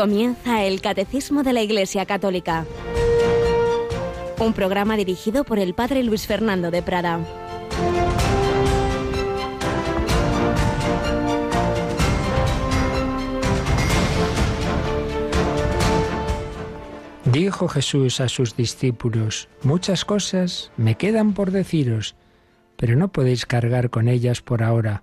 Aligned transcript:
Comienza 0.00 0.64
el 0.64 0.80
Catecismo 0.80 1.42
de 1.42 1.52
la 1.52 1.60
Iglesia 1.60 2.06
Católica. 2.06 2.64
Un 4.38 4.54
programa 4.54 4.96
dirigido 4.96 5.44
por 5.44 5.58
el 5.58 5.74
Padre 5.74 6.02
Luis 6.02 6.26
Fernando 6.26 6.70
de 6.70 6.80
Prada. 6.80 7.20
Dijo 17.26 17.68
Jesús 17.68 18.22
a 18.22 18.30
sus 18.30 18.56
discípulos, 18.56 19.50
muchas 19.62 20.06
cosas 20.06 20.72
me 20.78 20.94
quedan 20.94 21.34
por 21.34 21.50
deciros, 21.50 22.16
pero 22.78 22.96
no 22.96 23.08
podéis 23.08 23.44
cargar 23.44 23.90
con 23.90 24.08
ellas 24.08 24.40
por 24.40 24.62
ahora. 24.62 25.02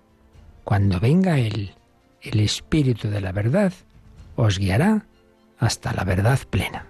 Cuando 0.63 0.99
venga 0.99 1.37
Él, 1.37 1.75
el 2.23 2.39
Espíritu 2.39 3.09
de 3.09 3.21
la 3.21 3.31
verdad, 3.31 3.73
os 4.37 4.59
guiará 4.59 5.03
hasta 5.59 5.93
la 5.93 6.05
verdad 6.05 6.39
plena. 6.49 6.85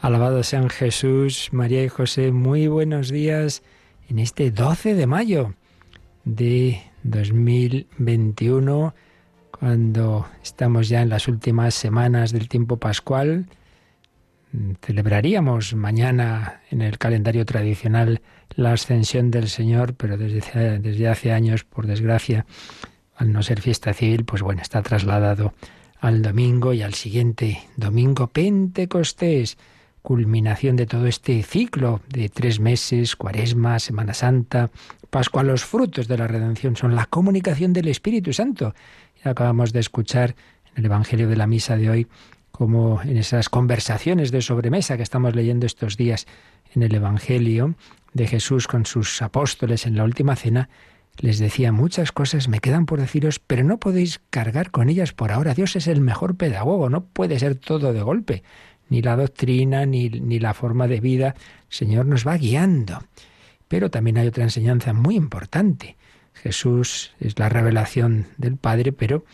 Alabado 0.00 0.42
sean 0.42 0.68
Jesús, 0.68 1.48
María 1.52 1.82
y 1.82 1.88
José, 1.88 2.32
muy 2.32 2.66
buenos 2.66 3.10
días 3.10 3.62
en 4.08 4.18
este 4.18 4.50
12 4.50 4.94
de 4.94 5.06
mayo 5.06 5.54
de 6.24 6.82
2021, 7.04 8.94
cuando 9.58 10.26
estamos 10.42 10.88
ya 10.88 11.02
en 11.02 11.08
las 11.08 11.28
últimas 11.28 11.74
semanas 11.74 12.32
del 12.32 12.48
tiempo 12.48 12.76
pascual. 12.76 13.46
Celebraríamos 14.82 15.74
mañana 15.74 16.60
en 16.70 16.82
el 16.82 16.98
calendario 16.98 17.44
tradicional 17.44 18.20
la 18.56 18.72
ascensión 18.72 19.30
del 19.30 19.48
Señor, 19.48 19.94
pero 19.94 20.16
desde, 20.16 20.78
desde 20.80 21.08
hace 21.08 21.32
años, 21.32 21.64
por 21.64 21.86
desgracia, 21.86 22.46
al 23.14 23.32
no 23.32 23.42
ser 23.42 23.60
fiesta 23.60 23.92
civil, 23.94 24.24
pues 24.24 24.42
bueno, 24.42 24.62
está 24.62 24.82
trasladado 24.82 25.52
al 26.00 26.22
domingo 26.22 26.72
y 26.72 26.82
al 26.82 26.94
siguiente 26.94 27.60
domingo 27.76 28.28
Pentecostés, 28.28 29.58
culminación 30.02 30.76
de 30.76 30.86
todo 30.86 31.06
este 31.06 31.42
ciclo 31.42 32.00
de 32.08 32.28
tres 32.28 32.60
meses, 32.60 33.16
cuaresma, 33.16 33.78
Semana 33.78 34.14
Santa, 34.14 34.70
Pascua. 35.10 35.42
Los 35.42 35.64
frutos 35.64 36.08
de 36.08 36.18
la 36.18 36.26
redención 36.26 36.76
son 36.76 36.94
la 36.94 37.06
comunicación 37.06 37.72
del 37.72 37.88
Espíritu 37.88 38.32
Santo. 38.32 38.74
Y 39.24 39.28
acabamos 39.28 39.72
de 39.72 39.80
escuchar 39.80 40.36
en 40.72 40.78
el 40.78 40.84
Evangelio 40.86 41.28
de 41.28 41.36
la 41.36 41.46
Misa 41.46 41.76
de 41.76 41.90
hoy, 41.90 42.06
como 42.52 43.02
en 43.02 43.16
esas 43.16 43.48
conversaciones 43.48 44.30
de 44.30 44.42
sobremesa 44.42 44.96
que 44.96 45.02
estamos 45.02 45.34
leyendo 45.34 45.66
estos 45.66 45.96
días 45.96 46.26
en 46.74 46.82
el 46.82 46.94
Evangelio 46.94 47.74
de 48.14 48.26
Jesús 48.26 48.66
con 48.66 48.86
sus 48.86 49.20
apóstoles 49.22 49.86
en 49.86 49.96
la 49.96 50.04
última 50.04 50.36
cena, 50.36 50.68
les 51.20 51.38
decía 51.38 51.72
muchas 51.72 52.12
cosas 52.12 52.48
me 52.48 52.60
quedan 52.60 52.86
por 52.86 53.00
deciros, 53.00 53.38
pero 53.38 53.64
no 53.64 53.78
podéis 53.78 54.20
cargar 54.30 54.70
con 54.70 54.88
ellas 54.88 55.12
por 55.12 55.32
ahora. 55.32 55.54
Dios 55.54 55.76
es 55.76 55.86
el 55.88 56.00
mejor 56.00 56.36
pedagogo, 56.36 56.88
no 56.90 57.04
puede 57.04 57.38
ser 57.38 57.56
todo 57.56 57.92
de 57.92 58.02
golpe, 58.02 58.42
ni 58.88 59.02
la 59.02 59.16
doctrina, 59.16 59.84
ni, 59.84 60.08
ni 60.08 60.38
la 60.38 60.54
forma 60.54 60.86
de 60.86 61.00
vida. 61.00 61.34
El 61.70 61.76
Señor 61.76 62.06
nos 62.06 62.26
va 62.26 62.36
guiando. 62.36 63.02
Pero 63.66 63.90
también 63.90 64.18
hay 64.18 64.28
otra 64.28 64.44
enseñanza 64.44 64.92
muy 64.92 65.16
importante. 65.16 65.96
Jesús 66.34 67.12
es 67.20 67.38
la 67.38 67.48
revelación 67.48 68.28
del 68.38 68.56
Padre, 68.56 68.92
pero 68.92 69.24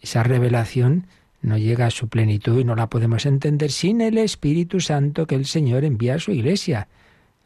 esa 0.00 0.22
revelación 0.22 1.06
no 1.42 1.58
llega 1.58 1.86
a 1.86 1.90
su 1.90 2.08
plenitud 2.08 2.58
y 2.58 2.64
no 2.64 2.74
la 2.74 2.88
podemos 2.88 3.26
entender 3.26 3.70
sin 3.70 4.00
el 4.00 4.16
Espíritu 4.16 4.80
Santo 4.80 5.26
que 5.26 5.34
el 5.34 5.44
Señor 5.44 5.84
envía 5.84 6.14
a 6.14 6.18
su 6.18 6.32
iglesia. 6.32 6.88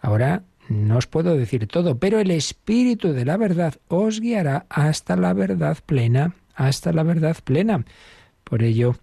Ahora 0.00 0.44
no 0.69 0.98
os 0.98 1.06
puedo 1.06 1.36
decir 1.36 1.66
todo, 1.66 1.98
pero 1.98 2.20
el 2.20 2.30
Espíritu 2.30 3.12
de 3.12 3.24
la 3.24 3.36
verdad 3.36 3.74
os 3.89 4.20
guiará 4.20 4.67
hasta 4.68 5.17
la 5.17 5.33
verdad 5.33 5.79
plena, 5.84 6.34
hasta 6.55 6.92
la 6.92 7.02
verdad 7.02 7.36
plena. 7.42 7.84
Por 8.45 8.62
ello, 8.62 8.96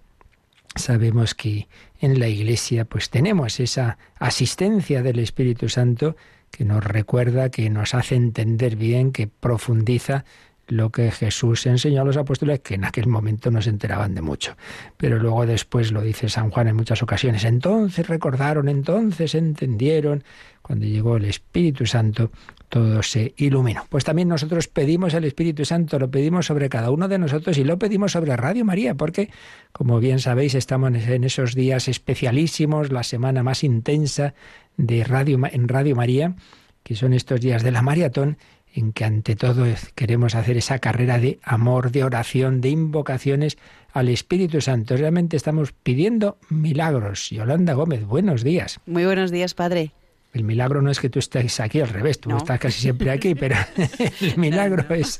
sabemos 0.75 1.33
que 1.33 1.67
en 1.99 2.19
la 2.19 2.27
Iglesia 2.27 2.85
pues 2.85 3.09
tenemos 3.09 3.59
esa 3.59 3.97
asistencia 4.19 5.01
del 5.01 5.19
Espíritu 5.19 5.69
Santo 5.69 6.15
que 6.51 6.65
nos 6.65 6.83
recuerda, 6.83 7.49
que 7.49 7.69
nos 7.69 7.93
hace 7.93 8.15
entender 8.15 8.75
bien, 8.75 9.11
que 9.11 9.27
profundiza 9.27 10.23
lo 10.67 10.91
que 10.91 11.11
Jesús 11.11 11.65
enseñó 11.65 12.01
a 12.01 12.05
los 12.05 12.17
apóstoles, 12.17 12.59
que 12.61 12.75
en 12.75 12.85
aquel 12.85 13.07
momento 13.07 13.51
no 13.51 13.61
se 13.61 13.69
enteraban 13.69 14.15
de 14.15 14.21
mucho. 14.21 14.55
Pero 14.97 15.19
luego 15.19 15.45
después 15.45 15.91
lo 15.91 16.01
dice 16.01 16.29
San 16.29 16.49
Juan 16.49 16.67
en 16.67 16.75
muchas 16.75 17.03
ocasiones. 17.03 17.43
Entonces 17.43 18.07
recordaron, 18.07 18.67
entonces 18.69 19.35
entendieron. 19.35 20.23
Cuando 20.61 20.87
llegó 20.87 21.17
el 21.17 21.25
Espíritu 21.25 21.85
Santo, 21.85 22.31
todo 22.69 23.03
se 23.03 23.35
iluminó. 23.37 23.85
Pues 23.87 24.03
también 24.03 24.27
nosotros 24.27 24.67
pedimos 24.67 25.13
el 25.13 25.25
Espíritu 25.25 25.63
Santo, 25.63 25.99
lo 25.99 26.09
pedimos 26.09 26.47
sobre 26.47 26.69
cada 26.69 26.89
uno 26.89 27.07
de 27.07 27.19
nosotros 27.19 27.57
y 27.59 27.63
lo 27.63 27.77
pedimos 27.77 28.13
sobre 28.13 28.35
Radio 28.35 28.65
María, 28.65 28.95
porque, 28.95 29.29
como 29.71 29.99
bien 29.99 30.19
sabéis, 30.19 30.55
estamos 30.55 30.91
en 30.95 31.23
esos 31.23 31.53
días 31.53 31.87
especialísimos, 31.87 32.91
la 32.91 33.03
semana 33.03 33.43
más 33.43 33.63
intensa 33.63 34.33
de 34.77 35.03
Radio, 35.03 35.39
en 35.51 35.67
Radio 35.67 35.95
María, 35.95 36.35
que 36.81 36.95
son 36.95 37.13
estos 37.13 37.41
días 37.41 37.61
de 37.61 37.71
la 37.71 37.83
maratón 37.83 38.37
en 38.75 38.91
que 38.91 39.05
ante 39.05 39.35
todo 39.35 39.65
queremos 39.95 40.35
hacer 40.35 40.57
esa 40.57 40.79
carrera 40.79 41.17
de 41.17 41.39
amor, 41.43 41.91
de 41.91 42.03
oración, 42.03 42.61
de 42.61 42.69
invocaciones 42.69 43.57
al 43.93 44.09
Espíritu 44.09 44.59
Santo. 44.59 44.97
Realmente 44.97 45.37
estamos 45.37 45.71
pidiendo 45.71 46.37
milagros. 46.49 47.29
Yolanda 47.29 47.73
Gómez, 47.73 48.05
buenos 48.05 48.43
días. 48.43 48.79
Muy 48.85 49.05
buenos 49.05 49.31
días, 49.31 49.53
Padre. 49.53 49.93
El 50.35 50.43
milagro 50.43 50.81
no 50.81 50.91
es 50.91 50.99
que 50.99 51.09
tú 51.09 51.19
estés 51.19 51.61
aquí 51.61 51.79
al 51.79 51.87
revés, 51.87 52.19
tú 52.19 52.35
estás 52.35 52.59
casi 52.59 52.81
siempre 52.81 53.09
aquí, 53.09 53.35
pero 53.35 53.55
el 54.21 54.37
milagro 54.37 54.93
es 54.93 55.19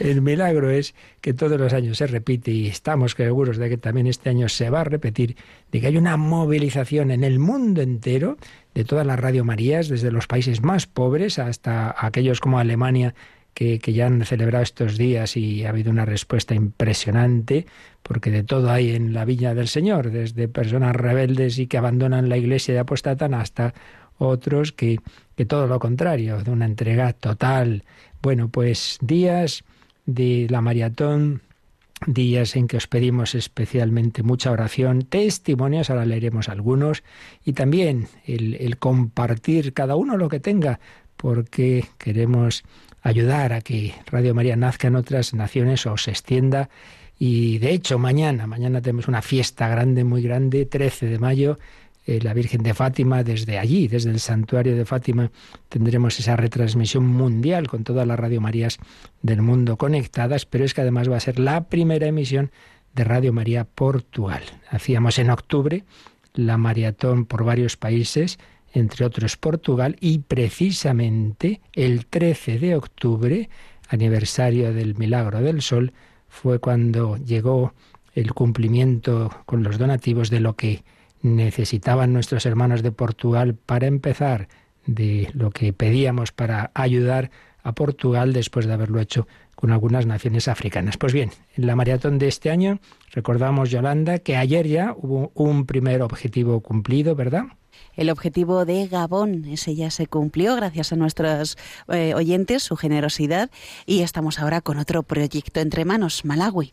el 0.00 0.22
milagro 0.22 0.70
es 0.70 0.94
que 1.20 1.34
todos 1.34 1.60
los 1.60 1.74
años 1.74 1.98
se 1.98 2.06
repite 2.06 2.50
y 2.50 2.66
estamos 2.66 3.12
seguros 3.12 3.58
de 3.58 3.68
que 3.68 3.76
también 3.76 4.06
este 4.06 4.30
año 4.30 4.48
se 4.48 4.70
va 4.70 4.80
a 4.80 4.84
repetir, 4.84 5.36
de 5.70 5.80
que 5.82 5.88
hay 5.88 5.98
una 5.98 6.16
movilización 6.16 7.10
en 7.10 7.22
el 7.22 7.38
mundo 7.38 7.82
entero 7.82 8.38
de 8.72 8.84
todas 8.84 9.06
las 9.06 9.20
Radio 9.20 9.44
Marías, 9.44 9.88
desde 9.88 10.10
los 10.10 10.26
países 10.26 10.62
más 10.62 10.86
pobres 10.86 11.38
hasta 11.38 11.94
aquellos 11.98 12.40
como 12.40 12.58
Alemania, 12.58 13.14
que, 13.52 13.78
que, 13.78 13.92
ya 13.92 14.06
han 14.06 14.24
celebrado 14.24 14.62
estos 14.62 14.96
días 14.96 15.36
y 15.36 15.66
ha 15.66 15.70
habido 15.70 15.90
una 15.90 16.06
respuesta 16.06 16.54
impresionante, 16.54 17.66
porque 18.02 18.30
de 18.30 18.42
todo 18.42 18.70
hay 18.70 18.94
en 18.94 19.12
la 19.12 19.26
Viña 19.26 19.54
del 19.54 19.68
Señor, 19.68 20.10
desde 20.10 20.48
personas 20.48 20.96
rebeldes 20.96 21.58
y 21.58 21.66
que 21.66 21.76
abandonan 21.76 22.30
la 22.30 22.38
iglesia 22.38 22.74
y 22.74 22.78
apostatan 22.78 23.34
hasta 23.34 23.74
otros 24.20 24.72
que, 24.72 25.00
que 25.36 25.46
todo 25.46 25.66
lo 25.66 25.78
contrario, 25.78 26.42
de 26.42 26.50
una 26.50 26.66
entrega 26.66 27.12
total. 27.12 27.84
Bueno, 28.22 28.48
pues 28.48 28.98
días 29.00 29.64
de 30.06 30.46
la 30.50 30.60
maratón 30.60 31.42
días 32.06 32.56
en 32.56 32.66
que 32.66 32.78
os 32.78 32.86
pedimos 32.86 33.34
especialmente 33.34 34.22
mucha 34.22 34.50
oración, 34.50 35.02
testimonios, 35.02 35.90
ahora 35.90 36.06
leeremos 36.06 36.48
algunos, 36.48 37.02
y 37.44 37.52
también 37.52 38.08
el, 38.24 38.54
el, 38.54 38.78
compartir 38.78 39.74
cada 39.74 39.96
uno 39.96 40.16
lo 40.16 40.30
que 40.30 40.40
tenga, 40.40 40.80
porque 41.16 41.84
queremos 41.98 42.64
ayudar 43.02 43.52
a 43.52 43.60
que 43.60 43.94
Radio 44.06 44.34
María 44.34 44.56
nazca 44.56 44.88
en 44.88 44.96
otras 44.96 45.34
naciones 45.34 45.86
o 45.86 45.96
se 45.96 46.10
extienda. 46.10 46.70
Y 47.18 47.58
de 47.58 47.72
hecho, 47.72 47.98
mañana, 47.98 48.46
mañana 48.46 48.80
tenemos 48.80 49.08
una 49.08 49.20
fiesta 49.20 49.68
grande, 49.68 50.04
muy 50.04 50.22
grande, 50.22 50.64
13 50.64 51.06
de 51.06 51.18
mayo, 51.18 51.58
eh, 52.06 52.20
la 52.22 52.34
Virgen 52.34 52.62
de 52.62 52.74
Fátima, 52.74 53.22
desde 53.22 53.58
allí, 53.58 53.86
desde 53.86 54.10
el 54.10 54.20
santuario 54.20 54.74
de 54.74 54.84
Fátima, 54.84 55.30
tendremos 55.68 56.18
esa 56.18 56.36
retransmisión 56.36 57.06
mundial 57.06 57.68
con 57.68 57.84
todas 57.84 58.06
las 58.06 58.18
Radio 58.18 58.40
Marías 58.40 58.78
del 59.22 59.42
mundo 59.42 59.76
conectadas, 59.76 60.46
pero 60.46 60.64
es 60.64 60.72
que 60.72 60.80
además 60.80 61.10
va 61.10 61.16
a 61.16 61.20
ser 61.20 61.38
la 61.38 61.68
primera 61.68 62.06
emisión 62.06 62.50
de 62.94 63.04
Radio 63.04 63.32
María 63.32 63.64
Portugal. 63.64 64.42
Hacíamos 64.70 65.18
en 65.18 65.30
octubre 65.30 65.84
la 66.34 66.56
maratón 66.56 67.26
por 67.26 67.44
varios 67.44 67.76
países, 67.76 68.38
entre 68.72 69.04
otros 69.04 69.36
Portugal, 69.36 69.96
y 70.00 70.18
precisamente 70.18 71.60
el 71.74 72.06
13 72.06 72.58
de 72.58 72.76
octubre, 72.76 73.50
aniversario 73.88 74.72
del 74.72 74.94
Milagro 74.94 75.40
del 75.40 75.60
Sol, 75.60 75.92
fue 76.28 76.60
cuando 76.60 77.16
llegó 77.16 77.74
el 78.14 78.32
cumplimiento 78.32 79.30
con 79.46 79.62
los 79.62 79.78
donativos 79.78 80.30
de 80.30 80.40
lo 80.40 80.54
que 80.54 80.82
necesitaban 81.22 82.12
nuestros 82.12 82.46
hermanos 82.46 82.82
de 82.82 82.92
Portugal 82.92 83.54
para 83.54 83.86
empezar 83.86 84.48
de 84.86 85.30
lo 85.34 85.50
que 85.50 85.72
pedíamos 85.72 86.32
para 86.32 86.70
ayudar 86.74 87.30
a 87.62 87.72
Portugal 87.74 88.32
después 88.32 88.66
de 88.66 88.72
haberlo 88.72 89.00
hecho 89.00 89.26
con 89.54 89.72
algunas 89.72 90.06
naciones 90.06 90.48
africanas. 90.48 90.96
Pues 90.96 91.12
bien, 91.12 91.30
en 91.56 91.66
la 91.66 91.76
maratón 91.76 92.18
de 92.18 92.28
este 92.28 92.50
año 92.50 92.80
recordamos, 93.12 93.70
Yolanda, 93.70 94.18
que 94.18 94.36
ayer 94.36 94.66
ya 94.66 94.94
hubo 94.96 95.32
un 95.34 95.66
primer 95.66 96.00
objetivo 96.00 96.60
cumplido, 96.60 97.14
¿verdad? 97.14 97.44
El 97.94 98.08
objetivo 98.08 98.64
de 98.64 98.86
Gabón, 98.86 99.44
ese 99.46 99.74
ya 99.74 99.90
se 99.90 100.06
cumplió 100.06 100.56
gracias 100.56 100.92
a 100.92 100.96
nuestros 100.96 101.58
eh, 101.88 102.14
oyentes, 102.14 102.62
su 102.62 102.76
generosidad, 102.76 103.50
y 103.84 104.00
estamos 104.00 104.38
ahora 104.38 104.60
con 104.60 104.78
otro 104.78 105.02
proyecto 105.02 105.60
entre 105.60 105.84
manos, 105.84 106.24
Malawi. 106.24 106.72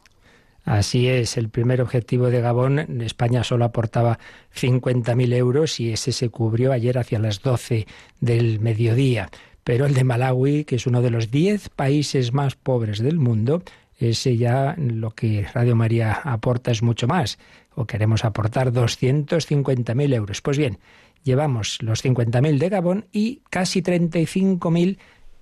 Así 0.68 1.08
es, 1.08 1.38
el 1.38 1.48
primer 1.48 1.82
objetivo 1.82 2.30
de 2.30 2.42
Gabón, 2.42 3.02
España 3.02 3.46
solo 3.46 3.64
aportaba 3.64 4.20
50.000 4.54 5.34
euros 5.34 5.80
y 5.80 5.94
ese 5.94 6.12
se 6.12 6.28
cubrió 6.28 6.74
ayer 6.74 6.98
hacia 6.98 7.20
las 7.20 7.42
12 7.42 7.88
del 8.20 8.60
mediodía. 8.60 9.30
Pero 9.64 9.86
el 9.86 9.94
de 9.94 10.04
Malawi, 10.04 10.66
que 10.66 10.76
es 10.76 10.86
uno 10.86 11.02
de 11.02 11.10
los 11.10 11.32
10 11.32 11.70
países 11.70 12.34
más 12.34 12.56
pobres 12.56 13.00
del 13.00 13.18
mundo, 13.18 13.64
ese 13.98 14.36
ya 14.36 14.76
lo 14.78 15.12
que 15.12 15.48
Radio 15.54 15.78
María 15.78 16.12
aporta 16.12 16.70
es 16.70 16.84
mucho 16.84 17.08
más, 17.08 17.40
o 17.74 17.86
queremos 17.86 18.26
aportar 18.26 18.74
250.000 18.74 20.14
euros. 20.14 20.42
Pues 20.42 20.58
bien, 20.58 20.80
llevamos 21.24 21.82
los 21.82 22.04
50.000 22.04 22.58
de 22.58 22.68
Gabón 22.68 23.06
y 23.14 23.42
casi 23.50 23.82
35.000 23.82 24.98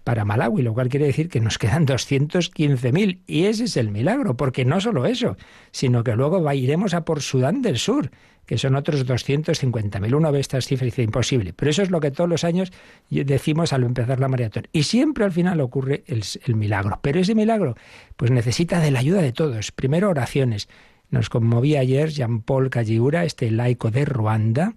para 0.06 0.24
Malawi, 0.24 0.62
lo 0.62 0.74
cual 0.74 0.88
quiere 0.88 1.08
decir 1.08 1.28
que 1.28 1.42
nos 1.42 1.58
quedan 1.58 1.86
215.000. 1.88 3.20
Y 3.28 3.46
ese 3.46 3.66
es 3.66 3.76
el 3.76 3.90
milagro, 3.90 4.38
porque 4.38 4.64
no 4.64 4.80
solo 4.80 5.06
eso, 5.06 5.36
sino 5.72 6.06
que 6.06 6.16
luego 6.16 6.54
iremos 6.54 6.94
a 6.94 7.04
por 7.04 7.22
Sudán 7.22 7.62
del 7.62 7.78
Sur, 7.78 8.12
que 8.46 8.60
son 8.60 8.76
otros 8.76 9.06
250.000. 9.08 10.16
Uno 10.16 10.32
ve 10.32 10.40
estas 10.40 10.68
cifras 10.68 10.84
y 10.84 10.92
dice 10.92 11.02
imposible. 11.02 11.54
Pero 11.54 11.72
eso 11.72 11.82
es 11.82 11.90
lo 11.90 12.00
que 12.00 12.12
todos 12.12 12.30
los 12.30 12.44
años 12.44 12.72
decimos 13.10 13.74
al 13.74 13.84
empezar 13.84 14.20
la 14.20 14.28
maratón. 14.28 14.68
Y 14.72 14.84
siempre 14.84 15.26
al 15.26 15.32
final 15.32 15.60
ocurre 15.60 16.04
el, 16.06 16.24
el 16.46 16.56
milagro. 16.56 17.00
Pero 17.02 17.20
ese 17.20 17.34
milagro, 17.34 17.76
pues 18.16 18.30
necesita 18.30 18.80
de 18.80 18.92
la 18.92 19.00
ayuda 19.00 19.24
de 19.24 19.34
todos. 19.34 19.72
Primero 19.72 20.12
oraciones. 20.12 20.70
Nos 21.10 21.30
conmovía 21.30 21.80
ayer 21.80 22.10
Jean-Paul 22.10 22.70
Calliura, 22.70 23.26
este 23.26 23.50
laico 23.50 23.90
de 23.90 24.06
Ruanda, 24.06 24.76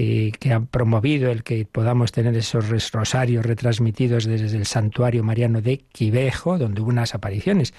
que 0.00 0.52
ha 0.52 0.60
promovido 0.60 1.30
el 1.30 1.42
que 1.42 1.66
podamos 1.66 2.10
tener 2.10 2.34
esos 2.34 2.90
rosarios 2.90 3.44
retransmitidos 3.44 4.24
desde 4.24 4.56
el 4.56 4.64
santuario 4.64 5.22
mariano 5.22 5.60
de 5.60 5.78
Quivejo, 5.92 6.56
donde 6.56 6.80
hubo 6.80 6.88
unas 6.88 7.14
apariciones, 7.14 7.74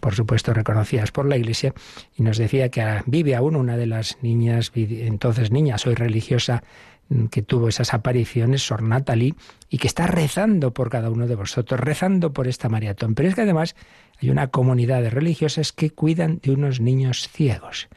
por 0.00 0.14
supuesto 0.14 0.52
reconocidas 0.52 1.10
por 1.10 1.26
la 1.26 1.38
Iglesia, 1.38 1.72
y 2.16 2.22
nos 2.22 2.36
decía 2.36 2.68
que 2.68 2.84
vive 3.06 3.34
aún 3.34 3.56
una 3.56 3.78
de 3.78 3.86
las 3.86 4.18
niñas, 4.20 4.72
entonces 4.74 5.50
niña, 5.50 5.78
soy 5.78 5.94
religiosa, 5.94 6.62
mm, 7.08 7.26
que 7.26 7.40
tuvo 7.40 7.68
esas 7.68 7.94
apariciones, 7.94 8.66
Sor 8.66 8.82
Natalie, 8.82 9.34
y 9.70 9.78
que 9.78 9.86
está 9.86 10.06
rezando 10.06 10.74
por 10.74 10.90
cada 10.90 11.08
uno 11.08 11.26
de 11.26 11.34
vosotros, 11.34 11.80
rezando 11.80 12.34
por 12.34 12.46
esta 12.46 12.68
maratón. 12.68 13.14
Pero 13.14 13.30
es 13.30 13.34
que 13.34 13.42
además 13.42 13.74
hay 14.20 14.28
una 14.28 14.48
comunidad 14.48 15.00
de 15.00 15.08
religiosas 15.08 15.72
que 15.72 15.88
cuidan 15.88 16.40
de 16.42 16.50
unos 16.50 16.80
niños 16.80 17.26
ciegos 17.30 17.88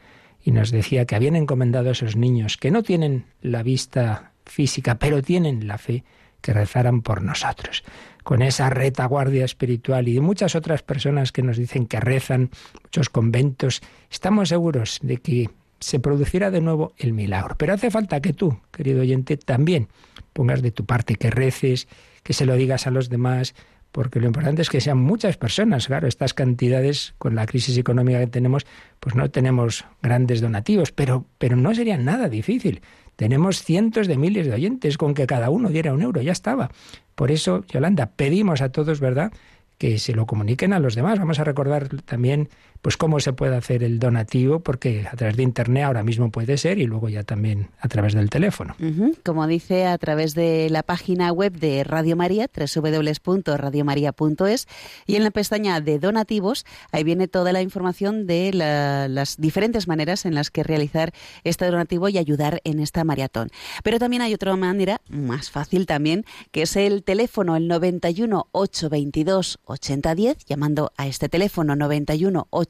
y 0.42 0.52
nos 0.52 0.70
decía 0.70 1.04
que 1.04 1.16
habían 1.16 1.36
encomendado 1.36 1.88
a 1.88 1.92
esos 1.92 2.16
niños 2.16 2.56
que 2.56 2.70
no 2.70 2.82
tienen 2.82 3.26
la 3.40 3.62
vista 3.62 4.32
física, 4.44 4.98
pero 4.98 5.22
tienen 5.22 5.66
la 5.66 5.78
fe, 5.78 6.04
que 6.40 6.52
rezaran 6.52 7.02
por 7.02 7.22
nosotros. 7.22 7.84
Con 8.22 8.42
esa 8.42 8.70
retaguardia 8.70 9.44
espiritual 9.44 10.08
y 10.08 10.14
de 10.14 10.20
muchas 10.20 10.54
otras 10.54 10.82
personas 10.82 11.32
que 11.32 11.42
nos 11.42 11.56
dicen 11.56 11.86
que 11.86 12.00
rezan, 12.00 12.50
muchos 12.82 13.08
conventos, 13.08 13.82
estamos 14.10 14.50
seguros 14.50 14.98
de 15.02 15.18
que 15.18 15.50
se 15.80 16.00
producirá 16.00 16.50
de 16.50 16.60
nuevo 16.60 16.92
el 16.98 17.12
milagro. 17.12 17.56
Pero 17.56 17.74
hace 17.74 17.90
falta 17.90 18.20
que 18.20 18.32
tú, 18.32 18.60
querido 18.70 19.00
oyente, 19.00 19.36
también 19.36 19.88
pongas 20.32 20.62
de 20.62 20.70
tu 20.70 20.84
parte, 20.84 21.16
que 21.16 21.30
reces, 21.30 21.88
que 22.22 22.32
se 22.32 22.46
lo 22.46 22.54
digas 22.54 22.86
a 22.86 22.90
los 22.90 23.08
demás, 23.08 23.54
porque 23.98 24.20
lo 24.20 24.28
importante 24.28 24.62
es 24.62 24.70
que 24.70 24.80
sean 24.80 24.98
muchas 24.98 25.36
personas. 25.36 25.88
Claro, 25.88 26.06
estas 26.06 26.32
cantidades, 26.32 27.14
con 27.18 27.34
la 27.34 27.46
crisis 27.46 27.76
económica 27.76 28.20
que 28.20 28.28
tenemos, 28.28 28.64
pues 29.00 29.16
no 29.16 29.28
tenemos 29.28 29.86
grandes 30.00 30.40
donativos, 30.40 30.92
pero, 30.92 31.24
pero 31.38 31.56
no 31.56 31.74
sería 31.74 31.98
nada 31.98 32.28
difícil. 32.28 32.80
Tenemos 33.16 33.64
cientos 33.64 34.06
de 34.06 34.16
miles 34.16 34.46
de 34.46 34.52
oyentes, 34.52 34.98
con 34.98 35.14
que 35.14 35.26
cada 35.26 35.50
uno 35.50 35.70
diera 35.70 35.92
un 35.92 36.00
euro, 36.00 36.22
ya 36.22 36.30
estaba. 36.30 36.70
Por 37.16 37.32
eso, 37.32 37.64
Yolanda, 37.66 38.12
pedimos 38.14 38.60
a 38.60 38.68
todos, 38.70 39.00
¿verdad?, 39.00 39.32
que 39.78 39.98
se 39.98 40.12
lo 40.12 40.26
comuniquen 40.26 40.72
a 40.72 40.78
los 40.78 40.94
demás. 40.94 41.18
Vamos 41.18 41.40
a 41.40 41.44
recordar 41.44 41.88
también 42.04 42.50
pues 42.82 42.96
cómo 42.96 43.20
se 43.20 43.32
puede 43.32 43.56
hacer 43.56 43.82
el 43.82 43.98
donativo, 43.98 44.60
porque 44.60 45.06
a 45.10 45.16
través 45.16 45.36
de 45.36 45.42
internet 45.42 45.84
ahora 45.84 46.02
mismo 46.02 46.30
puede 46.30 46.58
ser 46.58 46.78
y 46.78 46.86
luego 46.86 47.08
ya 47.08 47.24
también 47.24 47.70
a 47.80 47.88
través 47.88 48.14
del 48.14 48.30
teléfono. 48.30 48.76
Como 49.24 49.46
dice, 49.46 49.86
a 49.86 49.98
través 49.98 50.34
de 50.34 50.68
la 50.70 50.82
página 50.82 51.32
web 51.32 51.52
de 51.52 51.84
Radio 51.84 52.16
María, 52.16 52.48
www.radiomaria.es, 52.54 54.66
y 55.06 55.16
en 55.16 55.24
la 55.24 55.30
pestaña 55.30 55.80
de 55.80 55.98
donativos, 55.98 56.64
ahí 56.92 57.04
viene 57.04 57.28
toda 57.28 57.52
la 57.52 57.62
información 57.62 58.26
de 58.26 58.52
las 58.52 59.36
diferentes 59.36 59.88
maneras 59.88 60.24
en 60.24 60.34
las 60.34 60.50
que 60.50 60.62
realizar 60.62 61.12
este 61.44 61.66
donativo 61.66 62.08
y 62.08 62.18
ayudar 62.18 62.60
en 62.64 62.80
esta 62.80 63.04
maratón. 63.04 63.50
Pero 63.82 63.98
también 63.98 64.22
hay 64.22 64.34
otra 64.34 64.54
manera, 64.56 65.00
más 65.08 65.50
fácil 65.50 65.86
también, 65.86 66.24
que 66.52 66.62
es 66.62 66.76
el 66.76 67.02
teléfono, 67.02 67.56
el 67.56 67.68
91 67.68 68.48
822 68.52 69.58
8010, 69.64 70.44
llamando 70.46 70.92
a 70.96 71.06
este 71.06 71.28
teléfono 71.28 71.76
91 71.76 72.46
822 72.50 72.67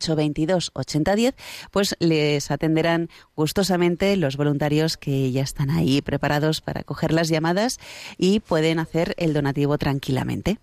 8010, 0.75 1.35
pues 1.71 1.97
les 1.99 2.50
atenderán 2.50 3.09
gustosamente 3.37 4.17
los 4.17 4.37
voluntarios 4.37 4.97
que 4.97 5.31
ya 5.33 5.43
están 5.43 5.71
ahí 5.71 6.03
preparados 6.03 6.61
para 6.61 6.83
coger 6.85 7.12
las 7.12 7.29
llamadas 7.29 7.79
y 8.17 8.41
pueden 8.41 8.79
hacer 8.79 9.15
el 9.19 9.33
donativo 9.33 9.79
tranquilamente. 9.79 10.59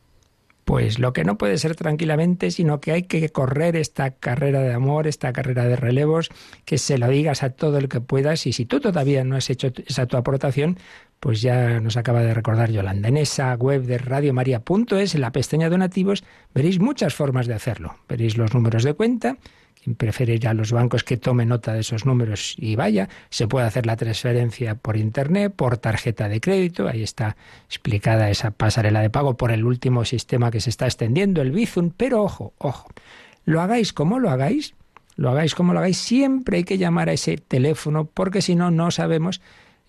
Pues 0.66 0.98
lo 0.98 1.14
que 1.14 1.24
no 1.24 1.38
puede 1.38 1.60
ser 1.60 1.76
tranquilamente, 1.76 2.50
sino 2.50 2.82
que 2.82 2.92
hay 2.92 3.04
que 3.04 3.30
correr 3.30 3.76
esta 3.76 4.12
carrera 4.12 4.62
de 4.62 4.74
amor, 4.74 5.06
esta 5.06 5.32
carrera 5.32 5.66
de 5.66 5.76
relevos, 5.76 6.30
que 6.66 6.80
se 6.80 6.98
lo 6.98 7.08
digas 7.08 7.44
a 7.44 7.52
todo 7.52 7.78
el 7.78 7.88
que 7.88 8.02
puedas 8.02 8.48
y 8.48 8.52
si 8.54 8.66
tú 8.66 8.80
todavía 8.80 9.24
no 9.24 9.36
has 9.36 9.52
hecho 9.52 9.72
esa 9.86 10.08
tu 10.08 10.18
aportación, 10.18 10.80
pues 11.20 11.42
ya 11.42 11.80
nos 11.80 11.98
acaba 11.98 12.24
de 12.24 12.34
recordar 12.34 12.72
Yolanda. 12.72 13.10
En 13.10 13.18
esa 13.18 13.54
web 13.54 13.84
de 13.84 14.00
radiomaria.es, 14.00 15.14
en 15.14 15.22
la 15.22 15.32
pestaña 15.32 15.70
donativos, 15.70 16.24
veréis 16.54 16.80
muchas 16.80 17.14
formas 17.14 17.46
de 17.46 17.54
hacerlo. 17.54 17.96
Veréis 18.10 18.36
los 18.36 18.54
números 18.56 18.84
de 18.84 18.96
cuenta, 18.96 19.38
preferir 19.94 20.48
a 20.48 20.54
los 20.54 20.72
bancos 20.72 21.04
que 21.04 21.18
tome 21.18 21.46
nota 21.46 21.74
de 21.74 21.82
esos 21.82 22.06
números 22.06 22.56
y 22.58 22.76
vaya. 22.76 23.08
Se 23.30 23.48
puede 23.48 23.68
hacer 23.68 23.86
la 23.86 23.96
transferencia 23.96 24.76
por 24.76 24.98
Internet, 24.98 25.54
por 25.56 25.78
tarjeta 25.78 26.28
de 26.28 26.42
crédito. 26.42 26.88
Ahí 26.88 27.04
está 27.04 27.38
explicada 27.68 28.30
esa 28.30 28.52
pasarela 28.52 29.02
de 29.02 29.10
pago 29.10 29.38
por 29.38 29.52
el 29.52 29.66
último 29.66 30.06
sistema 30.06 30.52
que 30.52 30.62
se 30.62 30.72
está 30.72 30.86
extendiendo, 30.86 31.42
el 31.42 31.52
Bizum. 31.52 31.92
Pero 31.96 32.24
ojo, 32.24 32.54
ojo, 32.58 32.90
lo 33.46 33.62
hagáis 33.62 33.94
como 33.94 34.20
lo 34.20 34.32
hagáis, 34.32 34.74
lo 35.16 35.30
hagáis 35.30 35.56
como 35.56 35.74
lo 35.74 35.80
hagáis, 35.80 35.98
siempre 35.98 36.58
hay 36.58 36.64
que 36.64 36.78
llamar 36.78 37.10
a 37.10 37.14
ese 37.14 37.38
teléfono 37.38 38.06
porque 38.06 38.42
si 38.42 38.56
no, 38.56 38.72
no 38.72 38.92
sabemos 38.92 39.42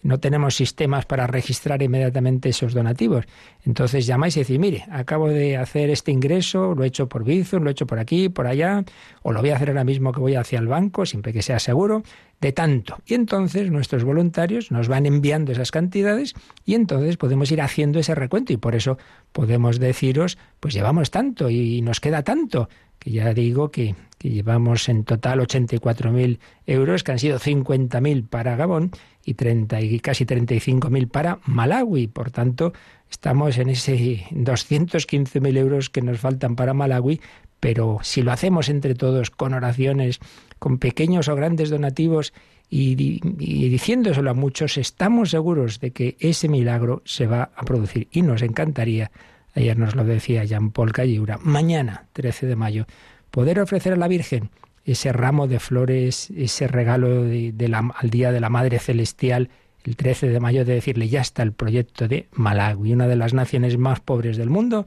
no 0.06 0.20
tenemos 0.20 0.54
sistemas 0.54 1.04
para 1.04 1.26
registrar 1.26 1.82
inmediatamente 1.82 2.50
esos 2.50 2.72
donativos. 2.72 3.24
Entonces 3.64 4.06
llamáis 4.06 4.36
y 4.36 4.40
decís, 4.40 4.58
mire, 4.58 4.84
acabo 4.90 5.28
de 5.28 5.56
hacer 5.56 5.90
este 5.90 6.12
ingreso, 6.12 6.74
lo 6.74 6.84
he 6.84 6.86
hecho 6.86 7.08
por 7.08 7.24
Bizum, 7.24 7.64
lo 7.64 7.70
he 7.70 7.72
hecho 7.72 7.86
por 7.86 7.98
aquí, 7.98 8.28
por 8.28 8.46
allá, 8.46 8.84
o 9.22 9.32
lo 9.32 9.40
voy 9.40 9.50
a 9.50 9.56
hacer 9.56 9.70
ahora 9.70 9.84
mismo 9.84 10.12
que 10.12 10.20
voy 10.20 10.36
hacia 10.36 10.60
el 10.60 10.68
banco, 10.68 11.06
siempre 11.06 11.32
que 11.32 11.42
sea 11.42 11.58
seguro, 11.58 12.04
de 12.40 12.52
tanto. 12.52 12.98
Y 13.04 13.14
entonces 13.14 13.70
nuestros 13.70 14.04
voluntarios 14.04 14.70
nos 14.70 14.88
van 14.88 15.06
enviando 15.06 15.52
esas 15.52 15.72
cantidades 15.72 16.34
y 16.64 16.74
entonces 16.74 17.16
podemos 17.16 17.50
ir 17.50 17.60
haciendo 17.60 17.98
ese 17.98 18.14
recuento 18.14 18.52
y 18.52 18.58
por 18.58 18.74
eso 18.74 18.98
podemos 19.32 19.80
deciros, 19.80 20.38
pues 20.60 20.72
llevamos 20.72 21.10
tanto 21.10 21.50
y 21.50 21.82
nos 21.82 22.00
queda 22.00 22.22
tanto, 22.22 22.68
que 22.98 23.10
ya 23.10 23.34
digo 23.34 23.70
que, 23.70 23.94
que 24.18 24.30
llevamos 24.30 24.88
en 24.88 25.04
total 25.04 25.40
84.000 25.40 26.38
euros, 26.66 27.04
que 27.04 27.12
han 27.12 27.18
sido 27.18 27.38
50.000 27.38 28.28
para 28.28 28.56
Gabón 28.56 28.90
y, 29.24 29.34
30, 29.34 29.80
y 29.80 30.00
casi 30.00 30.24
35.000 30.24 31.08
para 31.08 31.38
Malawi. 31.44 32.06
Por 32.06 32.30
tanto, 32.30 32.72
estamos 33.10 33.58
en 33.58 33.70
ese 33.70 34.24
215.000 34.32 35.56
euros 35.58 35.90
que 35.90 36.02
nos 36.02 36.18
faltan 36.18 36.56
para 36.56 36.74
Malawi, 36.74 37.20
pero 37.60 37.98
si 38.02 38.22
lo 38.22 38.32
hacemos 38.32 38.68
entre 38.68 38.94
todos 38.94 39.30
con 39.30 39.54
oraciones, 39.54 40.20
con 40.58 40.78
pequeños 40.78 41.28
o 41.28 41.36
grandes 41.36 41.70
donativos 41.70 42.32
y, 42.68 42.94
diciéndoselo 42.96 44.30
a 44.30 44.34
muchos, 44.34 44.76
estamos 44.76 45.30
seguros 45.30 45.80
de 45.80 45.92
que 45.92 46.16
ese 46.18 46.48
milagro 46.48 47.02
se 47.04 47.26
va 47.26 47.50
a 47.54 47.64
producir 47.64 48.08
y 48.10 48.22
nos 48.22 48.42
encantaría, 48.42 49.10
ayer 49.56 49.78
nos 49.78 49.94
lo 49.94 50.04
decía 50.04 50.44
Jean-Paul 50.44 50.92
Calliura, 50.92 51.38
mañana, 51.42 52.06
13 52.12 52.46
de 52.46 52.56
mayo, 52.56 52.86
poder 53.30 53.60
ofrecer 53.60 53.94
a 53.94 53.96
la 53.96 54.08
Virgen 54.08 54.50
ese 54.84 55.12
ramo 55.12 55.48
de 55.48 55.58
flores, 55.58 56.30
ese 56.36 56.68
regalo 56.68 57.24
de, 57.24 57.68
la, 57.68 57.90
al 57.96 58.10
Día 58.10 58.30
de 58.30 58.40
la 58.40 58.50
Madre 58.50 58.78
Celestial, 58.78 59.50
el 59.84 59.96
13 59.96 60.28
de 60.28 60.40
mayo, 60.40 60.64
de 60.64 60.74
decirle, 60.74 61.08
ya 61.08 61.20
está 61.20 61.42
el 61.42 61.52
proyecto 61.52 62.06
de 62.06 62.28
Malawi, 62.32 62.92
una 62.92 63.08
de 63.08 63.16
las 63.16 63.34
naciones 63.34 63.78
más 63.78 64.00
pobres 64.00 64.36
del 64.36 64.50
mundo, 64.50 64.86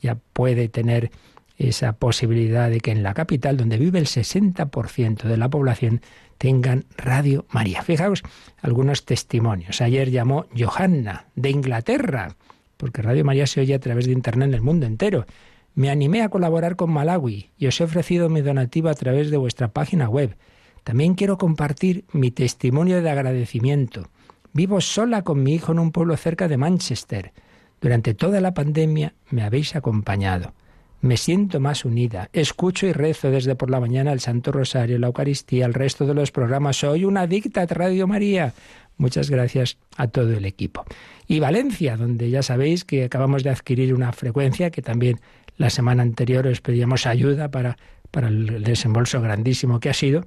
ya 0.00 0.16
puede 0.32 0.68
tener 0.68 1.10
esa 1.58 1.92
posibilidad 1.92 2.70
de 2.70 2.80
que 2.80 2.90
en 2.90 3.02
la 3.02 3.12
capital, 3.12 3.56
donde 3.56 3.76
vive 3.76 3.98
el 3.98 4.06
60% 4.06 5.24
de 5.24 5.36
la 5.36 5.48
población, 5.48 6.00
tengan 6.38 6.86
Radio 6.96 7.44
María. 7.50 7.82
Fijaos 7.82 8.22
algunos 8.62 9.04
testimonios. 9.04 9.80
Ayer 9.82 10.10
llamó 10.10 10.46
Johanna, 10.58 11.26
de 11.34 11.50
Inglaterra, 11.50 12.34
porque 12.80 13.02
Radio 13.02 13.24
María 13.24 13.46
se 13.46 13.60
oye 13.60 13.74
a 13.74 13.78
través 13.78 14.06
de 14.06 14.12
Internet 14.12 14.48
en 14.48 14.54
el 14.54 14.62
mundo 14.62 14.86
entero. 14.86 15.26
Me 15.74 15.90
animé 15.90 16.22
a 16.22 16.30
colaborar 16.30 16.76
con 16.76 16.90
Malawi 16.90 17.50
y 17.58 17.66
os 17.66 17.78
he 17.78 17.84
ofrecido 17.84 18.30
mi 18.30 18.40
donativo 18.40 18.88
a 18.88 18.94
través 18.94 19.30
de 19.30 19.36
vuestra 19.36 19.68
página 19.68 20.08
web. 20.08 20.36
También 20.82 21.14
quiero 21.14 21.36
compartir 21.36 22.06
mi 22.12 22.30
testimonio 22.30 23.02
de 23.02 23.10
agradecimiento. 23.10 24.08
Vivo 24.54 24.80
sola 24.80 25.22
con 25.22 25.42
mi 25.42 25.54
hijo 25.54 25.72
en 25.72 25.78
un 25.78 25.92
pueblo 25.92 26.16
cerca 26.16 26.48
de 26.48 26.56
Manchester. 26.56 27.32
Durante 27.82 28.14
toda 28.14 28.40
la 28.40 28.54
pandemia 28.54 29.14
me 29.28 29.42
habéis 29.42 29.76
acompañado. 29.76 30.54
Me 31.00 31.16
siento 31.16 31.60
más 31.60 31.84
unida. 31.84 32.28
Escucho 32.32 32.86
y 32.86 32.92
rezo 32.92 33.30
desde 33.30 33.54
por 33.54 33.70
la 33.70 33.80
mañana 33.80 34.12
el 34.12 34.20
Santo 34.20 34.52
Rosario, 34.52 34.98
la 34.98 35.06
Eucaristía, 35.08 35.66
el 35.66 35.74
resto 35.74 36.06
de 36.06 36.14
los 36.14 36.30
programas. 36.30 36.76
Soy 36.76 37.04
una 37.04 37.22
adicta 37.22 37.62
a 37.62 37.66
Radio 37.66 38.06
María. 38.06 38.52
Muchas 38.96 39.30
gracias 39.30 39.78
a 39.96 40.08
todo 40.08 40.32
el 40.32 40.44
equipo. 40.44 40.84
Y 41.26 41.40
Valencia, 41.40 41.96
donde 41.96 42.28
ya 42.28 42.42
sabéis 42.42 42.84
que 42.84 43.04
acabamos 43.04 43.42
de 43.42 43.50
adquirir 43.50 43.94
una 43.94 44.12
frecuencia 44.12 44.70
que 44.70 44.82
también 44.82 45.20
la 45.56 45.70
semana 45.70 46.02
anterior 46.02 46.46
os 46.46 46.60
pedíamos 46.60 47.06
ayuda 47.06 47.50
para 47.50 47.76
para 48.10 48.28
el 48.28 48.62
desembolso 48.62 49.20
grandísimo 49.20 49.80
que 49.80 49.90
ha 49.90 49.94
sido. 49.94 50.24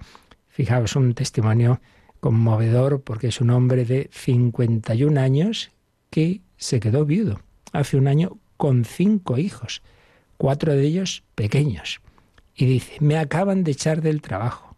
Fijaos, 0.47 0.95
un 0.95 1.13
testimonio 1.13 1.81
conmovedor 2.19 3.01
porque 3.01 3.27
es 3.27 3.41
un 3.41 3.49
hombre 3.49 3.85
de 3.85 4.09
51 4.11 5.19
años 5.19 5.71
que 6.09 6.41
se 6.57 6.79
quedó 6.79 7.05
viudo 7.05 7.41
hace 7.71 7.97
un 7.97 8.07
año 8.07 8.37
con 8.55 8.85
cinco 8.85 9.37
hijos, 9.37 9.81
cuatro 10.37 10.73
de 10.73 10.83
ellos 10.83 11.23
pequeños. 11.35 12.01
Y 12.55 12.65
dice, 12.65 12.97
me 12.99 13.17
acaban 13.17 13.63
de 13.63 13.71
echar 13.71 14.01
del 14.01 14.21
trabajo. 14.21 14.75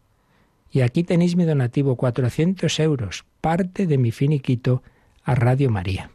Y 0.72 0.82
aquí 0.82 1.04
tenéis 1.04 1.36
mi 1.36 1.46
donativo, 1.46 1.96
400 1.96 2.80
euros, 2.80 3.26
parte 3.42 3.88
de 3.88 3.98
mi 3.98 4.12
finiquito 4.12 4.84
a 5.24 5.36
Radio 5.36 5.70
María. 5.70 6.12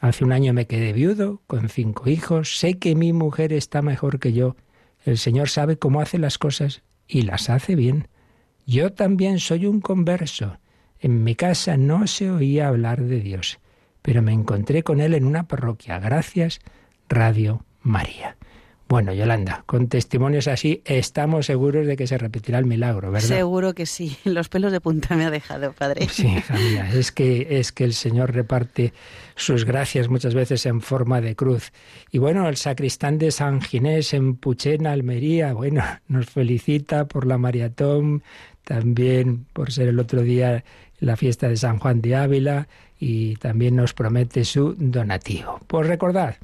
Hace 0.00 0.24
un 0.24 0.32
año 0.32 0.54
me 0.54 0.66
quedé 0.66 0.92
viudo, 0.92 1.42
con 1.46 1.68
cinco 1.68 2.08
hijos, 2.08 2.58
sé 2.58 2.78
que 2.78 2.94
mi 2.94 3.12
mujer 3.12 3.52
está 3.52 3.82
mejor 3.82 4.18
que 4.18 4.32
yo, 4.32 4.56
el 5.04 5.18
Señor 5.18 5.48
sabe 5.48 5.78
cómo 5.78 6.00
hace 6.00 6.18
las 6.18 6.38
cosas 6.38 6.82
y 7.06 7.22
las 7.22 7.50
hace 7.50 7.74
bien. 7.74 8.08
Yo 8.66 8.92
también 8.92 9.38
soy 9.38 9.66
un 9.66 9.80
converso. 9.80 10.58
En 10.98 11.24
mi 11.24 11.34
casa 11.34 11.76
no 11.76 12.06
se 12.06 12.30
oía 12.30 12.68
hablar 12.68 13.02
de 13.02 13.20
Dios, 13.20 13.58
pero 14.02 14.22
me 14.22 14.32
encontré 14.32 14.82
con 14.82 15.00
Él 15.00 15.14
en 15.14 15.24
una 15.24 15.48
parroquia. 15.48 15.98
Gracias, 15.98 16.60
Radio 17.08 17.64
María. 17.82 18.36
Bueno, 18.90 19.12
Yolanda, 19.12 19.62
con 19.66 19.86
testimonios 19.86 20.48
así 20.48 20.82
estamos 20.84 21.46
seguros 21.46 21.86
de 21.86 21.96
que 21.96 22.08
se 22.08 22.18
repetirá 22.18 22.58
el 22.58 22.66
milagro, 22.66 23.12
¿verdad? 23.12 23.28
Seguro 23.28 23.72
que 23.72 23.86
sí. 23.86 24.16
Los 24.24 24.48
pelos 24.48 24.72
de 24.72 24.80
punta 24.80 25.14
me 25.14 25.26
ha 25.26 25.30
dejado, 25.30 25.72
padre. 25.72 26.08
Sí, 26.10 26.26
hija 26.26 26.54
mía, 26.54 26.90
es 26.92 27.12
que 27.12 27.60
es 27.60 27.70
que 27.70 27.84
el 27.84 27.94
Señor 27.94 28.34
reparte 28.34 28.92
sus 29.36 29.64
gracias 29.64 30.08
muchas 30.08 30.34
veces 30.34 30.66
en 30.66 30.80
forma 30.80 31.20
de 31.20 31.36
cruz. 31.36 31.70
Y 32.10 32.18
bueno, 32.18 32.48
el 32.48 32.56
sacristán 32.56 33.18
de 33.18 33.30
San 33.30 33.60
Ginés 33.60 34.12
en 34.12 34.34
Puchena, 34.34 34.90
Almería, 34.90 35.52
bueno, 35.52 35.84
nos 36.08 36.26
felicita 36.26 37.06
por 37.06 37.28
la 37.28 37.38
maratón, 37.38 38.24
también 38.64 39.46
por 39.52 39.70
ser 39.70 39.86
el 39.86 40.00
otro 40.00 40.22
día 40.22 40.64
la 40.98 41.16
fiesta 41.16 41.48
de 41.48 41.56
San 41.56 41.78
Juan 41.78 42.00
de 42.00 42.16
Ávila 42.16 42.66
y 42.98 43.36
también 43.36 43.76
nos 43.76 43.94
promete 43.94 44.44
su 44.44 44.74
donativo. 44.76 45.60
Pues 45.68 45.86
recordad, 45.86 46.34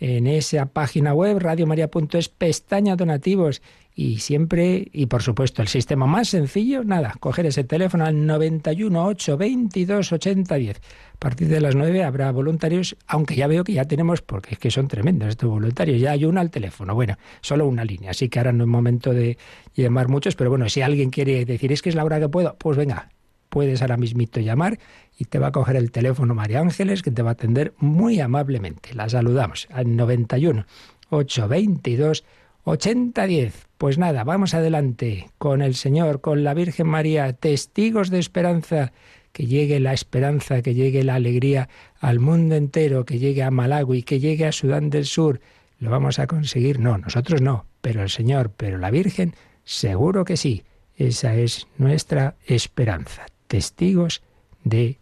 en 0.00 0.26
esa 0.26 0.66
página 0.66 1.12
web 1.14 1.38
radiomaria.es 1.38 2.28
pestaña 2.30 2.96
donativos. 2.96 3.62
Y 3.94 4.18
siempre 4.18 4.88
y 4.92 5.06
por 5.06 5.22
supuesto 5.22 5.60
el 5.60 5.68
sistema 5.68 6.06
más 6.06 6.28
sencillo 6.28 6.84
nada 6.84 7.14
coger 7.20 7.46
ese 7.46 7.64
teléfono 7.64 8.06
al 8.06 8.24
91 8.24 9.04
8 9.04 9.36
22 9.36 10.12
80 10.12 10.54
10 10.54 10.76
a 10.78 11.18
partir 11.18 11.48
de 11.48 11.60
las 11.60 11.74
9 11.74 12.04
habrá 12.04 12.30
voluntarios 12.30 12.96
aunque 13.08 13.34
ya 13.34 13.48
veo 13.48 13.64
que 13.64 13.74
ya 13.74 13.84
tenemos 13.86 14.22
porque 14.22 14.54
es 14.54 14.58
que 14.58 14.70
son 14.70 14.86
tremendos 14.88 15.28
estos 15.28 15.50
voluntarios 15.50 16.00
ya 16.00 16.12
hay 16.12 16.24
uno 16.24 16.40
al 16.40 16.50
teléfono 16.50 16.94
bueno 16.94 17.18
solo 17.42 17.66
una 17.66 17.84
línea 17.84 18.12
así 18.12 18.28
que 18.28 18.38
ahora 18.38 18.52
no 18.52 18.64
es 18.64 18.68
momento 18.68 19.12
de 19.12 19.36
llamar 19.74 20.08
muchos 20.08 20.36
pero 20.36 20.50
bueno 20.50 20.68
si 20.68 20.82
alguien 20.82 21.10
quiere 21.10 21.44
decir 21.44 21.72
es 21.72 21.82
que 21.82 21.88
es 21.88 21.96
la 21.96 22.04
hora 22.04 22.20
que 22.20 22.28
puedo 22.28 22.56
pues 22.58 22.78
venga 22.78 23.10
puedes 23.50 23.82
ahora 23.82 23.98
mismito 23.98 24.40
llamar 24.40 24.78
y 25.20 25.26
te 25.26 25.38
va 25.38 25.48
a 25.48 25.52
coger 25.52 25.76
el 25.76 25.90
teléfono 25.90 26.34
María 26.34 26.60
Ángeles 26.60 27.02
que 27.02 27.10
te 27.10 27.20
va 27.20 27.28
a 27.28 27.32
atender 27.32 27.74
muy 27.76 28.20
amablemente. 28.20 28.94
La 28.94 29.06
saludamos 29.06 29.68
al 29.70 29.94
91 29.94 30.64
822 31.10 32.24
8010. 32.64 33.68
Pues 33.76 33.98
nada, 33.98 34.24
vamos 34.24 34.54
adelante 34.54 35.28
con 35.36 35.60
el 35.60 35.74
Señor, 35.74 36.22
con 36.22 36.42
la 36.42 36.54
Virgen 36.54 36.86
María, 36.86 37.34
testigos 37.34 38.08
de 38.08 38.18
esperanza, 38.18 38.92
que 39.32 39.44
llegue 39.44 39.78
la 39.78 39.92
esperanza, 39.92 40.62
que 40.62 40.72
llegue 40.72 41.04
la 41.04 41.16
alegría 41.16 41.68
al 42.00 42.18
mundo 42.18 42.54
entero, 42.54 43.04
que 43.04 43.18
llegue 43.18 43.42
a 43.42 43.50
Malawi, 43.50 44.02
que 44.02 44.20
llegue 44.20 44.46
a 44.46 44.52
Sudán 44.52 44.88
del 44.88 45.04
Sur. 45.04 45.42
¿Lo 45.78 45.90
vamos 45.90 46.18
a 46.18 46.26
conseguir? 46.26 46.80
No, 46.80 46.96
nosotros 46.96 47.42
no, 47.42 47.66
pero 47.82 48.02
el 48.02 48.08
Señor, 48.08 48.52
pero 48.56 48.78
la 48.78 48.90
Virgen, 48.90 49.34
seguro 49.64 50.24
que 50.24 50.38
sí. 50.38 50.64
Esa 50.96 51.34
es 51.34 51.68
nuestra 51.76 52.36
esperanza 52.46 53.26
testigos 53.50 54.22
de 54.62 55.00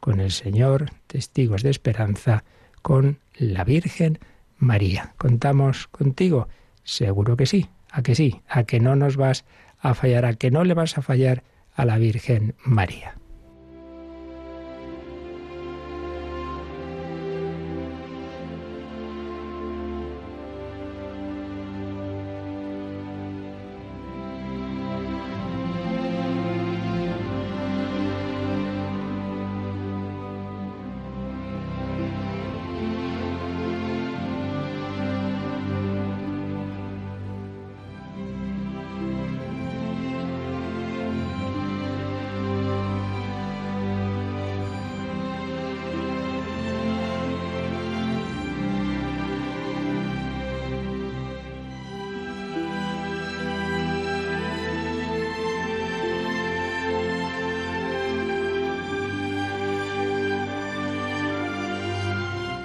con 0.00 0.20
el 0.20 0.30
Señor, 0.30 0.90
testigos 1.06 1.62
de 1.62 1.70
esperanza 1.70 2.44
con 2.82 3.18
la 3.36 3.64
Virgen 3.64 4.18
María. 4.56 5.14
¿Contamos 5.16 5.88
contigo? 5.88 6.48
Seguro 6.84 7.36
que 7.36 7.46
sí, 7.46 7.68
a 7.90 8.02
que 8.02 8.14
sí, 8.14 8.40
a 8.48 8.64
que 8.64 8.80
no 8.80 8.96
nos 8.96 9.16
vas 9.16 9.44
a 9.80 9.94
fallar, 9.94 10.24
a 10.24 10.34
que 10.34 10.50
no 10.50 10.64
le 10.64 10.74
vas 10.74 10.98
a 10.98 11.02
fallar 11.02 11.42
a 11.74 11.84
la 11.84 11.98
Virgen 11.98 12.54
María. 12.64 13.17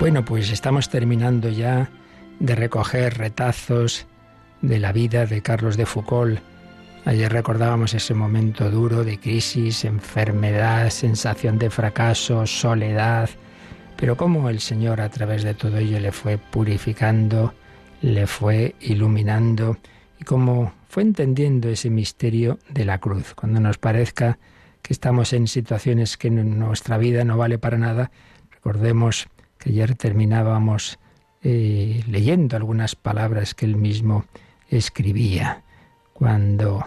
Bueno, 0.03 0.25
pues 0.25 0.51
estamos 0.51 0.89
terminando 0.89 1.47
ya 1.47 1.89
de 2.41 2.55
recoger 2.55 3.17
retazos 3.17 4.05
de 4.61 4.77
la 4.77 4.91
vida 4.91 5.25
de 5.25 5.41
Carlos 5.41 5.77
de 5.77 5.85
Foucault. 5.85 6.41
Ayer 7.05 7.31
recordábamos 7.31 7.93
ese 7.93 8.13
momento 8.13 8.69
duro 8.69 9.05
de 9.05 9.17
crisis, 9.17 9.85
enfermedad, 9.85 10.89
sensación 10.89 11.57
de 11.57 11.69
fracaso, 11.69 12.45
soledad, 12.45 13.29
pero 13.95 14.17
cómo 14.17 14.49
el 14.49 14.59
Señor 14.59 14.99
a 14.99 15.07
través 15.07 15.43
de 15.43 15.53
todo 15.53 15.77
ello 15.77 16.01
le 16.01 16.11
fue 16.11 16.37
purificando, 16.37 17.53
le 18.01 18.27
fue 18.27 18.75
iluminando 18.81 19.77
y 20.19 20.25
cómo 20.25 20.73
fue 20.89 21.03
entendiendo 21.03 21.69
ese 21.69 21.89
misterio 21.89 22.59
de 22.67 22.83
la 22.83 22.97
cruz. 22.97 23.33
Cuando 23.35 23.61
nos 23.61 23.77
parezca 23.77 24.37
que 24.81 24.91
estamos 24.91 25.31
en 25.31 25.47
situaciones 25.47 26.17
que 26.17 26.29
nuestra 26.29 26.97
vida 26.97 27.23
no 27.23 27.37
vale 27.37 27.57
para 27.57 27.77
nada, 27.77 28.11
recordemos 28.51 29.29
ayer 29.65 29.95
terminábamos 29.95 30.99
eh, 31.41 32.03
leyendo 32.07 32.55
algunas 32.55 32.95
palabras 32.95 33.53
que 33.53 33.65
él 33.65 33.75
mismo 33.75 34.25
escribía 34.69 35.63
cuando 36.13 36.85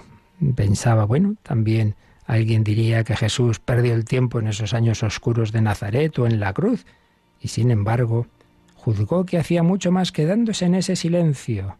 pensaba, 0.54 1.04
bueno, 1.04 1.36
también 1.42 1.94
alguien 2.26 2.64
diría 2.64 3.04
que 3.04 3.16
Jesús 3.16 3.58
perdió 3.60 3.94
el 3.94 4.04
tiempo 4.04 4.38
en 4.38 4.48
esos 4.48 4.74
años 4.74 5.02
oscuros 5.02 5.52
de 5.52 5.60
Nazaret 5.60 6.18
o 6.18 6.26
en 6.26 6.40
la 6.40 6.52
cruz, 6.52 6.86
y 7.40 7.48
sin 7.48 7.70
embargo 7.70 8.26
juzgó 8.74 9.26
que 9.26 9.38
hacía 9.38 9.62
mucho 9.62 9.92
más 9.92 10.12
quedándose 10.12 10.64
en 10.64 10.74
ese 10.74 10.96
silencio. 10.96 11.78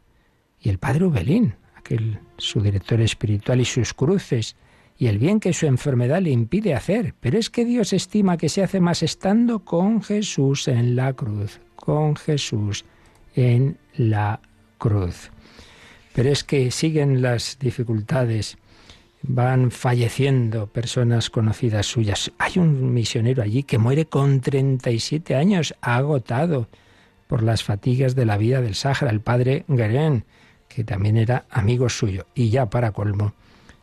Y 0.61 0.69
el 0.69 0.79
padre 0.79 1.05
Ubelín, 1.05 1.55
aquel 1.77 2.21
su 2.37 2.61
director 2.61 3.01
espiritual 3.01 3.61
y 3.61 3.65
sus 3.65 3.95
cruces, 3.95 4.57
y 4.99 5.09
el 5.09 5.19
bien 5.19 5.41
que 5.41 5.53
su 5.53 5.67
enfermedad 5.67 6.21
le 6.21 6.31
impide 6.31 6.75
hacer. 6.75 7.15
Pero 7.21 7.39
es 7.39 7.51
que 7.51 7.65
Dios 7.65 7.93
estima 7.93 8.37
que 8.37 8.49
se 8.49 8.63
hace 8.63 8.81
más 8.81 9.03
estando 9.03 9.61
con 9.61 10.03
Jesús 10.03 10.69
en 10.69 10.97
la 10.97 11.13
cruz, 11.13 11.61
con 11.75 12.17
Jesús 12.17 12.85
en 13.35 13.79
la 13.95 14.41
cruz. 14.79 15.31
Pero 16.15 16.31
es 16.31 16.45
que 16.45 16.71
siguen 16.71 17.21
las 17.21 17.59
dificultades, 17.59 18.57
van 19.23 19.71
falleciendo 19.71 20.67
personas 20.67 21.29
conocidas 21.29 21.87
suyas. 21.87 22.33
Hay 22.39 22.59
un 22.59 22.95
misionero 22.95 23.43
allí 23.43 23.65
que 23.65 23.79
muere 23.79 24.07
con 24.07 24.41
37 24.41 25.35
años, 25.35 25.75
agotado 25.83 26.69
por 27.27 27.43
las 27.43 27.65
fatigas 27.65 28.15
de 28.15 28.25
la 28.25 28.39
vida 28.39 28.63
del 28.63 28.75
Sáhara, 28.75 29.11
el 29.11 29.21
padre 29.21 29.65
Guerin, 29.69 30.25
que 30.69 30.85
también 30.85 31.17
era 31.17 31.45
amigo 31.51 31.89
suyo. 31.89 32.27
Y 32.35 32.51
ya 32.51 32.71
para 32.71 32.93
colmo, 32.93 33.35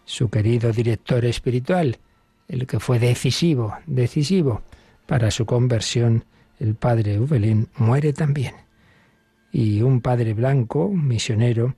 su 0.06 0.30
querido 0.30 0.72
director 0.72 1.26
espiritual, 1.26 1.98
el 2.48 2.68
que 2.68 2.80
fue 2.80 3.00
decisivo, 3.00 3.78
decisivo 3.86 4.62
para 5.06 5.32
su 5.32 5.46
conversión, 5.46 6.26
el 6.60 6.76
padre 6.76 7.20
Ubelín, 7.20 7.70
muere 7.78 8.14
también. 8.14 8.54
Y 9.52 9.82
un 9.82 10.02
padre 10.02 10.34
blanco, 10.34 10.86
un 10.86 11.08
misionero, 11.08 11.76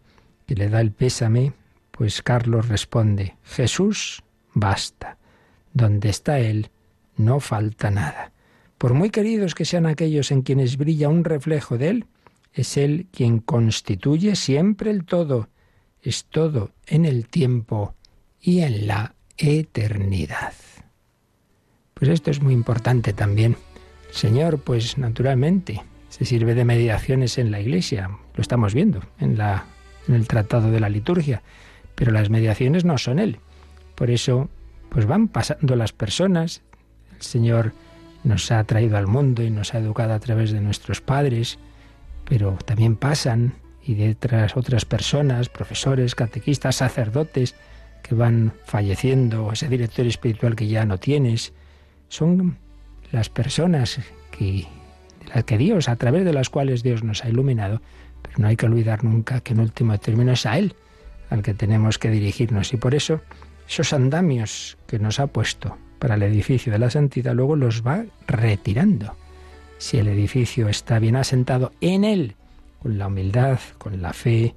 que 0.48 0.56
le 0.56 0.70
da 0.70 0.82
el 0.82 0.92
pésame, 0.92 1.54
pues 1.92 2.22
Carlos 2.22 2.68
responde, 2.68 3.36
Jesús, 3.44 4.24
basta. 4.54 5.18
Donde 5.74 6.10
está 6.10 6.40
Él, 6.40 6.70
no 7.18 7.40
falta 7.40 7.90
nada. 7.90 8.32
Por 8.78 8.94
muy 8.94 9.10
queridos 9.10 9.56
que 9.56 9.66
sean 9.66 9.86
aquellos 9.86 10.32
en 10.32 10.42
quienes 10.42 10.78
brilla 10.78 11.10
un 11.10 11.24
reflejo 11.24 11.78
de 11.78 11.90
Él, 11.90 12.06
es 12.54 12.78
Él 12.78 13.08
quien 13.12 13.40
constituye 13.40 14.36
siempre 14.36 14.92
el 14.92 15.04
todo 15.04 15.50
es 16.06 16.26
todo 16.26 16.72
en 16.86 17.06
el 17.06 17.28
tiempo 17.28 17.96
y 18.46 18.62
en 18.62 18.86
la 18.86 19.16
eternidad. 19.38 20.54
Pues 21.96 22.12
esto 22.12 22.30
es 22.30 22.44
muy 22.44 22.54
importante 22.54 23.12
también. 23.12 23.58
Señor, 24.12 24.60
pues 24.60 25.00
naturalmente, 25.00 25.82
se 26.10 26.26
sirve 26.26 26.54
de 26.54 26.64
mediaciones 26.64 27.40
en 27.40 27.50
la 27.50 27.60
Iglesia, 27.60 28.12
lo 28.36 28.42
estamos 28.42 28.76
viendo 28.76 29.02
en, 29.20 29.40
el 30.08 30.28
Tratado 30.28 30.70
de 30.70 30.80
la 30.80 30.90
Liturgia, 30.90 31.42
pero 31.96 32.12
las 32.12 32.30
mediaciones 32.30 32.86
no 32.86 33.00
son 33.00 33.18
Él. 33.18 33.40
Por 33.96 34.12
eso, 34.12 34.48
pues 34.90 35.08
van 35.08 35.28
pasando 35.28 35.76
las 35.76 35.92
personas, 35.92 36.62
el 37.16 37.24
Señor 37.24 37.74
nos 38.24 38.52
ha 38.52 38.64
traído 38.66 38.98
al 38.98 39.08
mundo 39.08 39.42
y 39.42 39.50
nos 39.50 39.74
ha 39.74 39.80
educado 39.80 40.14
a 40.14 40.20
través 40.20 40.52
de 40.52 40.62
nuestros 40.62 41.02
padres, 41.02 41.58
pero 42.26 42.60
también 42.64 42.96
pasan 42.96 43.56
y 43.84 43.96
de 43.96 44.12
otras, 44.12 44.56
otras 44.56 44.86
personas, 44.86 45.50
profesores, 45.50 46.14
catequistas, 46.14 46.76
sacerdotes, 46.76 47.56
que 48.08 48.16
van 48.16 48.54
falleciendo, 48.66 49.52
ese 49.52 49.68
director 49.68 50.06
espiritual 50.06 50.56
que 50.56 50.68
ya 50.68 50.86
no 50.86 51.00
tienes, 51.00 51.54
son 52.08 52.58
las 53.12 53.30
personas 53.30 54.00
que, 54.32 54.68
las 55.34 55.44
que 55.44 55.58
Dios, 55.58 55.90
a 55.90 55.96
través 55.96 56.24
de 56.24 56.34
las 56.34 56.50
cuales 56.50 56.84
Dios 56.84 57.04
nos 57.04 57.24
ha 57.24 57.30
iluminado, 57.30 57.82
pero 58.22 58.36
no 58.38 58.48
hay 58.48 58.56
que 58.56 58.68
olvidar 58.68 59.04
nunca 59.04 59.40
que 59.42 59.54
en 59.54 59.60
último 59.60 59.98
término 59.98 60.34
es 60.34 60.46
a 60.46 60.58
Él 60.58 60.76
al 61.32 61.42
que 61.42 61.56
tenemos 61.56 61.98
que 61.98 62.12
dirigirnos 62.12 62.74
y 62.74 62.78
por 62.78 62.94
eso 62.94 63.22
esos 63.68 63.94
andamios 63.94 64.78
que 64.86 65.00
nos 65.00 65.20
ha 65.20 65.26
puesto 65.26 65.76
para 65.98 66.14
el 66.14 66.24
edificio 66.24 66.72
de 66.72 66.80
la 66.80 66.92
santidad 66.92 67.34
luego 67.34 67.56
los 67.56 67.86
va 67.86 68.06
retirando. 68.28 69.16
Si 69.80 69.98
el 69.98 70.08
edificio 70.08 70.70
está 70.70 71.00
bien 71.00 71.16
asentado 71.16 71.74
en 71.82 72.04
Él, 72.04 72.36
con 72.82 73.00
la 73.00 73.08
humildad, 73.08 73.60
con 73.80 74.00
la 74.02 74.14
fe, 74.14 74.54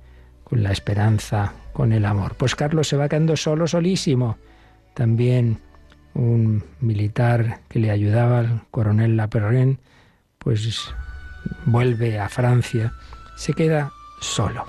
con 0.49 0.63
la 0.63 0.73
esperanza, 0.73 1.53
con 1.73 1.93
el 1.93 2.05
amor. 2.05 2.35
Pues 2.37 2.55
Carlos 2.55 2.89
se 2.89 2.97
va 2.97 3.09
quedando 3.09 3.37
solo, 3.37 3.67
solísimo. 3.67 4.39
También 4.95 5.61
un 6.15 6.65
militar 6.81 7.61
que 7.69 7.79
le 7.79 7.91
ayudaba, 7.91 8.41
el 8.41 8.61
coronel 8.71 9.17
Laperrin, 9.17 9.79
pues 10.39 10.93
vuelve 11.67 12.19
a 12.19 12.29
Francia, 12.29 12.93
se 13.37 13.53
queda 13.53 13.93
solo. 14.21 14.65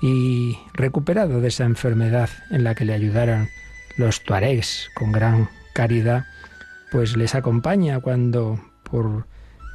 Y 0.00 0.58
recuperado 0.74 1.40
de 1.40 1.48
esa 1.48 1.64
enfermedad 1.64 2.28
en 2.50 2.64
la 2.64 2.74
que 2.74 2.84
le 2.84 2.94
ayudaron 2.94 3.48
los 3.96 4.24
tuaregs 4.24 4.90
con 4.94 5.12
gran 5.12 5.48
caridad, 5.74 6.24
pues 6.90 7.16
les 7.16 7.34
acompaña 7.34 8.00
cuando 8.00 8.58
por 8.82 9.26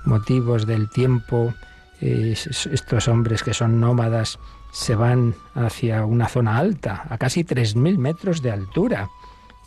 motivos 0.05 0.67
del 0.67 0.89
tiempo 0.89 1.53
estos 2.01 3.07
hombres 3.07 3.41
que 3.41 3.53
son 3.53 3.79
nómadas 3.79 4.37
se 4.71 4.95
van 4.95 5.35
hacia 5.55 6.05
una 6.05 6.27
zona 6.27 6.57
alta, 6.57 7.05
a 7.09 7.17
casi 7.17 7.43
3.000 7.43 7.97
metros 7.97 8.41
de 8.41 8.51
altura, 8.51 9.09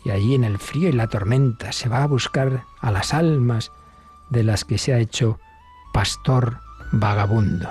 y 0.03 0.09
allí 0.09 0.35
en 0.35 0.43
el 0.43 0.57
frío 0.57 0.89
y 0.89 0.93
la 0.93 1.07
tormenta 1.07 1.71
se 1.71 1.89
va 1.89 2.03
a 2.03 2.07
buscar 2.07 2.63
a 2.79 2.91
las 2.91 3.13
almas 3.13 3.71
de 4.29 4.43
las 4.43 4.65
que 4.65 4.77
se 4.77 4.93
ha 4.93 4.99
hecho 4.99 5.39
pastor 5.93 6.59
vagabundo. 6.91 7.69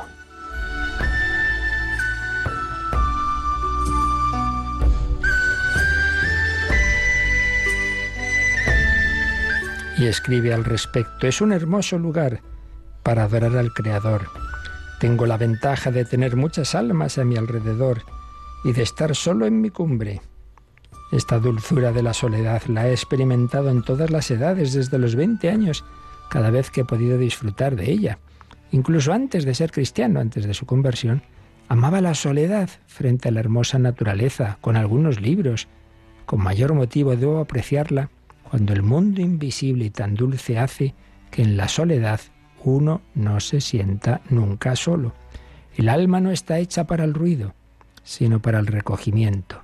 Y 9.98 10.06
escribe 10.06 10.54
al 10.54 10.64
respecto, 10.64 11.26
es 11.26 11.42
un 11.42 11.52
hermoso 11.52 11.98
lugar 11.98 12.40
para 13.02 13.24
adorar 13.24 13.56
al 13.58 13.72
Creador 13.74 14.39
tengo 15.00 15.24
la 15.24 15.38
ventaja 15.38 15.90
de 15.90 16.04
tener 16.04 16.36
muchas 16.36 16.74
almas 16.74 17.16
a 17.16 17.24
mi 17.24 17.38
alrededor 17.38 18.02
y 18.64 18.72
de 18.72 18.82
estar 18.82 19.16
solo 19.16 19.46
en 19.46 19.62
mi 19.62 19.70
cumbre. 19.70 20.20
Esta 21.10 21.38
dulzura 21.38 21.90
de 21.90 22.02
la 22.02 22.12
soledad 22.12 22.62
la 22.68 22.86
he 22.86 22.92
experimentado 22.92 23.70
en 23.70 23.82
todas 23.82 24.10
las 24.10 24.30
edades, 24.30 24.74
desde 24.74 24.98
los 24.98 25.16
20 25.16 25.48
años, 25.48 25.86
cada 26.28 26.50
vez 26.50 26.70
que 26.70 26.82
he 26.82 26.84
podido 26.84 27.16
disfrutar 27.16 27.76
de 27.76 27.90
ella. 27.90 28.18
Incluso 28.72 29.14
antes 29.14 29.46
de 29.46 29.54
ser 29.54 29.72
cristiano, 29.72 30.20
antes 30.20 30.44
de 30.44 30.52
su 30.52 30.66
conversión, 30.66 31.22
amaba 31.68 32.02
la 32.02 32.14
soledad 32.14 32.68
frente 32.86 33.30
a 33.30 33.32
la 33.32 33.40
hermosa 33.40 33.78
naturaleza, 33.78 34.58
con 34.60 34.76
algunos 34.76 35.18
libros. 35.18 35.66
Con 36.26 36.42
mayor 36.42 36.74
motivo 36.74 37.16
debo 37.16 37.38
apreciarla 37.38 38.10
cuando 38.50 38.74
el 38.74 38.82
mundo 38.82 39.22
invisible 39.22 39.86
y 39.86 39.90
tan 39.90 40.14
dulce 40.14 40.58
hace 40.58 40.94
que 41.30 41.40
en 41.40 41.56
la 41.56 41.68
soledad 41.68 42.20
uno 42.64 43.02
no 43.14 43.40
se 43.40 43.60
sienta 43.60 44.20
nunca 44.28 44.76
solo. 44.76 45.14
El 45.76 45.88
alma 45.88 46.20
no 46.20 46.30
está 46.30 46.58
hecha 46.58 46.84
para 46.84 47.04
el 47.04 47.14
ruido, 47.14 47.54
sino 48.02 48.40
para 48.40 48.58
el 48.58 48.66
recogimiento. 48.66 49.62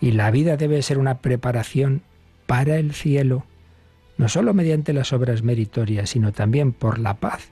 Y 0.00 0.12
la 0.12 0.30
vida 0.30 0.56
debe 0.56 0.82
ser 0.82 0.98
una 0.98 1.18
preparación 1.18 2.02
para 2.46 2.76
el 2.76 2.92
cielo, 2.92 3.44
no 4.18 4.28
solo 4.28 4.54
mediante 4.54 4.92
las 4.92 5.12
obras 5.12 5.42
meritorias, 5.42 6.10
sino 6.10 6.32
también 6.32 6.72
por 6.72 6.98
la 6.98 7.14
paz 7.14 7.50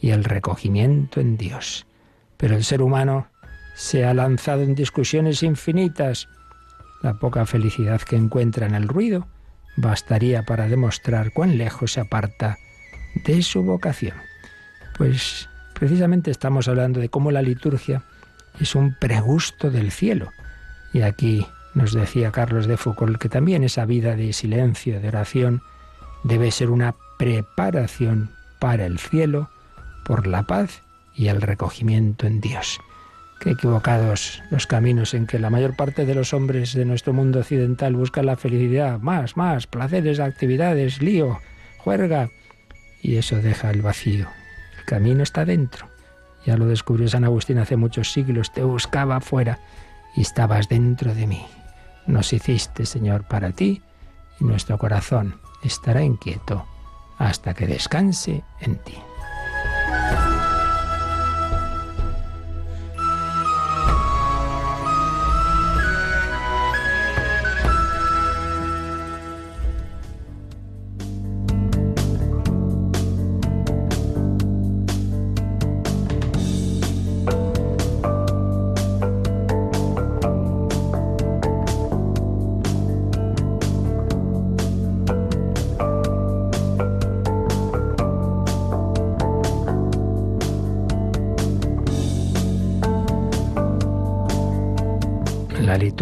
y 0.00 0.10
el 0.10 0.24
recogimiento 0.24 1.20
en 1.20 1.36
Dios. 1.36 1.86
Pero 2.36 2.54
el 2.54 2.64
ser 2.64 2.82
humano 2.82 3.26
se 3.74 4.04
ha 4.04 4.14
lanzado 4.14 4.62
en 4.62 4.74
discusiones 4.74 5.42
infinitas. 5.42 6.28
La 7.02 7.14
poca 7.14 7.46
felicidad 7.46 8.00
que 8.00 8.16
encuentra 8.16 8.66
en 8.66 8.74
el 8.74 8.88
ruido 8.88 9.26
bastaría 9.76 10.44
para 10.44 10.68
demostrar 10.68 11.32
cuán 11.32 11.58
lejos 11.58 11.92
se 11.92 12.00
aparta 12.00 12.58
de 13.24 13.42
su 13.42 13.62
vocación. 13.62 14.27
Pues 14.98 15.48
precisamente 15.74 16.30
estamos 16.30 16.68
hablando 16.68 17.00
de 17.00 17.08
cómo 17.08 17.30
la 17.30 17.40
liturgia 17.40 18.02
es 18.60 18.74
un 18.74 18.94
pregusto 18.98 19.70
del 19.70 19.92
cielo. 19.92 20.30
Y 20.92 21.02
aquí 21.02 21.46
nos 21.74 21.92
decía 21.92 22.32
Carlos 22.32 22.66
de 22.66 22.76
Foucault 22.76 23.18
que 23.18 23.28
también 23.28 23.62
esa 23.62 23.84
vida 23.84 24.16
de 24.16 24.32
silencio, 24.32 25.00
de 25.00 25.08
oración, 25.08 25.62
debe 26.24 26.50
ser 26.50 26.70
una 26.70 26.96
preparación 27.18 28.30
para 28.58 28.86
el 28.86 28.98
cielo 28.98 29.48
por 30.04 30.26
la 30.26 30.42
paz 30.42 30.82
y 31.14 31.28
el 31.28 31.40
recogimiento 31.40 32.26
en 32.26 32.40
Dios. 32.40 32.80
Qué 33.40 33.50
equivocados 33.50 34.42
los 34.50 34.66
caminos 34.66 35.14
en 35.14 35.28
que 35.28 35.38
la 35.38 35.50
mayor 35.50 35.76
parte 35.76 36.04
de 36.06 36.14
los 36.14 36.34
hombres 36.34 36.74
de 36.74 36.84
nuestro 36.84 37.12
mundo 37.12 37.38
occidental 37.38 37.94
buscan 37.94 38.26
la 38.26 38.36
felicidad, 38.36 38.98
más, 38.98 39.36
más, 39.36 39.68
placeres, 39.68 40.18
actividades, 40.18 41.00
lío, 41.00 41.38
juerga, 41.78 42.30
y 43.00 43.16
eso 43.16 43.36
deja 43.36 43.70
el 43.70 43.82
vacío, 43.82 44.28
camino 44.88 45.22
está 45.22 45.44
dentro. 45.44 45.86
Ya 46.46 46.56
lo 46.56 46.66
descubrió 46.66 47.08
San 47.08 47.24
Agustín 47.24 47.58
hace 47.58 47.76
muchos 47.76 48.10
siglos. 48.10 48.52
Te 48.52 48.62
buscaba 48.62 49.16
afuera 49.16 49.58
y 50.16 50.22
estabas 50.22 50.68
dentro 50.68 51.14
de 51.14 51.26
mí. 51.26 51.46
Nos 52.06 52.32
hiciste, 52.32 52.86
Señor, 52.86 53.28
para 53.28 53.52
ti 53.52 53.82
y 54.40 54.44
nuestro 54.44 54.78
corazón 54.78 55.38
estará 55.62 56.02
inquieto 56.02 56.64
hasta 57.18 57.52
que 57.52 57.66
descanse 57.66 58.42
en 58.60 58.76
ti. 58.76 58.94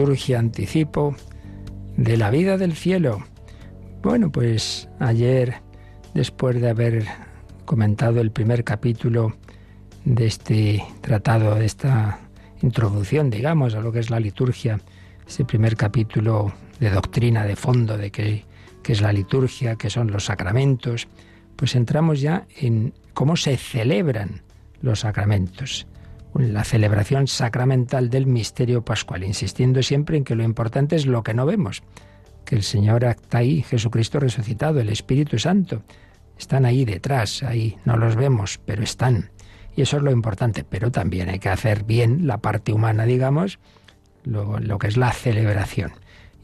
Liturgia 0.06 0.38
anticipo 0.38 1.16
de 1.96 2.16
la 2.16 2.30
vida 2.30 2.56
del 2.56 2.74
cielo. 2.74 3.24
Bueno, 4.04 4.30
pues 4.30 4.88
ayer, 5.00 5.56
después 6.14 6.60
de 6.60 6.70
haber 6.70 7.04
comentado 7.64 8.20
el 8.20 8.30
primer 8.30 8.62
capítulo 8.62 9.34
de 10.04 10.26
este 10.26 10.84
tratado, 11.00 11.56
de 11.56 11.64
esta 11.64 12.20
introducción, 12.62 13.30
digamos, 13.30 13.74
a 13.74 13.80
lo 13.80 13.90
que 13.90 13.98
es 13.98 14.08
la 14.08 14.20
liturgia, 14.20 14.78
ese 15.26 15.44
primer 15.44 15.76
capítulo 15.76 16.52
de 16.78 16.90
doctrina 16.90 17.44
de 17.44 17.56
fondo 17.56 17.98
de 17.98 18.12
qué, 18.12 18.44
qué 18.84 18.92
es 18.92 19.00
la 19.00 19.12
liturgia, 19.12 19.74
qué 19.74 19.90
son 19.90 20.12
los 20.12 20.26
sacramentos, 20.26 21.08
pues 21.56 21.74
entramos 21.74 22.20
ya 22.20 22.46
en 22.60 22.94
cómo 23.12 23.36
se 23.36 23.56
celebran 23.56 24.42
los 24.82 25.00
sacramentos 25.00 25.88
la 26.42 26.64
celebración 26.64 27.26
sacramental 27.26 28.10
del 28.10 28.26
misterio 28.26 28.84
pascual, 28.84 29.24
insistiendo 29.24 29.82
siempre 29.82 30.16
en 30.16 30.24
que 30.24 30.34
lo 30.34 30.44
importante 30.44 30.96
es 30.96 31.06
lo 31.06 31.22
que 31.22 31.34
no 31.34 31.46
vemos, 31.46 31.82
que 32.44 32.56
el 32.56 32.62
Señor 32.62 33.04
está 33.04 33.38
ahí, 33.38 33.62
Jesucristo 33.62 34.20
resucitado, 34.20 34.80
el 34.80 34.88
Espíritu 34.88 35.38
Santo, 35.38 35.82
están 36.38 36.64
ahí 36.64 36.84
detrás, 36.84 37.42
ahí 37.42 37.78
no 37.84 37.96
los 37.96 38.16
vemos, 38.16 38.60
pero 38.64 38.82
están. 38.82 39.30
Y 39.74 39.82
eso 39.82 39.98
es 39.98 40.02
lo 40.02 40.10
importante, 40.10 40.64
pero 40.64 40.90
también 40.90 41.28
hay 41.28 41.38
que 41.38 41.48
hacer 41.48 41.84
bien 41.84 42.26
la 42.26 42.38
parte 42.38 42.72
humana, 42.72 43.04
digamos, 43.04 43.58
lo, 44.24 44.58
lo 44.58 44.78
que 44.78 44.88
es 44.88 44.96
la 44.96 45.12
celebración. 45.12 45.92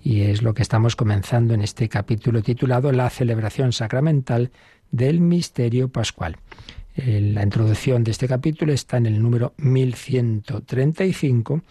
Y 0.03 0.23
es 0.23 0.43
lo 0.43 0.55
que 0.55 0.63
estamos 0.63 0.97
comenzando 0.97 1.55
en 1.55 1.63
este 1.63 1.89
capítulo 1.89 2.43
titulado 2.43 2.93
La 2.93 3.09
celebración 3.09 3.73
sacramental 3.73 4.51
del 4.91 5.21
misterio 5.21 5.89
pascual. 5.89 6.37
La 6.95 7.43
introducción 7.43 8.05
de 8.05 8.11
este 8.11 8.29
capítulo 8.29 8.73
está 8.73 8.99
en 8.99 9.07
el 9.07 9.23
número 9.23 9.55
1135 9.57 11.63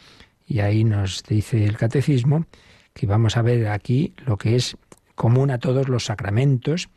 y 0.47 0.60
ahí 0.60 0.84
nos 0.84 1.23
dice 1.23 1.63
el 1.63 1.77
catecismo 1.77 2.47
que 2.93 3.05
vamos 3.05 3.38
a 3.38 3.43
ver 3.43 3.67
aquí 3.67 4.15
lo 4.25 4.38
que 4.38 4.55
es 4.55 4.77
común 5.13 5.51
a 5.51 5.60
todos 5.60 5.89
los 5.89 6.05
sacramentos 6.05 6.89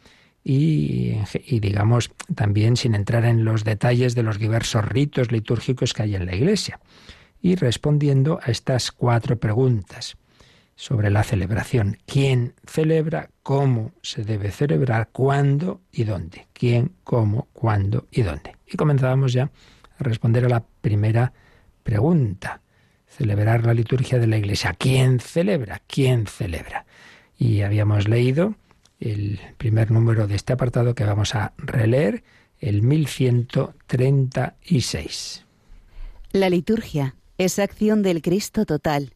y, 0.42 1.16
digamos 1.50 2.12
también 2.34 2.76
sin 2.76 2.94
entrar 2.94 3.26
en 3.26 3.44
los 3.44 3.62
detalles 3.62 4.14
de 4.14 4.22
los 4.22 4.38
diversos 4.38 4.84
ritos 4.84 5.30
litúrgicos 5.30 5.92
que 5.92 6.04
hay 6.04 6.14
en 6.14 6.26
la 6.26 6.34
Iglesia. 6.34 6.80
Y 7.42 7.56
respondiendo 7.56 8.40
a 8.42 8.50
estas 8.50 8.90
cuatro 8.90 9.38
preguntas 9.38 10.16
sobre 10.76 11.10
la 11.10 11.22
celebración. 11.22 11.98
¿Quién 12.06 12.54
celebra? 12.66 13.30
¿Cómo 13.42 13.92
se 14.02 14.24
debe 14.24 14.50
celebrar? 14.50 15.10
¿Cuándo 15.12 15.82
y 15.92 16.04
dónde? 16.04 16.48
¿Quién? 16.52 16.92
¿Cómo? 17.04 17.48
¿Cuándo 17.52 18.06
y 18.10 18.22
dónde? 18.22 18.56
Y 18.66 18.76
comenzábamos 18.76 19.32
ya 19.32 19.50
a 19.98 20.02
responder 20.02 20.46
a 20.46 20.48
la 20.48 20.64
primera 20.80 21.32
pregunta. 21.82 22.60
Celebrar 23.06 23.64
la 23.64 23.74
liturgia 23.74 24.18
de 24.18 24.26
la 24.26 24.38
Iglesia. 24.38 24.74
¿Quién 24.76 25.20
celebra? 25.20 25.80
¿Quién 25.87 26.26
celebra? 26.26 26.84
Y 27.38 27.60
habíamos 27.62 28.08
leído 28.08 28.56
el 28.98 29.38
primer 29.56 29.90
número 29.90 30.26
de 30.26 30.34
este 30.34 30.52
apartado 30.52 30.94
que 30.94 31.04
vamos 31.04 31.34
a 31.34 31.54
releer, 31.58 32.22
el 32.58 32.82
1136. 32.82 35.46
La 36.32 36.50
liturgia 36.50 37.16
es 37.38 37.58
acción 37.58 38.02
del 38.02 38.20
Cristo 38.22 38.64
total 38.64 39.14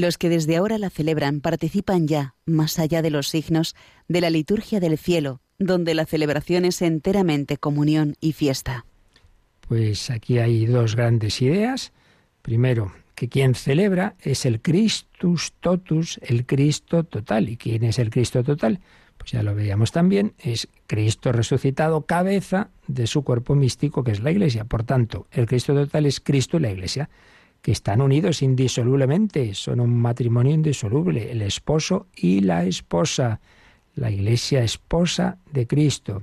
los 0.00 0.18
que 0.18 0.28
desde 0.28 0.56
ahora 0.56 0.78
la 0.78 0.90
celebran 0.90 1.40
participan 1.40 2.08
ya, 2.08 2.34
más 2.46 2.78
allá 2.78 3.02
de 3.02 3.10
los 3.10 3.28
signos, 3.28 3.76
de 4.08 4.20
la 4.20 4.30
liturgia 4.30 4.80
del 4.80 4.98
cielo, 4.98 5.40
donde 5.58 5.94
la 5.94 6.06
celebración 6.06 6.64
es 6.64 6.82
enteramente 6.82 7.58
comunión 7.58 8.16
y 8.20 8.32
fiesta. 8.32 8.84
Pues 9.68 10.10
aquí 10.10 10.38
hay 10.38 10.66
dos 10.66 10.96
grandes 10.96 11.40
ideas. 11.42 11.92
Primero, 12.42 12.92
que 13.14 13.28
quien 13.28 13.54
celebra 13.54 14.16
es 14.20 14.46
el 14.46 14.60
Christus 14.60 15.52
totus, 15.60 16.18
el 16.22 16.46
Cristo 16.46 17.04
total. 17.04 17.48
¿Y 17.48 17.56
quién 17.56 17.84
es 17.84 17.98
el 17.98 18.10
Cristo 18.10 18.42
total? 18.42 18.80
Pues 19.18 19.32
ya 19.32 19.42
lo 19.42 19.54
veíamos 19.54 19.92
también, 19.92 20.32
es 20.38 20.68
Cristo 20.86 21.30
resucitado, 21.30 22.06
cabeza 22.06 22.70
de 22.86 23.06
su 23.06 23.22
cuerpo 23.22 23.54
místico, 23.54 24.02
que 24.02 24.12
es 24.12 24.20
la 24.20 24.30
Iglesia. 24.30 24.64
Por 24.64 24.84
tanto, 24.84 25.26
el 25.30 25.44
Cristo 25.44 25.74
total 25.74 26.06
es 26.06 26.20
Cristo 26.20 26.56
y 26.56 26.60
la 26.60 26.70
Iglesia 26.70 27.10
que 27.62 27.72
están 27.72 28.00
unidos 28.00 28.42
indisolublemente, 28.42 29.54
son 29.54 29.80
un 29.80 29.96
matrimonio 29.96 30.54
indisoluble, 30.54 31.30
el 31.30 31.42
esposo 31.42 32.06
y 32.16 32.40
la 32.40 32.64
esposa, 32.64 33.40
la 33.94 34.10
iglesia 34.10 34.62
esposa 34.62 35.38
de 35.52 35.66
Cristo. 35.66 36.22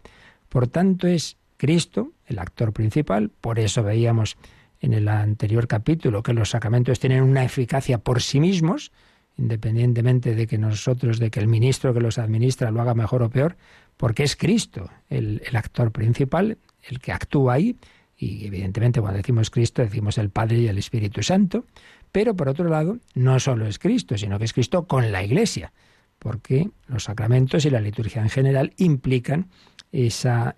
Por 0.50 0.68
tanto 0.68 1.08
es 1.08 1.38
Cristo 1.58 2.12
el 2.26 2.40
actor 2.40 2.74
principal, 2.74 3.30
por 3.42 3.60
eso 3.60 3.84
veíamos 3.84 4.38
en 4.80 4.94
el 4.94 5.08
anterior 5.08 5.68
capítulo 5.68 6.24
que 6.24 6.34
los 6.34 6.50
sacramentos 6.50 7.00
tienen 7.00 7.24
una 7.24 7.44
eficacia 7.44 7.98
por 7.98 8.22
sí 8.22 8.40
mismos, 8.40 8.92
independientemente 9.38 10.36
de 10.36 10.48
que 10.48 10.58
nosotros, 10.58 11.20
de 11.20 11.30
que 11.30 11.40
el 11.40 11.48
ministro 11.48 11.94
que 11.94 12.02
los 12.02 12.18
administra 12.18 12.72
lo 12.72 12.82
haga 12.82 12.96
mejor 12.96 13.22
o 13.24 13.30
peor, 13.30 13.58
porque 13.96 14.24
es 14.24 14.36
Cristo 14.36 14.90
el, 15.10 15.42
el 15.46 15.56
actor 15.56 15.92
principal, 15.92 16.58
el 16.84 17.00
que 17.00 17.12
actúa 17.12 17.54
ahí, 17.54 17.76
y 18.18 18.48
evidentemente 18.48 19.00
cuando 19.00 19.18
decimos 19.18 19.50
Cristo 19.50 19.82
decimos 19.82 20.18
el 20.18 20.30
Padre 20.30 20.60
y 20.60 20.68
el 20.68 20.78
Espíritu 20.78 21.22
Santo, 21.22 21.66
pero 22.12 22.36
por 22.36 22.50
otro 22.50 22.68
lado 22.68 22.98
no 23.14 23.40
solo 23.40 23.68
es 23.68 23.80
Cristo, 23.80 24.18
sino 24.18 24.40
que 24.40 24.46
es 24.46 24.54
Cristo 24.54 24.88
con 24.88 25.12
la 25.12 25.24
Iglesia, 25.24 25.72
porque 26.20 26.70
los 26.88 27.04
sacramentos 27.04 27.66
y 27.66 27.70
la 27.70 27.80
liturgia 27.80 28.22
en 28.22 28.30
general 28.30 28.74
implican 28.78 29.50
esa, 29.92 30.56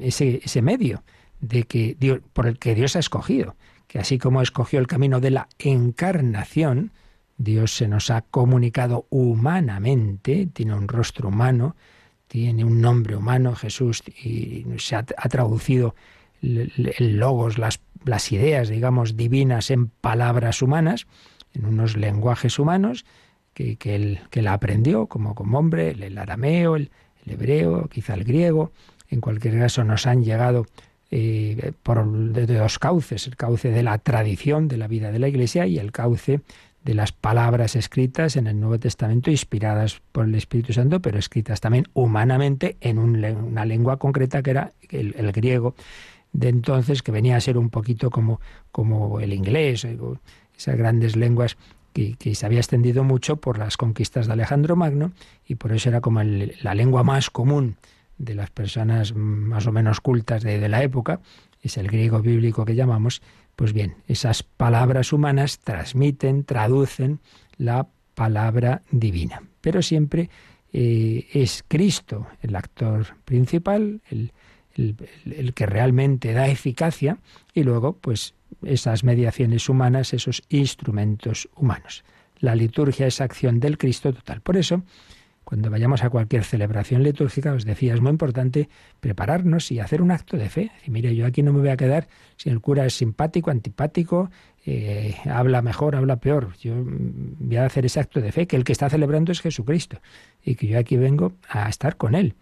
ese, 0.00 0.40
ese 0.44 0.62
medio 0.62 1.02
de 1.40 1.64
que 1.64 2.20
por 2.32 2.46
el 2.46 2.58
que 2.58 2.74
Dios 2.74 2.96
ha 2.96 3.00
escogido, 3.00 3.56
que 3.88 3.98
así 3.98 4.18
como 4.18 4.40
escogió 4.40 4.78
el 4.78 4.86
camino 4.86 5.20
de 5.20 5.30
la 5.30 5.48
encarnación, 5.58 6.92
Dios 7.36 7.72
se 7.72 7.88
nos 7.88 8.10
ha 8.10 8.22
comunicado 8.22 9.06
humanamente, 9.10 10.46
tiene 10.52 10.74
un 10.74 10.86
rostro 10.86 11.28
humano, 11.28 11.74
tiene 12.28 12.64
un 12.64 12.80
nombre 12.80 13.16
humano, 13.16 13.54
Jesús, 13.54 14.02
y 14.06 14.64
se 14.78 14.96
ha 14.96 15.02
traducido 15.02 15.94
el 16.44 17.16
logos, 17.16 17.58
las, 17.58 17.80
ideas, 18.32 18.68
digamos, 18.68 19.16
divinas 19.16 19.70
en 19.70 19.88
palabras 19.88 20.62
humanas, 20.62 21.06
en 21.54 21.66
unos 21.66 21.96
lenguajes 21.96 22.58
humanos 22.58 23.04
que, 23.54 23.76
que, 23.76 23.94
él, 23.94 24.20
que 24.30 24.40
él 24.40 24.48
aprendió 24.48 25.06
como, 25.06 25.34
como 25.34 25.58
hombre, 25.58 25.90
el, 25.90 26.18
arameo, 26.18 26.76
el, 26.76 26.90
hebreo, 27.26 27.88
quizá 27.88 28.14
el 28.14 28.24
griego. 28.24 28.72
En 29.08 29.20
cualquier 29.20 29.58
caso, 29.58 29.84
nos 29.84 30.06
han 30.06 30.24
llegado 30.24 30.66
eh, 31.10 31.72
por 31.82 32.06
de 32.06 32.46
dos 32.46 32.78
cauces, 32.78 33.26
el 33.26 33.36
cauce 33.36 33.70
de 33.70 33.82
la 33.82 33.98
tradición 33.98 34.68
de 34.68 34.76
la 34.76 34.88
vida 34.88 35.12
de 35.12 35.18
la 35.18 35.28
Iglesia 35.28 35.66
y 35.66 35.78
el 35.78 35.92
cauce 35.92 36.40
de 36.82 36.94
las 36.94 37.12
palabras 37.12 37.76
escritas 37.76 38.36
en 38.36 38.46
el 38.46 38.60
Nuevo 38.60 38.78
Testamento, 38.78 39.30
inspiradas 39.30 40.02
por 40.12 40.26
el 40.26 40.34
Espíritu 40.34 40.74
Santo, 40.74 41.00
pero 41.00 41.18
escritas 41.18 41.62
también 41.62 41.86
humanamente 41.94 42.76
en 42.80 42.98
una 42.98 43.64
lengua 43.64 43.96
concreta 43.98 44.42
que 44.42 44.50
era 44.50 44.72
el 44.90 45.32
griego 45.32 45.74
de 46.34 46.48
entonces, 46.48 47.02
que 47.02 47.12
venía 47.12 47.36
a 47.36 47.40
ser 47.40 47.56
un 47.56 47.70
poquito 47.70 48.10
como, 48.10 48.40
como 48.72 49.20
el 49.20 49.32
inglés, 49.32 49.84
eh, 49.84 49.96
esas 50.54 50.76
grandes 50.76 51.16
lenguas 51.16 51.56
que, 51.92 52.16
se 52.34 52.44
había 52.44 52.58
extendido 52.58 53.04
mucho 53.04 53.36
por 53.36 53.56
las 53.56 53.76
conquistas 53.76 54.26
de 54.26 54.32
Alejandro 54.32 54.74
Magno 54.74 55.12
y 55.46 55.54
por 55.54 55.72
eso 55.72 55.88
era 55.88 56.00
como 56.00 56.22
la 56.22 56.74
lengua 56.74 57.04
más 57.04 57.30
común 57.30 57.76
de 58.18 58.34
las 58.34 58.50
personas 58.50 59.14
más 59.14 59.66
o 59.66 59.72
menos 59.72 60.00
cultas 60.00 60.42
de, 60.42 60.58
de 60.58 60.68
la 60.68 60.82
época, 60.82 61.20
es 61.62 61.78
el 61.78 61.86
griego 61.86 62.20
bíblico 62.20 62.64
que 62.64 62.74
llamamos, 62.74 63.22
pues 63.54 63.72
bien, 63.72 63.94
esas 64.08 64.42
palabras 64.42 65.12
humanas 65.12 65.60
transmiten, 65.60 66.44
traducen 66.44 67.20
la 67.56 67.86
palabra 68.14 68.82
divina. 68.90 69.42
Pero 69.60 69.82
siempre 69.82 70.30
eh, 70.72 71.28
es 71.32 71.64
Cristo 71.68 72.26
el 72.42 72.56
actor 72.56 73.16
principal, 73.24 74.02
el, 74.10 74.32
el, 74.76 75.54
que 75.54 75.66
realmente 75.66 76.32
da 76.32 76.48
eficacia 76.48 77.18
y 77.52 77.62
luego 77.62 77.94
pues 77.94 78.34
esas 78.62 79.04
mediaciones 79.04 79.68
humanas, 79.68 80.14
esos 80.14 80.42
instrumentos 80.48 81.48
humanos. 81.56 82.04
La 82.40 82.54
liturgia 82.54 83.06
es 83.06 83.20
acción 83.20 83.60
del 83.60 83.78
Cristo 83.78 84.12
total. 84.12 84.40
Por 84.40 84.56
eso, 84.56 84.82
cuando 85.44 85.70
vayamos 85.70 86.02
a 86.02 86.10
cualquier 86.10 86.44
celebración 86.44 87.02
litúrgica, 87.02 87.52
os 87.52 87.64
decía, 87.64 87.94
es 87.94 88.00
muy 88.00 88.10
importante 88.10 88.68
prepararnos 89.00 89.70
y 89.70 89.80
hacer 89.80 90.02
un 90.02 90.10
acto 90.10 90.36
de 90.36 90.48
fe. 90.48 90.72
Y 90.86 90.90
mire, 90.90 91.14
yo 91.14 91.26
aquí 91.26 91.42
no 91.42 91.52
me 91.52 91.60
voy 91.60 91.68
a 91.68 91.76
quedar 91.76 92.08
si 92.36 92.50
el 92.50 92.60
cura 92.60 92.86
es 92.86 92.94
simpático, 92.94 93.50
antipático, 93.50 94.30
eh, 94.66 95.16
habla 95.30 95.62
mejor, 95.62 95.96
habla 95.96 96.16
peor. 96.16 96.54
Yo 96.60 96.74
voy 96.76 97.56
a 97.56 97.66
hacer 97.66 97.86
ese 97.86 98.00
acto 98.00 98.20
de 98.20 98.32
fe, 98.32 98.46
que 98.46 98.56
el 98.56 98.64
que 98.64 98.72
está 98.72 98.88
celebrando 98.88 99.32
es 99.32 99.40
Jesucristo 99.40 100.00
y 100.42 100.54
que 100.54 100.66
yo 100.66 100.78
aquí 100.78 100.96
vengo 100.96 101.32
a 101.48 101.68
estar 101.68 101.96
con 101.96 102.14
Él 102.14 102.34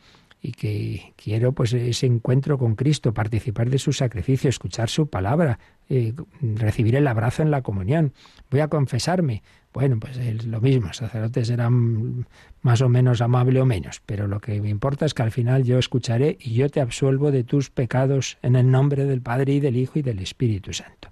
y 0.44 0.52
que 0.52 1.14
quiero 1.14 1.52
pues 1.52 1.72
ese 1.72 2.06
encuentro 2.06 2.58
con 2.58 2.74
Cristo, 2.74 3.14
participar 3.14 3.70
de 3.70 3.78
su 3.78 3.92
sacrificio, 3.92 4.50
escuchar 4.50 4.90
su 4.90 5.06
palabra, 5.06 5.60
eh, 5.88 6.12
recibir 6.40 6.96
el 6.96 7.06
abrazo 7.06 7.42
en 7.42 7.52
la 7.52 7.62
comunión. 7.62 8.12
Voy 8.50 8.58
a 8.58 8.66
confesarme. 8.66 9.44
Bueno, 9.72 9.98
pues 10.00 10.16
es 10.16 10.44
lo 10.44 10.60
mismo, 10.60 10.92
sacerdotes 10.92 11.46
serán 11.46 12.26
más 12.60 12.82
o 12.82 12.88
menos 12.88 13.22
amable 13.22 13.60
o 13.60 13.66
menos, 13.66 14.02
pero 14.04 14.26
lo 14.26 14.40
que 14.40 14.60
me 14.60 14.68
importa 14.68 15.06
es 15.06 15.14
que 15.14 15.22
al 15.22 15.30
final 15.30 15.62
yo 15.62 15.78
escucharé 15.78 16.36
y 16.40 16.54
yo 16.54 16.68
te 16.68 16.80
absuelvo 16.80 17.30
de 17.30 17.44
tus 17.44 17.70
pecados 17.70 18.36
en 18.42 18.56
el 18.56 18.70
nombre 18.70 19.06
del 19.06 19.22
Padre 19.22 19.54
y 19.54 19.60
del 19.60 19.76
Hijo 19.76 20.00
y 20.00 20.02
del 20.02 20.18
Espíritu 20.18 20.72
Santo. 20.72 21.10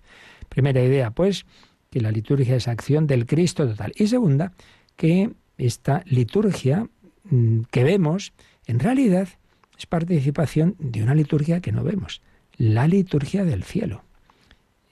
Primera 0.48 0.82
idea, 0.82 1.12
pues, 1.12 1.46
que 1.90 2.00
la 2.00 2.10
liturgia 2.10 2.56
es 2.56 2.68
acción 2.68 3.06
del 3.06 3.24
Cristo 3.26 3.66
total. 3.66 3.92
Y 3.96 4.08
segunda, 4.08 4.52
que 4.96 5.30
esta 5.56 6.02
liturgia 6.06 6.86
mm, 7.30 7.60
que 7.70 7.84
vemos, 7.84 8.32
en 8.70 8.78
realidad 8.78 9.28
es 9.76 9.87
participación 9.87 10.76
de 10.78 11.02
una 11.02 11.14
liturgia 11.14 11.61
que 11.61 11.72
no 11.72 11.83
vemos, 11.83 12.22
la 12.56 12.87
liturgia 12.87 13.44
del 13.44 13.64
cielo. 13.64 14.04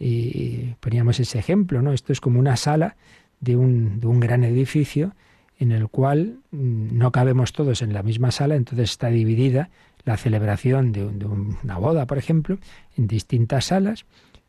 Y 0.01 0.75
poníamos 0.81 1.21
ese 1.21 1.39
ejemplo, 1.39 1.81
¿no? 1.81 1.93
Esto 1.93 2.13
es 2.13 2.21
como 2.21 2.41
una 2.41 2.57
sala 2.57 2.97
de 3.41 3.57
un, 3.57 4.01
de 4.01 4.07
un 4.07 4.19
gran 4.19 4.43
edificio 4.43 5.15
en 5.59 5.73
el 5.73 5.89
cual 5.89 6.39
mm, 6.51 6.97
no 6.97 7.13
cabemos 7.13 7.53
todos 7.53 7.83
en 7.83 7.93
la 7.93 8.03
misma 8.03 8.31
sala, 8.31 8.57
entonces 8.57 8.91
está 8.91 9.09
dividida 9.09 9.71
la 10.05 10.17
celebración 10.17 10.93
de, 10.93 11.05
una 11.05 11.79
boda, 11.79 12.07
por 12.07 12.19
ejemplo, 12.19 12.59
en 12.97 13.07
distintas 13.07 13.67
salas 13.67 14.07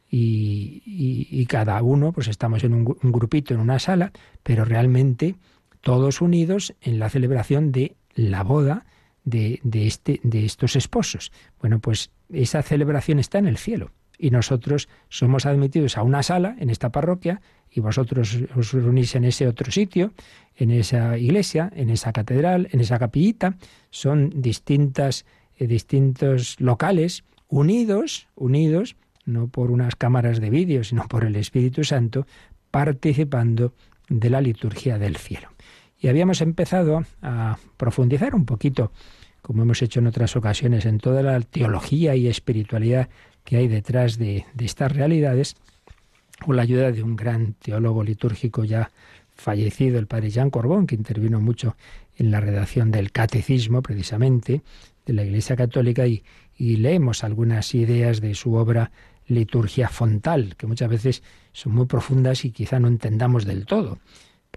y, 0.09 1.45
cada 1.47 1.81
uno, 1.81 2.13
pues 2.13 2.27
estamos 2.27 2.63
en 2.63 2.73
un, 2.73 2.97
un, 3.01 3.11
grupito 3.11 3.53
en 3.53 3.59
una 3.59 3.79
sala, 3.79 4.11
pero 4.43 4.65
realmente 4.65 5.35
todos 5.81 6.21
unidos 6.21 6.73
en 6.81 6.99
la 6.99 7.09
celebración 7.09 7.71
de 7.71 7.95
la 8.15 8.43
boda 8.43 8.85
de, 9.29 9.59
este, 9.73 10.19
de 10.23 10.45
estos 10.45 10.75
esposos. 10.75 11.31
Bueno, 11.59 11.79
pues 11.79 12.11
esa 12.31 12.61
celebración 12.61 13.19
está 13.19 13.37
en 13.39 13.47
el 13.47 13.57
cielo. 13.57 13.91
y 14.21 14.31
nosotros 14.31 14.89
somos 15.07 15.45
admitidos 15.45 15.97
a 15.97 16.03
una 16.03 16.23
sala 16.23 16.57
en 16.59 16.69
esta 16.69 16.89
parroquia 16.89 17.41
y 17.71 17.79
vosotros 17.79 18.37
os 18.53 18.73
reunís 18.73 19.15
en 19.15 19.23
ese 19.23 19.47
otro 19.47 19.71
sitio, 19.71 20.11
en 20.57 20.71
esa 20.71 21.17
iglesia, 21.17 21.71
en 21.73 21.89
esa 21.89 22.11
catedral, 22.11 22.67
en 22.71 22.81
esa 22.81 22.99
capillita. 22.99 23.55
Son 23.91 24.29
distintas, 24.41 25.25
eh, 25.57 25.67
distintos 25.67 26.59
locales 26.59 27.23
unidos, 27.47 28.27
unidos, 28.35 28.95
no 29.25 29.47
por 29.47 29.71
unas 29.71 29.95
cámaras 29.95 30.39
de 30.39 30.49
vídeo, 30.49 30.83
sino 30.83 31.07
por 31.07 31.23
el 31.23 31.35
Espíritu 31.35 31.83
Santo, 31.83 32.27
participando 32.71 33.73
de 34.09 34.29
la 34.29 34.41
liturgia 34.41 34.97
del 34.97 35.17
cielo. 35.17 35.49
Y 35.99 36.07
habíamos 36.07 36.41
empezado 36.41 37.03
a 37.21 37.57
profundizar 37.77 38.33
un 38.33 38.45
poquito, 38.45 38.91
como 39.49 39.63
hemos 39.63 39.81
hecho 39.81 39.99
en 39.99 40.05
otras 40.05 40.35
ocasiones, 40.35 40.85
en 40.85 40.99
toda 40.99 41.23
la 41.23 41.41
teología 41.41 42.15
y 42.15 42.27
espiritualidad 42.27 43.09
que 43.43 43.57
hay 43.57 43.67
detrás 43.67 44.19
de, 44.19 44.45
estas 44.59 44.91
realidades, 44.91 45.55
con 46.45 46.55
la 46.55 46.61
ayuda 46.61 46.91
de 46.91 47.01
un 47.01 47.15
gran 47.15 47.53
teólogo 47.53 48.03
litúrgico 48.03 48.63
ya 48.63 48.91
fallecido, 49.35 49.97
el 49.97 50.05
padre 50.05 50.29
Jean 50.29 50.51
Corbón, 50.51 50.85
que 50.85 50.93
intervino 50.93 51.41
mucho 51.41 51.75
en 52.15 52.29
la 52.29 52.39
redacción 52.39 52.91
del 52.91 53.11
catecismo, 53.11 53.81
precisamente, 53.81 54.61
de 55.07 55.13
la 55.13 55.23
Iglesia 55.23 55.55
Católica, 55.55 56.05
y, 56.05 56.21
leemos 56.59 57.23
algunas 57.23 57.73
ideas 57.73 58.21
de 58.21 58.35
su 58.35 58.53
obra 58.53 58.91
Liturgia 59.25 59.89
Fontal, 59.89 60.57
que 60.57 60.67
muchas 60.67 60.89
veces 60.89 61.23
son 61.53 61.73
muy 61.73 61.87
profundas 61.87 62.45
y 62.45 62.51
quizá 62.51 62.79
no 62.79 62.87
entendamos 62.87 63.45
del 63.45 63.65
todo. 63.65 63.97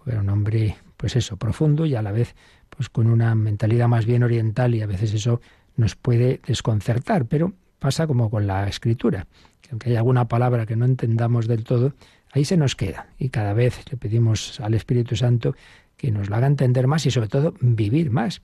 Era 0.04 0.20
un 0.20 0.28
hombre, 0.28 0.76
pues 1.02 1.16
eso, 1.16 1.36
profundo 1.36 1.84
y 1.84 1.96
a 1.96 2.00
la 2.00 2.12
vez, 2.12 2.36
pues 2.70 2.88
con 2.88 3.08
una 3.08 3.34
mentalidad 3.34 3.88
más 3.88 4.06
bien 4.06 4.22
oriental 4.22 4.72
y 4.72 4.82
a 4.82 4.86
veces 4.86 5.12
eso 5.12 5.40
nos 5.74 5.96
puede 5.96 6.40
desconcertar, 6.46 7.26
pero 7.26 7.54
pasa 7.80 8.06
como 8.06 8.30
con 8.30 8.46
la 8.46 8.68
escritura, 8.68 9.26
que 9.60 9.70
aunque 9.72 9.90
hay 9.90 9.96
alguna 9.96 10.28
palabra 10.28 10.64
que 10.64 10.76
no 10.76 10.84
entendamos 10.84 11.48
del 11.48 11.64
todo, 11.64 11.92
ahí 12.30 12.44
se 12.44 12.56
nos 12.56 12.76
queda 12.76 13.08
y 13.18 13.30
cada 13.30 13.52
vez 13.52 13.82
le 13.90 13.96
pedimos 13.96 14.60
al 14.60 14.74
Espíritu 14.74 15.16
Santo 15.16 15.56
que 15.96 16.12
nos 16.12 16.30
lo 16.30 16.36
haga 16.36 16.46
entender 16.46 16.86
más 16.86 17.04
y 17.04 17.10
sobre 17.10 17.26
todo 17.26 17.52
vivir 17.60 18.12
más. 18.12 18.40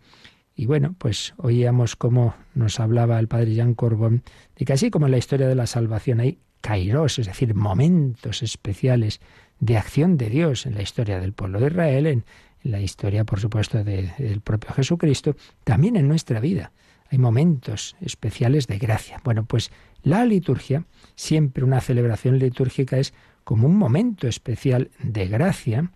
Y 0.56 0.66
bueno, 0.66 0.96
pues 0.98 1.34
oíamos 1.36 1.94
cómo 1.94 2.34
nos 2.56 2.80
hablaba 2.80 3.20
el 3.20 3.28
padre 3.28 3.54
Jean 3.54 3.74
Corbón 3.74 4.24
de 4.56 4.64
que 4.64 4.72
así 4.72 4.90
como 4.90 5.06
en 5.06 5.12
la 5.12 5.18
historia 5.18 5.46
de 5.46 5.54
la 5.54 5.68
salvación 5.68 6.18
hay 6.18 6.38
kairos, 6.60 7.20
es 7.20 7.26
decir, 7.26 7.54
momentos 7.54 8.42
especiales 8.42 9.20
de 9.60 9.76
acción 9.76 10.16
de 10.16 10.28
Dios 10.28 10.66
en 10.66 10.74
la 10.74 10.82
historia 10.82 11.20
del 11.20 11.32
pueblo 11.32 11.60
de 11.60 11.68
Israel, 11.68 12.06
en, 12.08 12.24
la 12.62 12.80
historia, 12.80 13.24
por 13.24 13.40
supuesto, 13.40 13.82
del 13.84 14.40
propio 14.42 14.72
Jesucristo, 14.72 15.36
también 15.64 15.96
en 15.96 16.08
nuestra 16.08 16.40
vida 16.40 16.72
hay 17.10 17.18
momentos 17.18 17.96
especiales 18.02 18.66
de 18.66 18.78
gracia. 18.78 19.20
Bueno, 19.24 19.44
pues 19.44 19.70
la 20.02 20.26
liturgia, 20.26 20.84
siempre 21.14 21.64
una 21.64 21.80
celebración 21.80 22.38
litúrgica 22.38 22.98
es 22.98 23.14
como 23.44 23.66
un 23.66 23.76
momento 23.76 24.28
especial 24.28 24.90
de 25.02 25.26
gracia, 25.26 25.90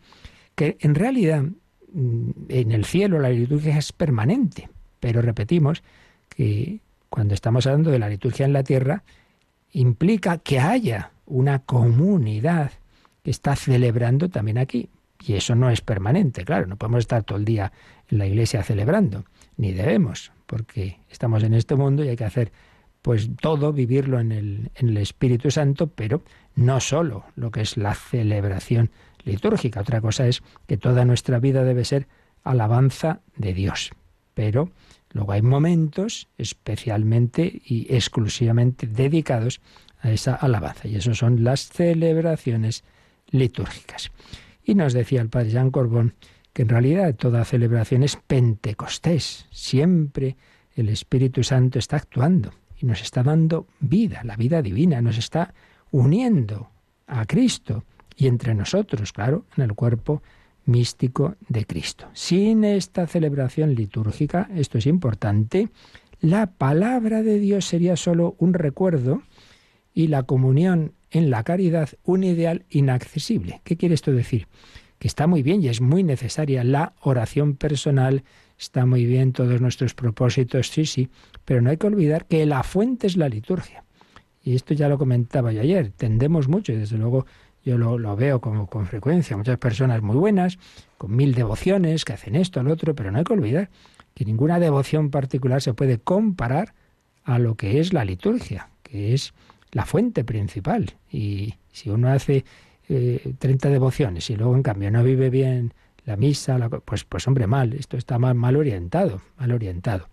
que 0.54 0.78
en 0.80 0.94
realidad 0.94 1.44
Mm, 1.92 2.30
en 2.48 2.72
el 2.72 2.84
cielo 2.84 3.18
la 3.18 3.28
liturgia 3.28 3.76
es 3.76 3.92
permanente, 3.92 4.70
pero 4.98 5.20
repetimos 5.20 5.82
que 6.28 6.80
cuando 7.10 7.34
estamos 7.34 7.66
hablando 7.66 7.90
de 7.90 7.98
la 7.98 8.08
liturgia 8.08 8.46
en 8.46 8.54
la 8.54 8.64
tierra, 8.64 9.02
implica 9.72 10.38
que 10.38 10.58
haya 10.58 11.12
una 11.26 11.60
comunidad 11.60 12.72
que 13.22 13.30
está 13.30 13.56
celebrando 13.56 14.30
también 14.30 14.58
aquí. 14.58 14.88
Y 15.26 15.34
eso 15.34 15.54
no 15.54 15.70
es 15.70 15.80
permanente, 15.80 16.44
claro, 16.44 16.66
no 16.66 16.76
podemos 16.76 17.00
estar 17.00 17.22
todo 17.22 17.38
el 17.38 17.44
día 17.44 17.72
en 18.08 18.18
la 18.18 18.26
iglesia 18.26 18.62
celebrando, 18.62 19.24
ni 19.56 19.72
debemos, 19.72 20.32
porque 20.46 20.98
estamos 21.10 21.42
en 21.42 21.54
este 21.54 21.76
mundo 21.76 22.04
y 22.04 22.08
hay 22.08 22.16
que 22.16 22.24
hacer 22.24 22.52
pues 23.02 23.30
todo, 23.40 23.72
vivirlo 23.72 24.20
en 24.20 24.30
el, 24.30 24.70
en 24.76 24.90
el 24.90 24.96
Espíritu 24.98 25.50
Santo, 25.50 25.88
pero 25.88 26.22
no 26.54 26.78
solo 26.80 27.24
lo 27.34 27.50
que 27.50 27.62
es 27.62 27.76
la 27.76 27.94
celebración 27.94 28.90
litúrgica. 29.24 29.80
Otra 29.80 30.00
cosa 30.00 30.26
es 30.28 30.42
que 30.66 30.76
toda 30.76 31.04
nuestra 31.04 31.40
vida 31.40 31.64
debe 31.64 31.84
ser 31.84 32.06
alabanza 32.44 33.20
de 33.36 33.54
Dios. 33.54 33.90
Pero 34.34 34.70
luego 35.10 35.32
hay 35.32 35.42
momentos 35.42 36.28
especialmente 36.38 37.60
y 37.64 37.92
exclusivamente 37.94 38.86
dedicados 38.86 39.60
a 40.00 40.10
esa 40.10 40.34
alabanza. 40.34 40.88
Y 40.88 40.96
eso 40.96 41.14
son 41.14 41.44
las 41.44 41.68
celebraciones 41.68 42.84
litúrgicas. 43.30 44.10
Y 44.64 44.74
nos 44.74 44.92
decía 44.92 45.20
el 45.20 45.28
padre 45.28 45.50
Jean 45.50 45.70
Corbón 45.70 46.14
que 46.52 46.62
en 46.62 46.68
realidad 46.68 47.14
toda 47.14 47.44
celebración 47.44 48.02
es 48.02 48.16
pentecostés. 48.16 49.46
Siempre 49.50 50.36
el 50.74 50.88
Espíritu 50.88 51.42
Santo 51.42 51.78
está 51.78 51.96
actuando 51.96 52.52
y 52.78 52.86
nos 52.86 53.02
está 53.02 53.22
dando 53.22 53.66
vida, 53.80 54.22
la 54.24 54.36
vida 54.36 54.62
divina, 54.62 55.00
nos 55.00 55.18
está 55.18 55.54
uniendo 55.90 56.70
a 57.06 57.26
Cristo 57.26 57.84
y 58.16 58.26
entre 58.26 58.54
nosotros, 58.54 59.12
claro, 59.12 59.46
en 59.56 59.64
el 59.64 59.74
cuerpo 59.74 60.22
místico 60.64 61.36
de 61.48 61.64
Cristo. 61.64 62.08
Sin 62.12 62.64
esta 62.64 63.06
celebración 63.06 63.74
litúrgica, 63.74 64.48
esto 64.54 64.78
es 64.78 64.86
importante, 64.86 65.68
la 66.20 66.46
palabra 66.46 67.22
de 67.22 67.38
Dios 67.38 67.64
sería 67.66 67.96
solo 67.96 68.36
un 68.38 68.54
recuerdo 68.54 69.22
y 69.92 70.06
la 70.06 70.22
comunión 70.22 70.92
en 71.12 71.30
la 71.30 71.44
caridad 71.44 71.90
un 72.02 72.24
ideal 72.24 72.64
inaccesible. 72.70 73.60
¿Qué 73.64 73.76
quiere 73.76 73.94
esto 73.94 74.12
decir? 74.12 74.48
Que 74.98 75.06
está 75.06 75.26
muy 75.26 75.42
bien 75.42 75.62
y 75.62 75.68
es 75.68 75.80
muy 75.80 76.02
necesaria 76.02 76.64
la 76.64 76.94
oración 77.00 77.54
personal, 77.54 78.24
está 78.58 78.86
muy 78.86 79.06
bien 79.06 79.32
todos 79.32 79.60
nuestros 79.60 79.94
propósitos, 79.94 80.68
sí, 80.68 80.86
sí, 80.86 81.10
pero 81.44 81.60
no 81.60 81.70
hay 81.70 81.76
que 81.76 81.86
olvidar 81.86 82.26
que 82.26 82.44
la 82.46 82.62
fuente 82.62 83.06
es 83.06 83.16
la 83.16 83.28
liturgia. 83.28 83.84
Y 84.42 84.56
esto 84.56 84.74
ya 84.74 84.88
lo 84.88 84.98
comentaba 84.98 85.52
yo 85.52 85.60
ayer, 85.60 85.92
tendemos 85.96 86.48
mucho 86.48 86.72
y 86.72 86.76
desde 86.76 86.98
luego 86.98 87.26
yo 87.64 87.78
lo, 87.78 88.16
veo 88.16 88.40
como 88.40 88.66
con 88.66 88.86
frecuencia. 88.86 89.36
Muchas 89.36 89.58
personas 89.58 90.02
muy 90.02 90.16
buenas, 90.16 90.58
con 90.98 91.14
mil 91.14 91.34
devociones, 91.34 92.04
que 92.04 92.14
hacen 92.14 92.34
esto, 92.34 92.62
lo 92.62 92.72
otro, 92.72 92.94
pero 92.94 93.10
no 93.10 93.18
hay 93.18 93.24
que 93.24 93.32
olvidar 93.32 93.70
que 94.14 94.24
ninguna 94.24 94.58
devoción 94.58 95.10
particular 95.10 95.62
se 95.62 95.74
puede 95.74 95.98
comparar 95.98 96.74
a 97.24 97.38
lo 97.38 97.56
que 97.56 97.80
es 97.80 97.92
la 97.92 98.04
liturgia, 98.04 98.70
que 98.82 99.14
es 99.14 99.32
la 99.72 99.84
fuente 99.84 100.24
principal. 100.24 100.94
Y 101.10 101.54
si 101.72 101.90
uno 101.90 102.10
hace 102.10 102.44
eh, 102.88 103.34
30 103.38 103.70
devociones 103.70 104.30
y 104.30 104.36
luego 104.36 104.54
en 104.54 104.62
cambio 104.62 104.90
no 104.90 105.02
vive 105.02 105.30
bien 105.30 105.74
la 106.04 106.16
misa, 106.16 106.68
pues, 106.84 107.04
pues 107.04 107.26
hombre, 107.26 107.46
mal, 107.46 107.72
esto 107.72 107.96
está 107.96 108.18
mal, 108.18 108.34
mal 108.34 108.56
orientado, 108.56 109.22
mal 109.38 109.52
orientado. 109.52 110.08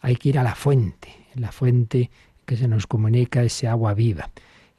Hay 0.00 0.16
que 0.16 0.30
ir 0.30 0.38
a 0.38 0.42
la 0.42 0.54
fuente, 0.54 1.08
la 1.34 1.52
fuente 1.52 2.10
que 2.44 2.56
se 2.56 2.68
nos 2.68 2.86
comunica 2.86 3.42
ese 3.42 3.68
agua 3.68 3.92
viva. 3.94 4.30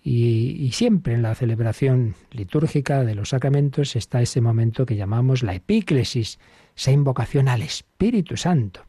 Y, 0.10 0.72
siempre 0.72 1.16
en 1.16 1.22
la 1.22 1.36
celebración 1.36 2.16
litúrgica 2.32 3.04
de 3.04 3.14
los 3.14 3.30
sacramentos 3.30 3.98
está 3.98 4.22
ese 4.22 4.40
momento 4.40 4.86
que 4.86 4.96
llamamos 4.96 5.44
la 5.44 5.54
epíclesis, 5.54 6.40
esa 6.78 6.92
invocación 6.92 7.50
al 7.50 7.62
Espíritu 7.62 8.38
Santo. 8.38 8.86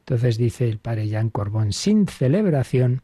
Entonces 0.00 0.36
dice 0.36 0.68
el 0.68 0.78
padre 0.78 1.08
Jean 1.08 1.30
Corbón, 1.30 1.72
sin 1.72 2.06
celebración 2.06 3.00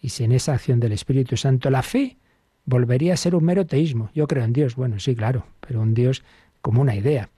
y 0.00 0.10
sin 0.10 0.32
esa 0.32 0.54
acción 0.54 0.80
del 0.80 0.92
Espíritu 0.92 1.36
Santo, 1.36 1.70
la 1.70 1.82
fe 1.82 2.16
volvería 2.64 3.14
a 3.14 3.16
ser 3.16 3.34
un 3.34 3.44
mero 3.44 3.66
teísmo. 3.66 4.10
Yo 4.14 4.26
creo 4.26 4.44
en 4.44 4.52
Dios, 4.52 4.76
bueno, 4.76 4.98
sí, 4.98 5.14
claro, 5.14 5.46
pero 5.60 5.80
un 5.80 5.94
Dios 5.94 6.22
como 6.62 6.80
una 6.80 6.94
idea. 6.94 7.28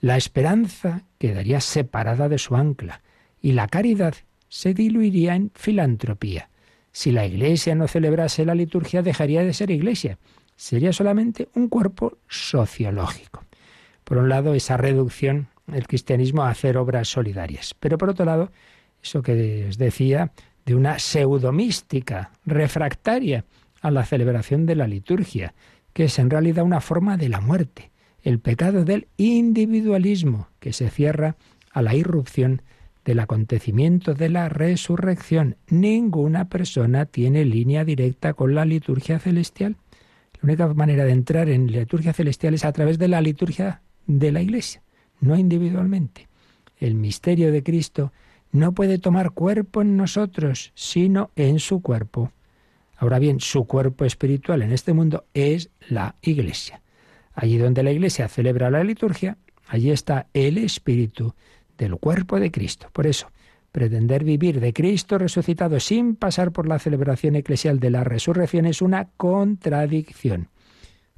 La 0.00 0.16
esperanza 0.16 1.02
quedaría 1.18 1.60
separada 1.60 2.28
de 2.28 2.38
su 2.38 2.56
ancla 2.56 3.02
y 3.40 3.52
la 3.52 3.68
caridad 3.68 4.14
se 4.48 4.74
diluiría 4.74 5.34
en 5.34 5.50
filantropía. 5.54 6.48
Si 6.92 7.10
la 7.10 7.24
Iglesia 7.26 7.74
no 7.74 7.88
celebrase 7.88 8.44
la 8.44 8.54
liturgia, 8.54 9.02
dejaría 9.02 9.42
de 9.42 9.54
ser 9.54 9.70
Iglesia. 9.70 10.18
Sería 10.56 10.92
solamente 10.92 11.48
un 11.54 11.68
cuerpo 11.68 12.18
sociológico. 12.28 13.44
Por 14.04 14.18
un 14.18 14.28
lado, 14.28 14.54
esa 14.54 14.76
reducción 14.76 15.48
del 15.66 15.86
cristianismo 15.86 16.42
a 16.42 16.50
hacer 16.50 16.76
obras 16.76 17.08
solidarias. 17.08 17.74
Pero 17.80 17.96
por 17.96 18.10
otro 18.10 18.24
lado, 18.26 18.52
eso 19.02 19.22
que 19.22 19.66
os 19.68 19.78
decía, 19.78 20.32
de 20.66 20.74
una 20.74 20.98
pseudomística 20.98 22.32
refractaria 22.44 23.44
a 23.80 23.90
la 23.90 24.04
celebración 24.04 24.66
de 24.66 24.76
la 24.76 24.86
liturgia, 24.86 25.54
que 25.92 26.04
es 26.04 26.18
en 26.18 26.30
realidad 26.30 26.64
una 26.64 26.80
forma 26.80 27.16
de 27.16 27.28
la 27.28 27.40
muerte, 27.40 27.90
el 28.22 28.38
pecado 28.38 28.84
del 28.84 29.08
individualismo, 29.16 30.48
que 30.60 30.72
se 30.72 30.88
cierra 30.88 31.36
a 31.72 31.82
la 31.82 31.94
irrupción 31.94 32.62
del 33.04 33.18
acontecimiento 33.18 34.14
de 34.14 34.28
la 34.28 34.48
resurrección. 34.48 35.56
Ninguna 35.68 36.48
persona 36.48 37.06
tiene 37.06 37.44
línea 37.44 37.84
directa 37.84 38.34
con 38.34 38.54
la 38.54 38.64
liturgia 38.64 39.18
celestial. 39.18 39.76
La 40.34 40.40
única 40.42 40.72
manera 40.72 41.04
de 41.04 41.12
entrar 41.12 41.48
en 41.48 41.72
la 41.72 41.80
liturgia 41.80 42.12
celestial 42.12 42.54
es 42.54 42.64
a 42.64 42.72
través 42.72 42.98
de 42.98 43.08
la 43.08 43.20
liturgia 43.20 43.82
de 44.06 44.30
la 44.32 44.40
Iglesia, 44.40 44.82
no 45.20 45.36
individualmente. 45.36 46.28
El 46.78 46.94
misterio 46.94 47.52
de 47.52 47.62
Cristo 47.62 48.12
no 48.52 48.72
puede 48.72 48.98
tomar 48.98 49.32
cuerpo 49.32 49.82
en 49.82 49.96
nosotros, 49.96 50.72
sino 50.74 51.30
en 51.36 51.58
su 51.58 51.82
cuerpo. 51.82 52.32
Ahora 52.96 53.18
bien, 53.18 53.40
su 53.40 53.66
cuerpo 53.66 54.04
espiritual 54.04 54.62
en 54.62 54.72
este 54.72 54.92
mundo 54.92 55.24
es 55.34 55.70
la 55.88 56.14
Iglesia. 56.22 56.82
Allí 57.34 57.58
donde 57.58 57.82
la 57.82 57.90
Iglesia 57.90 58.28
celebra 58.28 58.70
la 58.70 58.84
liturgia, 58.84 59.38
allí 59.66 59.90
está 59.90 60.28
el 60.34 60.58
Espíritu 60.58 61.34
del 61.76 61.96
cuerpo 61.96 62.38
de 62.38 62.50
Cristo. 62.52 62.88
Por 62.92 63.06
eso, 63.06 63.28
Pretender 63.72 64.22
vivir 64.22 64.60
de 64.60 64.74
Cristo 64.74 65.16
resucitado 65.16 65.80
sin 65.80 66.14
pasar 66.14 66.52
por 66.52 66.68
la 66.68 66.78
celebración 66.78 67.36
eclesial 67.36 67.80
de 67.80 67.88
la 67.88 68.04
resurrección 68.04 68.66
es 68.66 68.82
una 68.82 69.08
contradicción. 69.16 70.48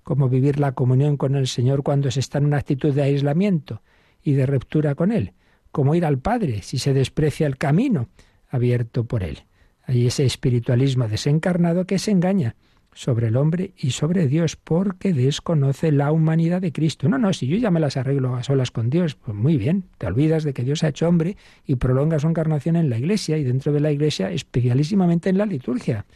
¿Cómo 0.04 0.28
vivir 0.28 0.60
la 0.60 0.70
comunión 0.70 1.16
con 1.16 1.34
el 1.34 1.48
Señor 1.48 1.82
cuando 1.82 2.12
se 2.12 2.20
está 2.20 2.38
en 2.38 2.44
una 2.46 2.58
actitud 2.58 2.94
de 2.94 3.02
aislamiento 3.02 3.82
y 4.22 4.34
de 4.34 4.46
ruptura 4.46 4.94
con 4.94 5.10
Él? 5.10 5.32
¿Cómo 5.74 5.96
ir 5.96 6.04
al 6.04 6.20
Padre 6.20 6.62
si 6.62 6.78
se 6.78 6.94
desprecia 6.94 7.48
el 7.48 7.56
camino 7.56 8.08
abierto 8.48 9.06
por 9.06 9.24
Él? 9.24 9.40
Hay 9.82 10.06
ese 10.06 10.24
espiritualismo 10.24 11.08
desencarnado 11.08 11.84
que 11.84 11.98
se 11.98 12.12
engaña 12.12 12.54
sobre 12.92 13.26
el 13.26 13.36
hombre 13.36 13.72
y 13.76 13.90
sobre 13.90 14.28
Dios 14.28 14.54
porque 14.54 15.12
desconoce 15.12 15.90
la 15.90 16.12
humanidad 16.12 16.60
de 16.60 16.70
Cristo. 16.70 17.08
No, 17.08 17.18
no, 17.18 17.32
si 17.32 17.48
yo 17.48 17.56
ya 17.56 17.72
me 17.72 17.80
las 17.80 17.96
arreglo 17.96 18.36
a 18.36 18.44
solas 18.44 18.70
con 18.70 18.88
Dios, 18.88 19.16
pues 19.16 19.36
muy 19.36 19.56
bien, 19.56 19.82
te 19.98 20.06
olvidas 20.06 20.44
de 20.44 20.52
que 20.52 20.62
Dios 20.62 20.84
ha 20.84 20.88
hecho 20.90 21.08
hombre 21.08 21.36
y 21.66 21.74
prolonga 21.74 22.20
su 22.20 22.28
encarnación 22.28 22.76
en 22.76 22.88
la 22.88 22.98
iglesia 22.98 23.36
y 23.36 23.42
dentro 23.42 23.72
de 23.72 23.80
la 23.80 23.90
iglesia 23.90 24.30
especialísimamente 24.30 25.28
en 25.28 25.38
la 25.38 25.46
liturgia. 25.46 26.06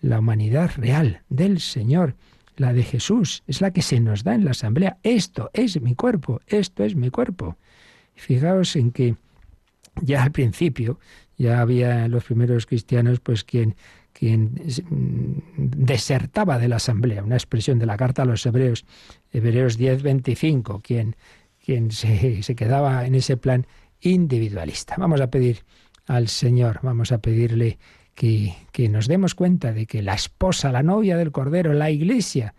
La 0.00 0.18
humanidad 0.18 0.72
real 0.76 1.22
del 1.28 1.60
Señor, 1.60 2.16
la 2.56 2.72
de 2.72 2.82
Jesús, 2.82 3.44
es 3.46 3.60
la 3.60 3.70
que 3.70 3.82
se 3.82 4.00
nos 4.00 4.24
da 4.24 4.34
en 4.34 4.44
la 4.44 4.50
asamblea. 4.50 4.98
Esto 5.04 5.50
es 5.52 5.80
mi 5.80 5.94
cuerpo, 5.94 6.40
esto 6.48 6.82
es 6.82 6.96
mi 6.96 7.10
cuerpo. 7.10 7.56
Fijaos 8.18 8.76
en 8.76 8.90
que 8.90 9.16
ya 10.02 10.22
al 10.22 10.32
principio 10.32 10.98
ya 11.36 11.60
había 11.60 12.08
los 12.08 12.24
primeros 12.24 12.66
cristianos 12.66 13.20
pues 13.20 13.44
quien 13.44 13.76
quien 14.18 14.60
mm, 14.90 15.84
desertaba 15.84 16.58
de 16.58 16.66
la 16.66 16.76
asamblea, 16.76 17.22
una 17.22 17.36
expresión 17.36 17.78
de 17.78 17.86
la 17.86 17.96
carta 17.96 18.22
a 18.22 18.24
los 18.24 18.44
hebreos, 18.46 18.84
Hebreos 19.32 19.76
10, 19.76 20.02
25, 20.02 20.80
quien, 20.80 21.14
quien 21.64 21.92
se, 21.92 22.42
se 22.42 22.56
quedaba 22.56 23.06
en 23.06 23.14
ese 23.14 23.36
plan 23.36 23.66
individualista. 24.00 24.96
Vamos 24.98 25.20
a 25.20 25.30
pedir 25.30 25.60
al 26.06 26.26
Señor, 26.26 26.80
vamos 26.82 27.12
a 27.12 27.18
pedirle 27.18 27.78
que, 28.16 28.54
que, 28.72 28.88
nos 28.88 29.06
demos 29.06 29.36
cuenta 29.36 29.72
de 29.72 29.86
que 29.86 30.02
la 30.02 30.14
esposa, 30.14 30.72
la 30.72 30.82
novia 30.82 31.16
del 31.16 31.30
Cordero, 31.30 31.72
la 31.72 31.90
iglesia, 31.92 32.54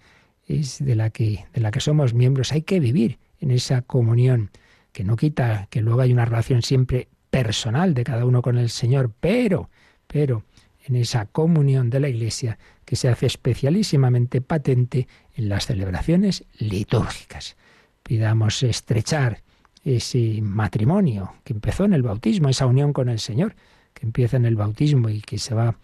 es 0.48 0.84
de 0.84 0.96
la 0.96 1.10
que, 1.10 1.46
de 1.54 1.60
la 1.60 1.72
que 1.72 1.82
somos 1.82 2.14
miembros. 2.14 2.54
Hay 2.54 2.62
que 2.62 2.80
vivir 2.80 3.20
en 3.42 3.52
esa 3.52 3.82
comunión, 3.82 4.50
que 4.92 5.04
no 5.04 5.16
quita 5.16 5.68
que 5.70 5.82
luego 5.82 6.02
hay 6.02 6.12
una 6.12 6.26
relación 6.26 6.62
siempre 6.62 7.08
personal 7.30 7.94
de 7.94 8.04
cada 8.04 8.26
uno 8.26 8.42
con 8.42 8.58
el 8.58 8.70
Señor, 8.70 9.12
pero, 9.20 9.70
pero 10.08 10.44
en 10.86 10.96
esa 10.96 11.26
comunión 11.26 11.90
de 11.90 12.00
la 12.00 12.10
Iglesia 12.10 12.58
que 12.86 12.96
se 12.96 13.10
hace 13.10 13.28
especialísimamente 13.28 14.42
patente 14.42 15.08
en 15.36 15.50
las 15.50 15.68
celebraciones 15.68 16.46
litúrgicas. 16.58 17.56
Pidamos 18.04 18.64
estrechar 18.64 19.44
ese 19.84 20.40
matrimonio 20.42 21.36
que 21.44 21.54
empezó 21.54 21.86
en 21.86 21.94
el 21.94 22.02
bautismo, 22.02 22.50
esa 22.50 22.66
unión 22.66 22.94
con 22.94 23.10
el 23.10 23.20
Señor, 23.20 23.56
que 23.94 24.06
empieza 24.06 24.38
en 24.38 24.46
el 24.46 24.56
bautismo 24.56 25.10
y 25.10 25.22
que 25.22 25.38
se 25.38 25.54
va 25.54 25.76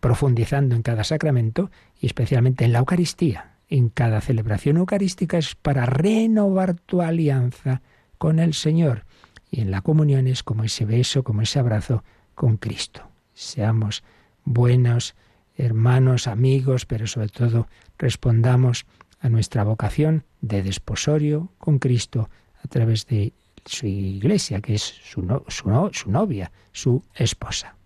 profundizando 0.00 0.74
en 0.74 0.82
cada 0.82 1.04
sacramento 1.04 1.70
y 2.00 2.06
especialmente 2.06 2.64
en 2.64 2.72
la 2.72 2.80
Eucaristía. 2.80 3.50
En 3.68 3.88
cada 3.88 4.20
celebración 4.20 4.76
eucarística 4.76 5.38
es 5.38 5.54
para 5.54 5.86
renovar 5.86 6.74
tu 6.74 7.00
alianza 7.02 7.82
con 8.18 8.38
el 8.38 8.54
Señor. 8.54 9.04
Y 9.50 9.60
en 9.60 9.70
la 9.70 9.82
comunión 9.82 10.26
es 10.26 10.42
como 10.42 10.64
ese 10.64 10.84
beso, 10.84 11.22
como 11.22 11.42
ese 11.42 11.58
abrazo 11.58 12.02
con 12.34 12.56
Cristo. 12.56 13.08
Seamos 13.34 14.02
buenos 14.44 15.14
hermanos, 15.56 16.26
amigos, 16.26 16.86
pero 16.86 17.06
sobre 17.06 17.28
todo 17.28 17.68
respondamos 17.98 18.86
a 19.20 19.28
nuestra 19.28 19.64
vocación 19.64 20.24
de 20.40 20.62
desposorio 20.62 21.52
con 21.58 21.78
Cristo 21.78 22.28
a 22.62 22.68
través 22.68 23.06
de 23.06 23.32
su 23.64 23.86
iglesia, 23.86 24.60
que 24.60 24.74
es 24.74 24.82
su, 24.82 25.42
su, 25.48 26.10
novia, 26.10 26.52
su 26.72 27.02
esposa. 27.14 27.76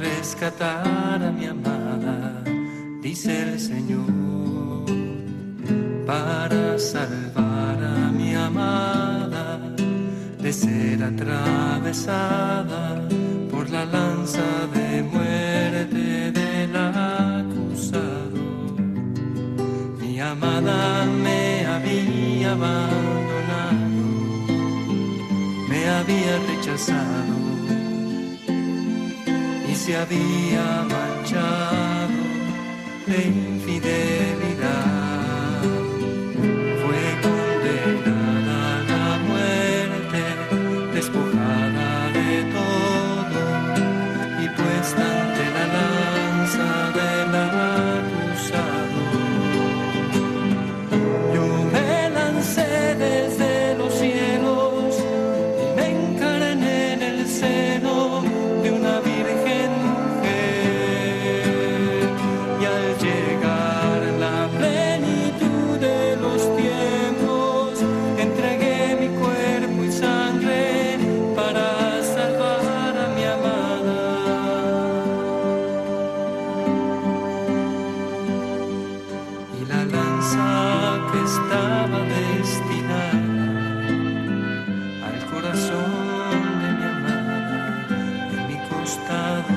Rescatar 0.00 1.22
a 1.22 1.30
mi 1.30 1.44
amada, 1.44 2.42
dice 3.02 3.42
el 3.42 3.60
Señor, 3.60 4.86
para 6.06 6.78
salvar 6.78 7.78
a 7.84 8.10
mi 8.10 8.34
amada 8.34 9.60
de 10.40 10.52
ser 10.52 11.04
atravesada 11.04 12.82
por 13.50 13.68
la 13.68 13.84
lanza 13.84 14.48
de 14.74 15.02
muerte 15.02 16.32
del 16.32 16.74
acusado. 16.76 18.40
Mi 20.00 20.18
amada 20.18 21.04
me 21.24 21.66
había 21.66 22.52
abandonado, 22.52 24.06
me 25.68 25.80
había 25.88 26.34
rechazado 26.48 27.39
se 29.80 29.96
había 29.96 30.82
manchado 30.82 32.08
de 33.06 33.24
infidelidad. 33.24 34.39
y 79.60 79.64
la 79.66 79.84
lanza 79.84 80.98
que 81.12 81.18
estaba 81.22 82.00
destinada 82.16 83.12
al 85.06 85.18
corazón 85.30 86.42
de 86.60 86.68
mi 86.78 86.84
amada 86.84 88.28
en 88.32 88.40
mi 88.48 88.56
costado 88.68 89.54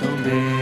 donde 0.00 0.57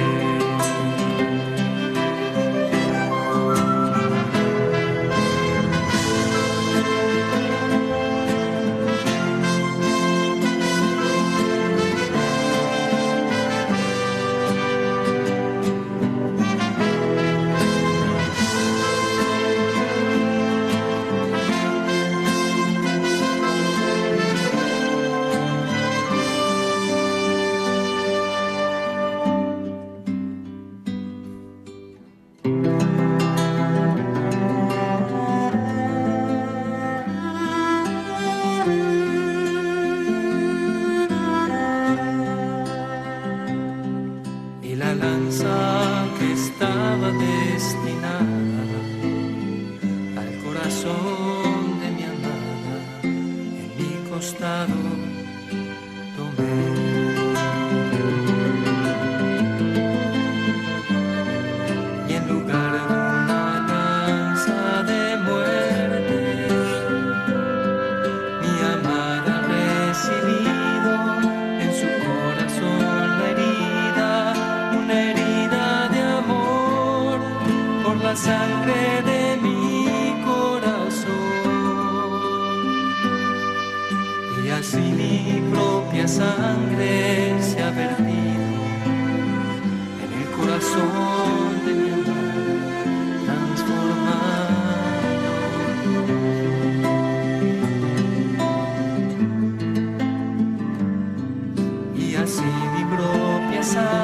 así 102.26 102.42
mi 102.42 102.84
propia 102.84 103.62
sangre 103.62 103.95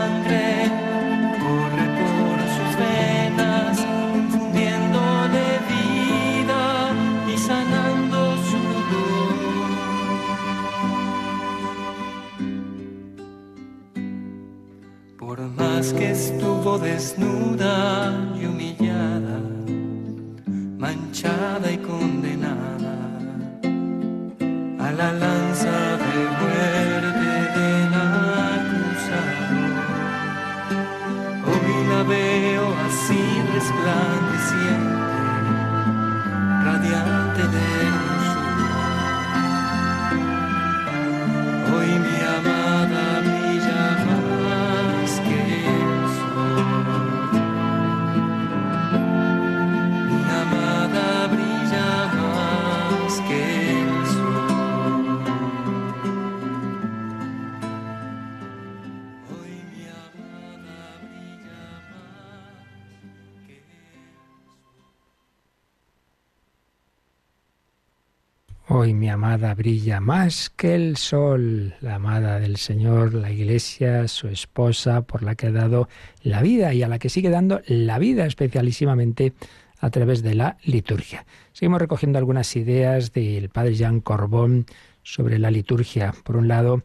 brilla 69.62 70.00
más 70.00 70.50
que 70.50 70.74
el 70.74 70.96
sol, 70.96 71.76
la 71.80 71.94
amada 71.94 72.40
del 72.40 72.56
Señor, 72.56 73.14
la 73.14 73.30
Iglesia, 73.30 74.08
su 74.08 74.26
esposa, 74.26 75.02
por 75.02 75.22
la 75.22 75.36
que 75.36 75.46
ha 75.46 75.52
dado 75.52 75.88
la 76.24 76.42
vida 76.42 76.74
y 76.74 76.82
a 76.82 76.88
la 76.88 76.98
que 76.98 77.08
sigue 77.08 77.30
dando 77.30 77.60
la 77.68 78.00
vida 78.00 78.26
especialísimamente 78.26 79.34
a 79.78 79.88
través 79.90 80.24
de 80.24 80.34
la 80.34 80.56
liturgia. 80.64 81.26
Seguimos 81.52 81.80
recogiendo 81.80 82.18
algunas 82.18 82.56
ideas 82.56 83.12
del 83.12 83.50
padre 83.50 83.74
Jean 83.74 84.00
Corbón 84.00 84.66
sobre 85.04 85.38
la 85.38 85.52
liturgia. 85.52 86.12
Por 86.24 86.38
un 86.38 86.48
lado, 86.48 86.82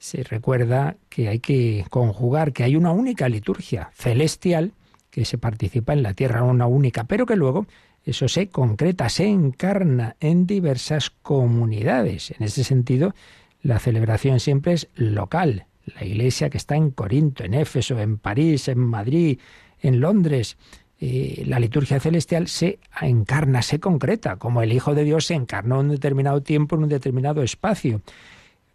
se 0.00 0.24
recuerda 0.24 0.96
que 1.08 1.28
hay 1.28 1.38
que 1.38 1.84
conjugar 1.90 2.52
que 2.52 2.64
hay 2.64 2.74
una 2.74 2.90
única 2.90 3.28
liturgia 3.28 3.90
celestial 3.94 4.72
que 5.10 5.24
se 5.24 5.38
participa 5.38 5.92
en 5.92 6.02
la 6.02 6.12
tierra, 6.12 6.42
una 6.42 6.66
única, 6.66 7.04
pero 7.04 7.24
que 7.24 7.36
luego 7.36 7.68
eso 8.06 8.28
se 8.28 8.48
concreta, 8.48 9.08
se 9.08 9.26
encarna 9.26 10.14
en 10.20 10.46
diversas 10.46 11.10
comunidades. 11.10 12.30
En 12.30 12.44
ese 12.44 12.62
sentido, 12.62 13.14
la 13.62 13.80
celebración 13.80 14.38
siempre 14.38 14.74
es 14.74 14.88
local. 14.94 15.66
La 15.96 16.04
iglesia 16.04 16.48
que 16.48 16.56
está 16.56 16.76
en 16.76 16.92
Corinto, 16.92 17.42
en 17.42 17.52
Éfeso, 17.52 17.98
en 17.98 18.18
París, 18.18 18.68
en 18.68 18.78
Madrid, 18.78 19.40
en 19.82 20.00
Londres, 20.00 20.56
eh, 21.00 21.42
la 21.46 21.58
liturgia 21.58 21.98
celestial 21.98 22.46
se 22.46 22.78
encarna, 23.02 23.60
se 23.62 23.80
concreta, 23.80 24.36
como 24.36 24.62
el 24.62 24.72
Hijo 24.72 24.94
de 24.94 25.02
Dios 25.02 25.26
se 25.26 25.34
encarnó 25.34 25.80
en 25.80 25.86
un 25.86 25.92
determinado 25.92 26.42
tiempo, 26.42 26.76
en 26.76 26.84
un 26.84 26.88
determinado 26.88 27.42
espacio. 27.42 28.02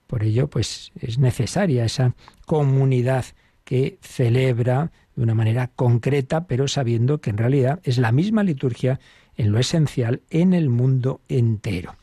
Por 0.07 0.23
ello, 0.23 0.49
pues 0.49 0.91
es 0.99 1.19
necesaria 1.19 1.85
esa 1.85 2.15
comunidad 2.45 3.23
que 3.63 3.97
celebra 4.01 4.91
de 5.15 5.23
una 5.23 5.35
manera 5.35 5.67
concreta, 5.67 6.47
pero 6.47 6.67
sabiendo 6.67 7.21
que 7.21 7.29
en 7.29 7.37
realidad 7.37 7.79
es 7.83 7.97
la 7.97 8.11
misma 8.11 8.43
liturgia 8.43 8.99
en 9.41 9.51
lo 9.51 9.57
esencial 9.57 10.21
en 10.29 10.53
el 10.53 10.69
mundo 10.69 11.21
entero. 11.27 11.95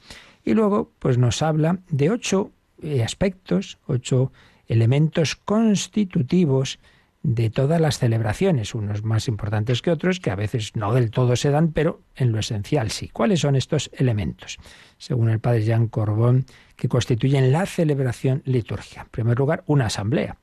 Y 0.44 0.54
luego, 0.54 0.90
pues 0.98 1.18
nos 1.18 1.40
habla 1.40 1.78
de 1.88 2.10
ocho 2.10 2.50
eh, 2.82 3.04
aspectos, 3.04 3.78
ocho 3.86 4.32
elementos 4.66 5.36
constitutivos 5.36 6.80
de 7.22 7.48
todas 7.48 7.80
las 7.80 7.98
celebraciones, 7.98 8.74
unos 8.74 9.04
más 9.04 9.28
importantes 9.28 9.82
que 9.82 9.92
otros, 9.92 10.18
que 10.18 10.32
a 10.32 10.36
veces 10.36 10.74
no 10.74 10.92
del 10.92 11.12
todo 11.12 11.36
se 11.36 11.50
dan, 11.50 11.72
pero 11.72 12.00
en 12.16 12.32
lo 12.32 12.40
esencial 12.40 12.90
sí. 12.90 13.08
¿Cuáles 13.08 13.40
son 13.40 13.54
estos 13.54 13.88
elementos? 13.92 14.58
Según 14.98 15.30
el 15.30 15.38
padre 15.38 15.62
Jean 15.62 15.86
Corbón, 15.86 16.44
que 16.74 16.88
constituyen 16.88 17.52
la 17.52 17.66
celebración 17.66 18.42
liturgia. 18.46 19.02
En 19.02 19.08
primer 19.10 19.38
lugar, 19.38 19.62
una 19.66 19.86
asamblea, 19.86 20.38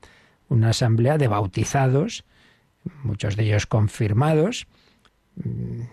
una 0.48 0.70
asamblea 0.70 1.18
de 1.18 1.28
bautizados, 1.28 2.24
muchos 3.02 3.36
de 3.36 3.44
ellos 3.44 3.66
confirmados, 3.66 4.66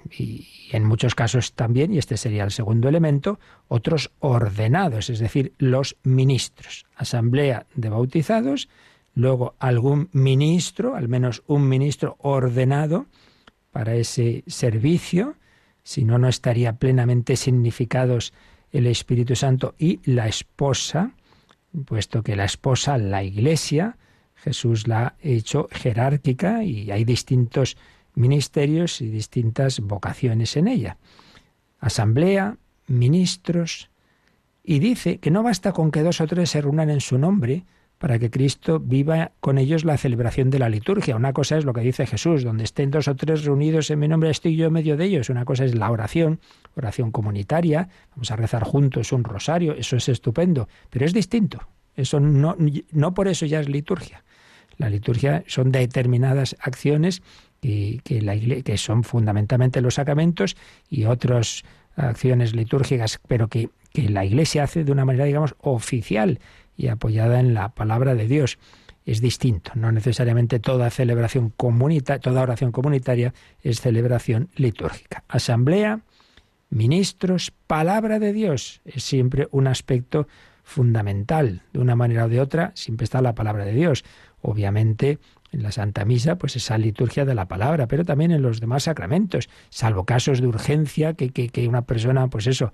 y 0.09 0.47
en 0.71 0.85
muchos 0.85 1.15
casos 1.15 1.53
también, 1.53 1.93
y 1.93 1.97
este 1.97 2.17
sería 2.17 2.43
el 2.43 2.51
segundo 2.51 2.87
elemento, 2.87 3.39
otros 3.67 4.11
ordenados, 4.19 5.09
es 5.09 5.19
decir, 5.19 5.53
los 5.57 5.97
ministros. 6.03 6.85
Asamblea 6.95 7.65
de 7.75 7.89
bautizados, 7.89 8.69
luego 9.15 9.55
algún 9.59 10.09
ministro, 10.13 10.95
al 10.95 11.09
menos 11.09 11.43
un 11.47 11.67
ministro 11.67 12.15
ordenado 12.19 13.07
para 13.71 13.95
ese 13.95 14.43
servicio, 14.47 15.35
si 15.83 16.05
no, 16.05 16.17
no 16.17 16.29
estaría 16.29 16.73
plenamente 16.73 17.35
significados 17.35 18.33
el 18.71 18.87
Espíritu 18.87 19.35
Santo 19.35 19.75
y 19.77 19.99
la 20.09 20.27
esposa, 20.27 21.11
puesto 21.85 22.23
que 22.23 22.35
la 22.35 22.45
esposa, 22.45 22.97
la 22.97 23.23
iglesia, 23.23 23.97
Jesús 24.35 24.87
la 24.87 25.07
ha 25.07 25.15
hecho 25.21 25.67
jerárquica 25.71 26.63
y 26.63 26.91
hay 26.91 27.03
distintos 27.03 27.77
ministerios 28.15 29.01
y 29.01 29.09
distintas 29.09 29.79
vocaciones 29.79 30.55
en 30.57 30.67
ella. 30.67 30.97
Asamblea, 31.79 32.57
ministros, 32.87 33.89
y 34.63 34.79
dice 34.79 35.17
que 35.17 35.31
no 35.31 35.43
basta 35.43 35.73
con 35.73 35.91
que 35.91 36.03
dos 36.03 36.21
o 36.21 36.27
tres 36.27 36.51
se 36.51 36.61
reúnan 36.61 36.89
en 36.89 37.01
su 37.01 37.17
nombre 37.17 37.65
para 37.97 38.19
que 38.19 38.29
Cristo 38.29 38.79
viva 38.79 39.31
con 39.39 39.57
ellos 39.57 39.85
la 39.85 39.97
celebración 39.97 40.49
de 40.49 40.59
la 40.59 40.69
liturgia. 40.69 41.15
Una 41.15 41.31
cosa 41.31 41.57
es 41.57 41.63
lo 41.63 41.73
que 41.73 41.81
dice 41.81 42.05
Jesús, 42.05 42.43
donde 42.43 42.65
estén 42.65 42.91
dos 42.91 43.07
o 43.07 43.15
tres 43.15 43.45
reunidos 43.45 43.89
en 43.91 43.99
mi 43.99 44.07
nombre, 44.07 44.29
estoy 44.29 44.55
yo 44.55 44.67
en 44.67 44.73
medio 44.73 44.97
de 44.97 45.05
ellos. 45.05 45.29
Una 45.29 45.45
cosa 45.45 45.63
es 45.63 45.73
la 45.73 45.89
oración, 45.89 46.39
oración 46.75 47.11
comunitaria, 47.11 47.87
vamos 48.11 48.31
a 48.31 48.35
rezar 48.35 48.63
juntos 48.63 49.13
un 49.13 49.23
rosario, 49.23 49.73
eso 49.73 49.95
es 49.95 50.09
estupendo, 50.09 50.67
pero 50.89 51.05
es 51.05 51.13
distinto. 51.13 51.61
Eso 51.95 52.19
no, 52.19 52.57
no 52.91 53.13
por 53.13 53.27
eso 53.27 53.45
ya 53.45 53.59
es 53.59 53.69
liturgia. 53.69 54.23
La 54.77 54.89
liturgia 54.89 55.43
son 55.47 55.71
determinadas 55.71 56.55
acciones 56.59 57.21
la 57.63 58.35
que 58.63 58.77
son 58.77 59.03
fundamentalmente 59.03 59.81
los 59.81 59.95
sacramentos 59.95 60.55
y 60.89 61.05
otras 61.05 61.63
acciones 61.95 62.53
litúrgicas, 62.53 63.19
pero 63.27 63.47
que, 63.47 63.69
que 63.93 64.09
la 64.09 64.25
Iglesia 64.25 64.63
hace 64.63 64.83
de 64.83 64.91
una 64.91 65.05
manera, 65.05 65.25
digamos, 65.25 65.55
oficial 65.59 66.39
y 66.75 66.87
apoyada 66.87 67.39
en 67.39 67.53
la 67.53 67.69
palabra 67.69 68.15
de 68.15 68.27
Dios. 68.27 68.57
Es 69.05 69.19
distinto, 69.19 69.71
no 69.75 69.91
necesariamente 69.91 70.59
toda 70.59 70.89
celebración 70.89 71.49
comunitaria, 71.49 72.21
toda 72.21 72.41
oración 72.41 72.71
comunitaria 72.71 73.33
es 73.61 73.81
celebración 73.81 74.49
litúrgica. 74.55 75.23
Asamblea, 75.27 76.01
ministros, 76.69 77.51
palabra 77.67 78.19
de 78.19 78.31
Dios 78.31 78.81
es 78.85 79.03
siempre 79.03 79.47
un 79.51 79.67
aspecto 79.67 80.27
fundamental. 80.63 81.61
De 81.73 81.79
una 81.79 81.95
manera 81.95 82.25
o 82.25 82.29
de 82.29 82.39
otra, 82.39 82.71
siempre 82.75 83.03
está 83.03 83.21
la 83.21 83.35
palabra 83.35 83.65
de 83.65 83.73
Dios. 83.73 84.05
Obviamente, 84.41 85.19
en 85.53 85.63
la 85.63 85.71
Santa 85.71 86.03
Misa, 86.03 86.37
pues 86.37 86.55
esa 86.55 86.77
liturgia 86.77 87.25
de 87.25 87.35
la 87.35 87.47
palabra, 87.47 87.87
pero 87.87 88.03
también 88.03 88.31
en 88.31 88.41
los 88.41 88.59
demás 88.59 88.83
sacramentos, 88.83 89.49
salvo 89.69 90.03
casos 90.03 90.41
de 90.41 90.47
urgencia 90.47 91.13
que, 91.13 91.29
que, 91.29 91.67
una 91.67 91.83
persona, 91.83 92.27
pues 92.27 92.47
eso, 92.47 92.73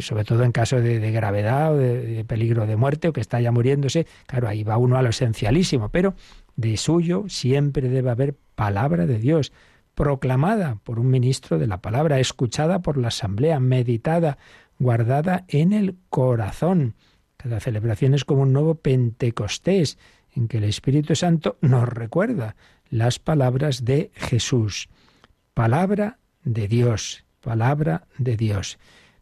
sobre 0.00 0.24
todo 0.24 0.42
en 0.42 0.50
caso 0.50 0.80
de, 0.80 0.98
de 0.98 1.12
gravedad 1.12 1.74
o 1.74 1.76
de, 1.76 2.00
de, 2.02 2.24
peligro 2.24 2.66
de 2.66 2.76
muerte 2.76 3.08
o 3.08 3.12
que 3.12 3.20
está 3.20 3.40
ya 3.40 3.52
muriéndose, 3.52 4.06
claro, 4.26 4.48
ahí 4.48 4.64
va 4.64 4.78
uno 4.78 4.96
a 4.96 5.02
lo 5.02 5.10
esencialísimo, 5.10 5.90
pero 5.90 6.14
de 6.56 6.76
suyo 6.78 7.24
siempre 7.28 7.88
debe 7.88 8.10
haber 8.10 8.34
palabra 8.54 9.06
de 9.06 9.18
Dios, 9.18 9.52
proclamada 9.94 10.78
por 10.82 10.98
un 10.98 11.10
ministro 11.10 11.58
de 11.58 11.66
la 11.66 11.78
palabra, 11.78 12.18
escuchada 12.18 12.80
por 12.80 12.96
la 12.96 13.08
asamblea, 13.08 13.60
meditada, 13.60 14.38
guardada 14.78 15.44
en 15.48 15.72
el 15.72 15.96
corazón. 16.08 16.94
Cada 17.36 17.60
celebración 17.60 18.14
es 18.14 18.24
como 18.24 18.42
un 18.42 18.52
nuevo 18.52 18.76
Pentecostés, 18.76 19.98
en 20.34 20.48
que 20.48 20.58
el 20.58 20.64
Espíritu 20.64 21.14
Santo 21.14 21.56
nos 21.60 21.88
recuerda 21.88 22.56
las 22.90 23.18
palabras 23.18 23.84
de 23.84 24.10
Jesús. 24.14 24.88
Palabra 25.54 26.18
de 26.44 26.68
Dios, 26.68 27.24
palabra 27.40 28.06
de 28.18 28.36
Dios. 28.36 28.78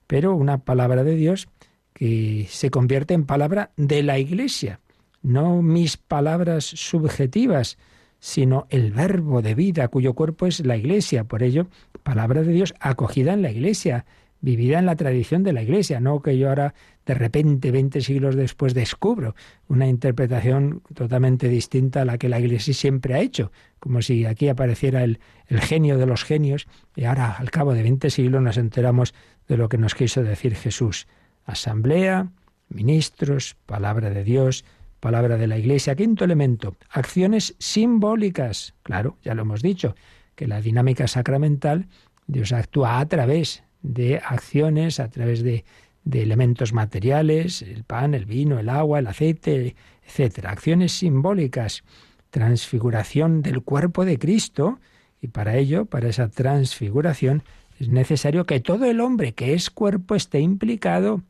Pero 0.07 0.35
una 0.35 0.59
palabra 0.59 1.05
de 1.05 1.17
Dios 1.17 1.49
que 1.93 2.47
se 2.49 2.71
convierte 2.71 3.15
en 3.15 3.25
palabra 3.25 3.71
de 3.77 4.03
la 4.03 4.19
Iglesia, 4.19 4.81
no 5.23 5.63
mis 5.63 5.97
palabras 5.97 6.65
subjetivas, 6.65 7.79
sino 8.19 8.67
el 8.71 8.93
verbo 8.93 9.43
de 9.43 9.55
vida 9.55 9.89
cuyo 9.89 10.15
cuerpo 10.15 10.47
es 10.47 10.65
la 10.65 10.77
Iglesia. 10.77 11.25
Por 11.25 11.43
ello, 11.43 11.67
palabra 12.03 12.43
de 12.43 12.53
Dios 12.53 12.75
acogida 12.81 13.33
en 13.33 13.43
la 13.43 13.51
Iglesia, 13.51 14.05
vivida 14.43 14.79
en 14.79 14.87
la 14.87 14.97
tradición 14.97 15.45
de 15.45 15.53
la 15.53 15.63
Iglesia, 15.63 16.01
no 16.01 16.21
que 16.21 16.37
yo 16.37 16.51
ahora 16.51 16.75
de 17.07 17.15
repente, 17.15 17.71
20 17.71 18.01
siglos 18.01 18.37
después, 18.37 18.75
descubro 18.75 19.35
una 19.69 19.89
interpretación 19.89 20.83
totalmente 20.95 21.49
distinta 21.49 22.03
a 22.03 22.05
la 22.05 22.19
que 22.19 22.29
la 22.29 22.39
Iglesia 22.39 22.75
siempre 22.75 23.15
ha 23.15 23.21
hecho, 23.21 23.51
como 23.81 24.03
si 24.03 24.25
aquí 24.25 24.49
apareciera 24.49 25.03
el, 25.03 25.19
genio 25.49 25.99
de 25.99 26.07
los 26.07 26.25
genios 26.25 26.67
y 26.95 27.05
ahora, 27.05 27.33
al 27.33 27.51
cabo 27.51 27.73
de 27.73 27.83
20 27.83 28.11
siglos, 28.11 28.43
nos 28.43 28.57
enteramos 28.57 29.15
de 29.49 29.57
lo 29.57 29.69
que 29.69 29.79
nos 29.79 29.95
quiso 29.95 30.23
decir 30.23 30.55
Jesús. 30.55 31.07
Asamblea, 31.45 32.29
ministros, 32.69 33.57
palabra 33.67 34.11
de 34.11 34.23
Dios, 34.23 34.65
palabra 35.01 35.37
de 35.37 35.47
la 35.47 35.59
Iglesia. 35.59 35.97
Quinto 35.97 36.25
elemento, 36.25 36.77
acciones 36.91 37.55
simbólicas. 37.59 38.75
Claro, 38.83 39.19
ya 39.23 39.35
lo 39.35 39.43
hemos 39.43 39.63
dicho, 39.63 39.95
que 40.37 40.47
la 40.47 40.61
dinámica 40.61 41.09
sacramental, 41.09 41.89
Dios 42.27 42.53
actúa 42.53 43.01
a 43.01 43.07
través 43.07 43.65
de 43.83 44.19
acciones, 44.19 45.01
a 45.01 45.09
través 45.09 45.43
de, 45.43 45.65
de 46.05 46.23
elementos 46.23 46.73
materiales, 46.73 47.63
el 47.63 47.85
pan, 47.85 48.15
el 48.15 48.27
vino, 48.27 48.59
el 48.59 48.69
agua, 48.69 48.99
el 48.99 49.07
aceite, 49.07 49.77
etcétera. 50.07 50.51
Acciones 50.51 50.93
simbólicas, 50.93 51.85
transfiguración 52.31 53.43
del 53.43 53.63
cuerpo 53.63 54.05
de 54.05 54.19
Cristo, 54.19 54.81
y 55.21 55.29
para 55.29 55.57
ello, 55.57 55.85
para 55.85 56.09
esa 56.09 56.29
transfiguración, 56.29 57.45
es 57.79 57.89
necesario 57.89 58.45
que 58.45 58.61
todo 58.61 58.87
el 58.87 59.01
hombre 59.01 59.35
que 59.35 59.55
es 59.55 59.71
cuerpo 59.71 60.15
esté 60.15 60.41
implicado. 60.41 61.23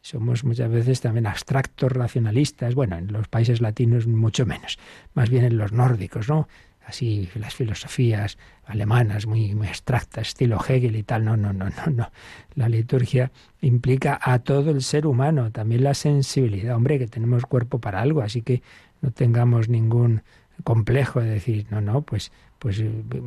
Somos 0.00 0.44
muchas 0.44 0.70
veces 0.70 1.00
también 1.00 1.26
abstractos 1.26 1.90
racionalistas, 1.90 2.74
bueno, 2.74 2.96
en 2.96 3.12
los 3.12 3.28
países 3.28 3.60
latinos 3.60 4.06
mucho 4.06 4.46
menos, 4.46 4.78
más 5.14 5.30
bien 5.30 5.44
en 5.44 5.58
los 5.58 5.72
nórdicos, 5.72 6.28
¿no? 6.28 6.48
Así 6.86 7.28
las 7.34 7.54
filosofías 7.54 8.38
alemanas 8.64 9.26
muy, 9.26 9.54
muy 9.54 9.66
abstractas, 9.66 10.28
estilo 10.28 10.58
Hegel 10.66 10.96
y 10.96 11.02
tal. 11.02 11.24
No, 11.24 11.36
no, 11.36 11.52
no, 11.52 11.66
no, 11.68 11.92
no. 11.92 12.10
La 12.54 12.68
liturgia 12.68 13.32
implica 13.60 14.18
a 14.22 14.38
todo 14.38 14.70
el 14.70 14.82
ser 14.82 15.06
humano, 15.06 15.50
también 15.50 15.82
la 15.82 15.94
sensibilidad. 15.94 16.76
Hombre, 16.76 16.98
que 16.98 17.08
tenemos 17.08 17.44
cuerpo 17.44 17.80
para 17.80 18.00
algo, 18.00 18.22
así 18.22 18.42
que 18.42 18.62
no 19.02 19.10
tengamos 19.10 19.68
ningún 19.68 20.22
complejo 20.64 21.20
de 21.20 21.30
decir, 21.30 21.66
no, 21.70 21.80
no, 21.80 22.02
pues, 22.02 22.32
pues 22.58 22.82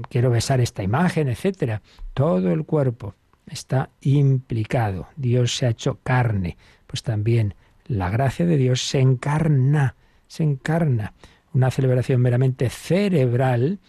quiero 0.10 0.30
besar 0.30 0.62
esta 0.62 0.82
imagen, 0.82 1.28
etcétera. 1.28 1.82
Todo 2.14 2.52
el 2.52 2.66
cuerpo 2.66 3.14
está 3.46 3.90
implicado. 4.02 5.08
Dios 5.16 5.56
se 5.56 5.66
ha 5.66 5.70
hecho 5.70 6.00
carne. 6.02 6.58
Pues 6.88 7.04
también 7.04 7.56
la 7.86 8.10
gracia 8.10 8.46
de 8.46 8.58
Dios 8.58 8.82
se 8.82 9.00
encarna, 9.00 9.96
se 10.28 10.44
encarna 10.44 11.14
una 11.54 11.72
celebración 11.72 12.22
meramente 12.22 12.70
cerebral 12.70 13.80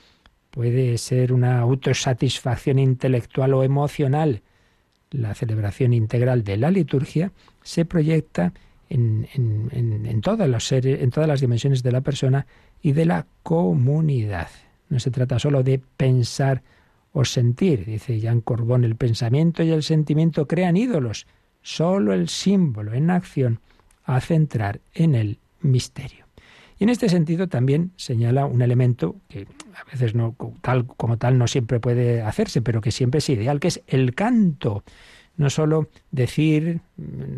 puede 0.51 0.99
ser 0.99 1.33
una 1.33 1.61
autosatisfacción 1.61 2.79
intelectual 2.79 3.55
o 3.55 3.63
emocional. 3.63 4.43
La 5.11 5.35
celebración 5.35 5.93
integral 5.93 6.45
de 6.45 6.57
la 6.57 6.71
liturgia 6.71 7.33
se 7.63 7.85
proyecta 7.85 8.53
en, 8.89 10.21
todas 10.23 10.49
las 10.49 11.41
dimensiones 11.41 11.83
de 11.83 11.93
la 11.93 12.01
persona 12.01 12.47
y 12.83 12.93
de 12.93 13.07
la 13.07 13.27
comunidad. 13.43 14.49
No 14.89 14.99
se 14.99 15.11
trata 15.11 15.39
solo 15.39 15.63
de 15.63 15.81
pensar 15.97 16.63
o 17.13 17.25
sentir, 17.25 17.85
dice 17.85 18.19
Jean 18.19 18.41
Corbón, 18.41 18.85
el 18.85 18.97
pensamiento 18.97 19.63
y 19.63 19.71
el 19.71 19.83
sentimiento 19.83 20.47
crean 20.47 20.77
ídolos. 20.77 21.27
Solo 21.63 22.13
el 22.13 22.29
símbolo 22.29 22.95
en 22.95 23.11
acción 23.11 23.61
hace 24.05 24.35
entrar 24.35 24.81
en 24.95 25.15
el 25.15 25.39
misterio. 25.61 26.20
Y 26.81 26.85
en 26.85 26.89
este 26.89 27.11
sentido 27.11 27.47
también 27.47 27.93
señala 27.97 28.47
un 28.47 28.63
elemento 28.63 29.17
que 29.29 29.47
a 29.75 29.85
veces 29.85 30.15
no 30.15 30.35
tal 30.63 30.87
como 30.87 31.19
tal 31.19 31.37
no 31.37 31.47
siempre 31.47 31.79
puede 31.79 32.23
hacerse, 32.23 32.63
pero 32.63 32.81
que 32.81 32.91
siempre 32.91 33.19
es 33.19 33.29
ideal, 33.29 33.61
que 33.61 33.69
es 33.69 33.83
el 33.87 34.15
canto. 34.15 34.83
No 35.37 35.51
solo 35.51 35.89
decir, 36.11 36.81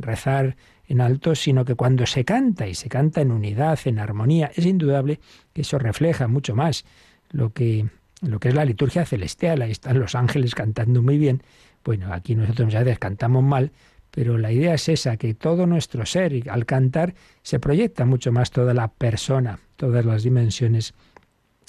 rezar 0.00 0.56
en 0.86 1.00
alto, 1.00 1.34
sino 1.34 1.64
que 1.64 1.74
cuando 1.74 2.06
se 2.06 2.24
canta 2.24 2.68
y 2.68 2.76
se 2.76 2.88
canta 2.88 3.20
en 3.20 3.32
unidad, 3.32 3.80
en 3.84 3.98
armonía, 3.98 4.52
es 4.54 4.64
indudable 4.64 5.18
que 5.52 5.62
eso 5.62 5.76
refleja 5.76 6.28
mucho 6.28 6.54
más 6.54 6.84
lo 7.32 7.52
que 7.52 7.86
lo 8.20 8.38
que 8.38 8.50
es 8.50 8.54
la 8.54 8.64
liturgia 8.64 9.04
celestial. 9.04 9.62
Ahí 9.62 9.72
están 9.72 9.98
los 9.98 10.14
ángeles 10.14 10.54
cantando 10.54 11.02
muy 11.02 11.18
bien. 11.18 11.42
Bueno, 11.84 12.12
aquí 12.12 12.36
nosotros 12.36 12.72
ya 12.72 12.84
veces 12.84 13.00
cantamos 13.00 13.42
mal, 13.42 13.72
pero 14.12 14.36
la 14.36 14.52
idea 14.52 14.74
es 14.74 14.90
esa, 14.90 15.16
que 15.16 15.32
todo 15.32 15.66
nuestro 15.66 16.04
ser, 16.04 16.48
al 16.50 16.66
cantar, 16.66 17.14
se 17.42 17.58
proyecta 17.58 18.04
mucho 18.04 18.30
más 18.30 18.50
toda 18.50 18.74
la 18.74 18.88
persona, 18.88 19.58
todas 19.76 20.04
las 20.04 20.22
dimensiones 20.22 20.92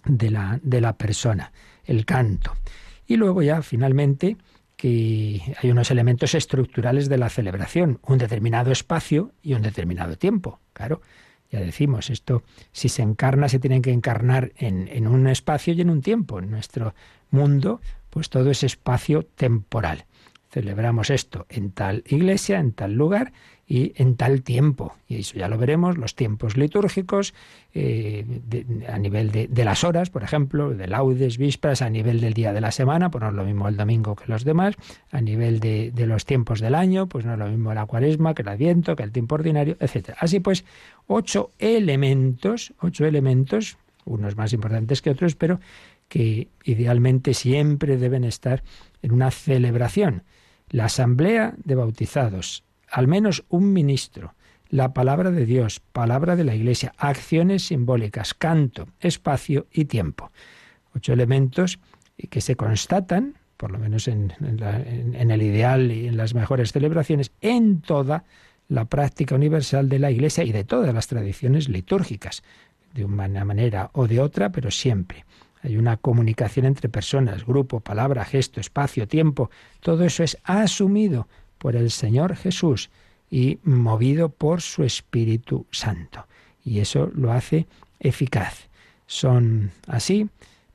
de 0.04 0.30
la, 0.30 0.60
de 0.62 0.82
la 0.82 0.98
persona, 0.98 1.54
el 1.86 2.06
canto. 2.06 2.54
Y 3.08 3.16
luego 3.16 3.42
ya, 3.42 3.62
finalmente, 3.62 4.36
que 4.76 5.42
hay 5.62 5.72
unos 5.72 5.90
elementos 5.90 6.36
estructurales 6.36 7.08
de 7.08 7.18
la 7.18 7.30
celebración, 7.30 8.00
un 8.06 8.18
determinado 8.18 8.74
espacio 8.74 9.32
y 9.42 9.54
un 9.54 9.62
determinado 9.62 10.18
tiempo. 10.18 10.60
Claro, 10.74 11.02
ya 11.50 11.62
decimos, 11.62 12.10
esto 12.10 12.44
si 12.74 12.90
se 12.90 13.04
encarna, 13.04 13.48
se 13.48 13.60
tiene 13.60 13.82
que 13.82 13.94
encarnar 13.94 14.52
en, 14.58 14.90
en 14.90 15.08
un 15.08 15.28
espacio 15.28 15.74
y 15.74 15.80
en 15.80 15.90
un 15.90 16.02
tiempo. 16.02 16.40
En 16.40 16.52
nuestro 16.52 16.94
mundo, 17.32 17.80
pues 18.10 18.30
todo 18.30 18.52
es 18.52 18.64
espacio 18.64 19.24
temporal 19.24 20.06
celebramos 20.54 21.10
esto 21.10 21.48
en 21.50 21.72
tal 21.72 22.04
iglesia, 22.08 22.60
en 22.60 22.74
tal 22.74 22.94
lugar 22.94 23.34
y 23.68 23.94
en 23.96 24.16
tal 24.18 24.44
tiempo. 24.44 24.94
Y 25.08 25.22
eso 25.22 25.36
ya 25.36 25.48
lo 25.48 25.58
veremos, 25.58 25.98
los 25.98 26.16
tiempos 26.16 26.58
litúrgicos, 26.58 27.34
eh, 27.74 28.24
a 28.88 29.00
nivel 29.00 29.32
de, 29.32 29.66
las 29.66 29.84
horas, 29.84 30.12
por 30.12 30.22
ejemplo, 30.22 30.70
de 30.70 30.88
laudes, 30.88 31.40
vísperas, 31.40 31.82
a 31.82 31.90
nivel 31.90 32.22
del 32.22 32.36
día 32.36 32.54
de 32.54 32.62
la 32.62 32.72
semana, 32.72 33.10
pues 33.10 33.24
no 33.24 33.30
es 33.30 33.36
lo 33.36 33.46
mismo 33.46 33.68
el 33.68 33.78
domingo 33.78 34.16
que 34.16 34.26
los 34.28 34.44
demás, 34.44 34.76
a 35.12 35.22
nivel 35.22 35.60
de, 35.60 35.92
los 36.06 36.26
tiempos 36.26 36.60
del 36.60 36.76
año, 36.76 37.08
pues 37.08 37.26
no 37.26 37.34
es 37.34 37.40
lo 37.40 37.48
mismo 37.48 37.74
la 37.74 37.88
cuaresma 37.88 38.36
que 38.36 38.44
el 38.44 38.50
adviento, 38.50 38.96
que 38.96 39.04
el 39.04 39.12
tiempo 39.12 39.36
ordinario, 39.36 39.76
etc. 39.80 40.12
Así 40.20 40.40
pues, 40.40 40.66
ocho 41.08 41.50
elementos, 41.58 42.74
ocho 42.80 43.06
elementos, 43.06 43.78
unos 44.06 44.38
más 44.38 44.54
importantes 44.54 45.02
que 45.02 45.10
otros, 45.10 45.36
pero 45.36 45.60
que 46.10 46.50
idealmente 46.64 47.34
siempre 47.34 47.98
deben 47.98 48.24
estar 48.24 48.62
en 49.02 49.14
una 49.14 49.32
celebración 49.32 50.22
la 50.74 50.86
asamblea 50.86 51.54
de 51.64 51.76
bautizados, 51.76 52.64
al 52.90 53.08
menos 53.08 53.46
un 53.48 53.74
ministro, 53.74 54.34
la 54.70 54.92
palabra 54.92 55.30
de 55.30 55.46
Dios, 55.46 55.80
palabra 55.80 56.36
de 56.36 56.44
la 56.44 56.56
Iglesia, 56.56 56.94
acciones 56.98 57.68
simbólicas, 57.68 58.34
canto, 58.34 58.88
espacio 59.00 59.68
y 59.72 59.86
tiempo. 59.86 60.32
Ocho 60.96 61.14
elementos 61.14 61.80
que 62.32 62.42
se 62.42 62.56
constatan, 62.56 63.36
por 63.56 63.70
lo 63.70 63.78
menos 63.78 64.08
en, 64.08 64.34
el 64.42 65.42
ideal 65.44 65.92
y 65.92 66.08
en 66.08 66.18
las 66.18 66.34
mejores 66.34 66.72
celebraciones, 66.72 67.32
en 67.42 67.82
toda 67.82 68.24
la 68.68 68.86
práctica 68.86 69.36
universal 69.36 69.90
de 69.90 70.00
la 70.00 70.10
Iglesia 70.10 70.44
y 70.44 70.52
de 70.52 70.64
todas 70.64 70.92
las 70.92 71.06
tradiciones 71.06 71.70
litúrgicas, 71.70 72.42
de 72.96 73.06
una 73.06 73.46
manera 73.46 73.92
o 73.94 74.08
de 74.08 74.20
otra, 74.20 74.52
pero 74.52 74.72
siempre. 74.72 75.24
Hay 75.64 75.78
una 75.78 75.96
comunicación 75.96 76.66
entre 76.66 76.90
personas, 76.90 77.46
grupo, 77.46 77.80
palabra, 77.80 78.26
gesto, 78.26 78.60
espacio, 78.60 79.08
tiempo. 79.08 79.50
Todo 79.80 80.04
eso 80.04 80.22
es 80.22 80.38
asumido 80.44 81.28
por 81.58 81.78
el 81.78 81.90
Señor 81.90 82.36
Jesús 82.36 82.90
y 83.32 83.60
movido 83.64 84.28
por 84.28 84.62
su 84.62 84.84
Espíritu 84.84 85.66
Santo. 85.72 86.28
Y 86.66 86.80
eso 86.80 87.10
lo 87.16 87.32
hace 87.32 87.66
eficaz. 88.02 88.68
Son 89.08 89.72
así, 89.88 90.30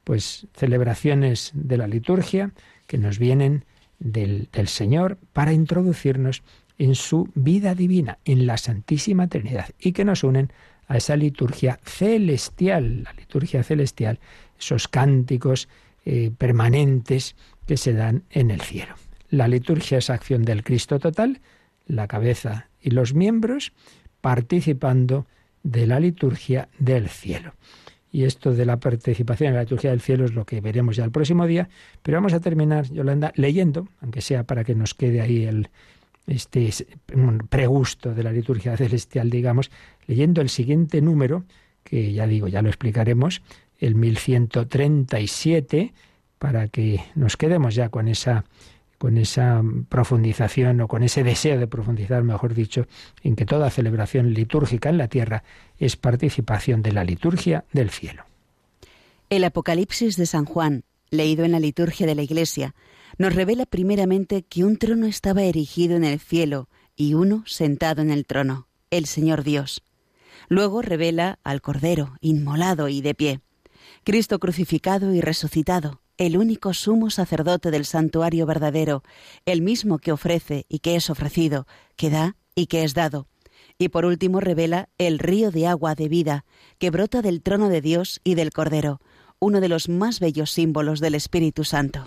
pues, 0.05 0.47
celebraciones 0.55 1.51
de 1.53 1.77
la 1.77 1.87
liturgia 1.87 2.53
que 2.87 2.97
nos 2.97 3.19
vienen 3.19 3.67
del, 3.99 4.49
del 4.53 4.69
Señor 4.69 5.19
para 5.35 5.53
introducirnos 5.53 6.43
en 6.79 6.95
su 6.95 7.29
vida 7.35 7.75
divina, 7.75 8.19
en 8.25 8.47
la 8.47 8.57
Santísima 8.57 9.29
Trinidad, 9.29 9.69
y 9.79 9.93
que 9.93 10.07
nos 10.07 10.25
unen 10.25 10.51
a 10.87 10.97
esa 10.97 11.17
liturgia 11.17 11.79
celestial, 11.85 13.03
la 13.03 13.13
liturgia 13.13 13.63
celestial 13.63 14.19
esos 14.59 14.89
cánticos 14.89 15.69
eh, 16.05 16.31
permanentes 16.37 17.37
que 17.67 17.77
se 17.77 17.93
dan 17.93 18.25
en 18.31 18.51
el 18.51 18.61
cielo. 18.61 18.95
La 19.31 19.49
liturgia 19.49 19.99
es 19.99 20.11
acción 20.11 20.43
del 20.45 20.65
Cristo 20.65 20.99
total, 20.99 21.41
la 21.87 22.09
cabeza 22.09 22.69
y 22.81 22.91
los 22.91 23.15
miembros 23.15 23.73
participando 24.21 25.27
de 25.63 25.87
la 25.87 26.01
liturgia 26.01 26.69
del 26.79 27.09
cielo. 27.09 27.55
Y 28.11 28.25
esto 28.25 28.55
de 28.55 28.65
la 28.65 28.79
participación 28.79 29.51
en 29.51 29.55
la 29.57 29.63
liturgia 29.63 29.91
del 29.91 30.01
cielo 30.01 30.25
es 30.25 30.33
lo 30.33 30.47
que 30.47 30.61
veremos 30.63 30.97
ya 30.97 31.05
el 31.05 31.11
próximo 31.11 31.47
día, 31.47 31.69
pero 32.03 32.17
vamos 32.17 32.33
a 32.33 32.41
terminar, 32.41 32.91
Yolanda, 32.91 33.33
leyendo, 33.37 33.89
aunque 34.01 34.23
sea 34.23 34.45
para 34.45 34.65
que 34.65 34.75
nos 34.75 34.95
quede 34.95 35.21
ahí 35.21 35.45
el 35.45 35.69
este 36.27 36.71
pregusto 37.49 38.15
de 38.15 38.23
la 38.23 38.33
liturgia 38.33 38.77
celestial, 38.79 39.31
digamos, 39.31 39.71
leyendo 40.07 40.41
el 40.41 40.49
siguiente 40.49 41.01
número, 41.01 41.45
que 41.85 42.13
ya 42.13 42.27
digo, 42.27 42.49
ya 42.49 42.63
lo 42.63 42.69
explicaremos, 42.69 43.43
el 43.79 43.95
1137, 43.95 45.93
para 46.39 46.69
que 46.69 47.03
nos 47.15 47.37
quedemos 47.37 47.75
ya 47.75 47.89
con 47.89 48.09
esa 48.09 48.45
con 48.99 49.17
esa 49.17 49.63
profundización 49.89 50.81
o 50.81 50.89
con 50.89 51.05
ese 51.05 51.23
deseo 51.23 51.59
de 51.59 51.69
profundizar, 51.69 52.25
mejor 52.25 52.53
dicho, 52.53 52.87
en 53.23 53.37
que 53.37 53.47
toda 53.47 53.71
celebración 53.71 54.35
litúrgica 54.35 54.89
en 54.89 54.99
la 54.99 55.07
tierra 55.07 55.45
es 55.79 55.97
participación 55.97 56.83
de 56.83 56.91
la 56.91 57.05
liturgia 57.05 57.65
del 57.73 57.91
cielo. 57.91 58.25
El 59.31 59.45
Apocalipsis 59.45 60.17
de 60.17 60.27
San 60.27 60.47
Juan, 60.47 60.83
leído 61.11 61.45
en 61.45 61.53
la 61.53 61.61
liturgia 61.61 62.09
de 62.09 62.17
la 62.17 62.23
Iglesia, 62.23 62.75
nos 63.19 63.35
revela 63.35 63.67
primeramente 63.67 64.43
que 64.43 64.65
un 64.65 64.79
trono 64.79 65.07
estaba 65.07 65.45
erigido 65.45 65.97
en 65.97 66.05
el 66.05 66.19
cielo 66.19 66.69
y 66.97 67.15
uno 67.15 67.45
sentado 67.47 68.03
en 68.03 68.11
el 68.11 68.27
trono, 68.27 68.67
el 68.91 69.07
Señor 69.07 69.45
Dios. 69.45 69.83
Luego 70.49 70.83
revela 70.83 71.39
al 71.45 71.61
Cordero, 71.61 72.15
inmolado 72.21 72.89
y 72.89 73.01
de 73.01 73.15
pie, 73.15 73.41
Cristo 74.09 74.39
crucificado 74.39 75.13
y 75.13 75.21
resucitado, 75.21 76.01
el 76.17 76.39
único 76.39 76.73
sumo 76.73 77.11
sacerdote 77.11 77.71
del 77.71 77.85
santuario 77.85 78.47
verdadero, 78.47 79.03
el 79.45 79.61
mismo 79.61 79.99
que 79.99 80.13
ofrece 80.13 80.65
y 80.71 80.79
que 80.79 80.97
es 80.97 81.11
ofrecido, 81.11 81.67
que 81.95 82.09
da 82.09 82.35
y 82.55 82.69
que 82.69 82.85
es 82.85 82.95
dado. 82.95 83.29
Y 83.77 83.91
por 83.91 84.07
último 84.07 84.41
revela 84.41 84.89
el 84.97 85.19
río 85.19 85.51
de 85.51 85.67
agua 85.67 85.95
de 85.95 86.09
vida 86.09 86.47
que 86.79 86.89
brota 86.89 87.21
del 87.21 87.43
trono 87.43 87.69
de 87.69 87.83
Dios 87.83 88.23
y 88.25 88.35
del 88.35 88.51
Cordero, 88.51 89.03
uno 89.41 89.61
de 89.61 89.69
los 89.69 89.91
más 89.91 90.21
bellos 90.21 90.53
símbolos 90.53 91.01
del 91.01 91.15
Espíritu 91.15 91.65
Santo. 91.65 92.07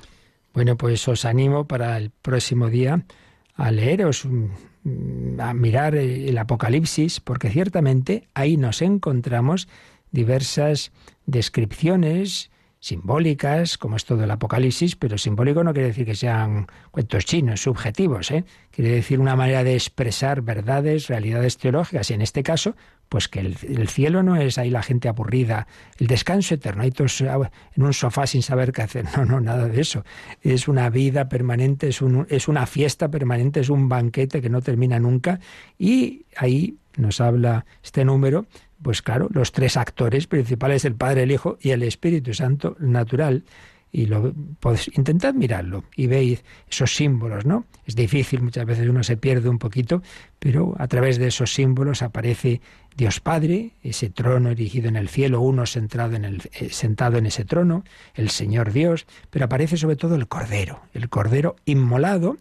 Bueno, 0.56 0.78
pues 0.78 1.08
os 1.08 1.24
animo 1.24 1.68
para 1.68 1.98
el 1.98 2.10
próximo 2.10 2.72
día 2.72 3.06
a 3.54 3.70
leeros, 3.70 4.26
mm, 4.26 5.40
a 5.40 5.54
mirar 5.54 5.94
el 5.94 6.36
Apocalipsis, 6.40 7.20
porque 7.20 7.52
ciertamente 7.52 8.28
ahí 8.34 8.58
nos 8.58 8.82
encontramos 8.82 9.68
diversas 10.12 10.92
descripciones 11.26 12.52
simbólicas, 12.82 13.78
como 13.78 13.96
es 13.96 14.06
todo 14.06 14.24
el 14.24 14.32
Apocalipsis, 14.32 14.96
pero 14.96 15.20
simbólico 15.20 15.64
no 15.64 15.72
quiere 15.72 15.90
decir 15.90 16.04
que 16.04 16.16
sean 16.16 16.66
cuentos 16.90 17.26
chinos, 17.26 17.62
subjetivos, 17.62 18.32
¿eh? 18.32 18.44
quiere 18.72 18.90
decir 18.90 19.20
una 19.20 19.36
manera 19.36 19.64
de 19.64 19.76
expresar 19.76 20.42
verdades, 20.42 21.08
realidades 21.08 21.58
teológicas, 21.58 22.10
y 22.10 22.16
en 22.16 22.24
este 22.24 22.42
caso, 22.42 22.76
pues 23.08 23.28
que 23.28 23.40
el, 23.40 23.88
cielo 23.88 24.24
no 24.24 24.36
es 24.36 24.58
ahí 24.58 24.72
la 24.72 24.82
gente 24.82 25.08
aburrida, 25.08 25.68
el 26.00 26.08
descanso 26.08 26.56
eterno, 26.56 26.82
hay 26.82 26.90
todos 26.90 27.22
en 27.22 27.84
un 27.84 27.94
sofá 27.94 28.26
sin 28.26 28.42
saber 28.42 28.72
qué 28.72 28.82
hacer, 28.82 29.06
no, 29.16 29.26
no, 29.26 29.40
nada 29.40 29.68
de 29.68 29.80
eso, 29.80 30.04
es 30.42 30.68
una 30.68 30.90
vida 30.90 31.30
permanente, 31.30 31.88
es, 31.88 32.02
un, 32.02 32.26
es 32.30 32.48
una 32.48 32.66
fiesta 32.66 33.12
permanente, 33.12 33.60
es 33.60 33.70
un 33.70 33.90
banquete 33.90 34.42
que 34.42 34.50
no 34.50 34.64
termina 34.64 35.00
nunca, 35.00 35.40
y 35.78 36.26
ahí 36.36 36.78
nos 36.98 37.22
habla 37.22 37.66
este 37.84 38.04
número 38.06 38.48
pues 38.82 39.02
claro, 39.02 39.28
los 39.32 39.52
tres 39.52 39.78
actores 39.78 40.28
principales, 40.28 40.86
el 40.86 40.96
Padre, 40.96 41.24
el 41.24 41.32
Hijo 41.32 41.58
y 41.62 41.72
el 41.72 41.84
Espíritu 41.84 42.34
Santo 42.34 42.76
natural. 42.80 43.44
Y 43.94 44.06
lo, 44.06 44.34
pues, 44.62 44.90
intentad 44.98 45.34
mirarlo 45.34 45.84
y 45.98 46.08
veis 46.08 46.46
esos 46.70 46.96
símbolos, 46.96 47.46
¿no? 47.46 47.66
Es 47.86 47.94
difícil, 47.94 48.42
muchas 48.42 48.66
veces 48.66 48.88
uno 48.88 49.04
se 49.04 49.18
pierde 49.18 49.50
un 49.50 49.60
poquito, 49.60 50.02
pero 50.40 50.76
a 50.80 50.88
través 50.88 51.18
de 51.18 51.28
esos 51.28 51.54
símbolos 51.54 52.02
aparece 52.02 52.62
Dios 52.96 53.20
Padre, 53.20 53.72
ese 53.84 54.10
trono 54.10 54.50
erigido 54.50 54.88
en 54.88 54.96
el 54.96 55.10
cielo, 55.10 55.42
uno 55.42 55.66
en, 55.76 56.26
el, 56.26 56.42
eh, 56.54 56.70
sentado 56.70 57.18
en 57.18 57.26
ese 57.26 57.44
trono, 57.44 57.84
el 58.16 58.30
Señor 58.30 58.72
Dios, 58.72 59.08
pero 59.30 59.46
aparece 59.46 59.76
sobre 59.76 59.98
todo 59.98 60.16
el 60.16 60.30
Cordero, 60.30 60.82
el 60.94 61.10
Cordero 61.10 61.58
inmolado, 61.66 62.38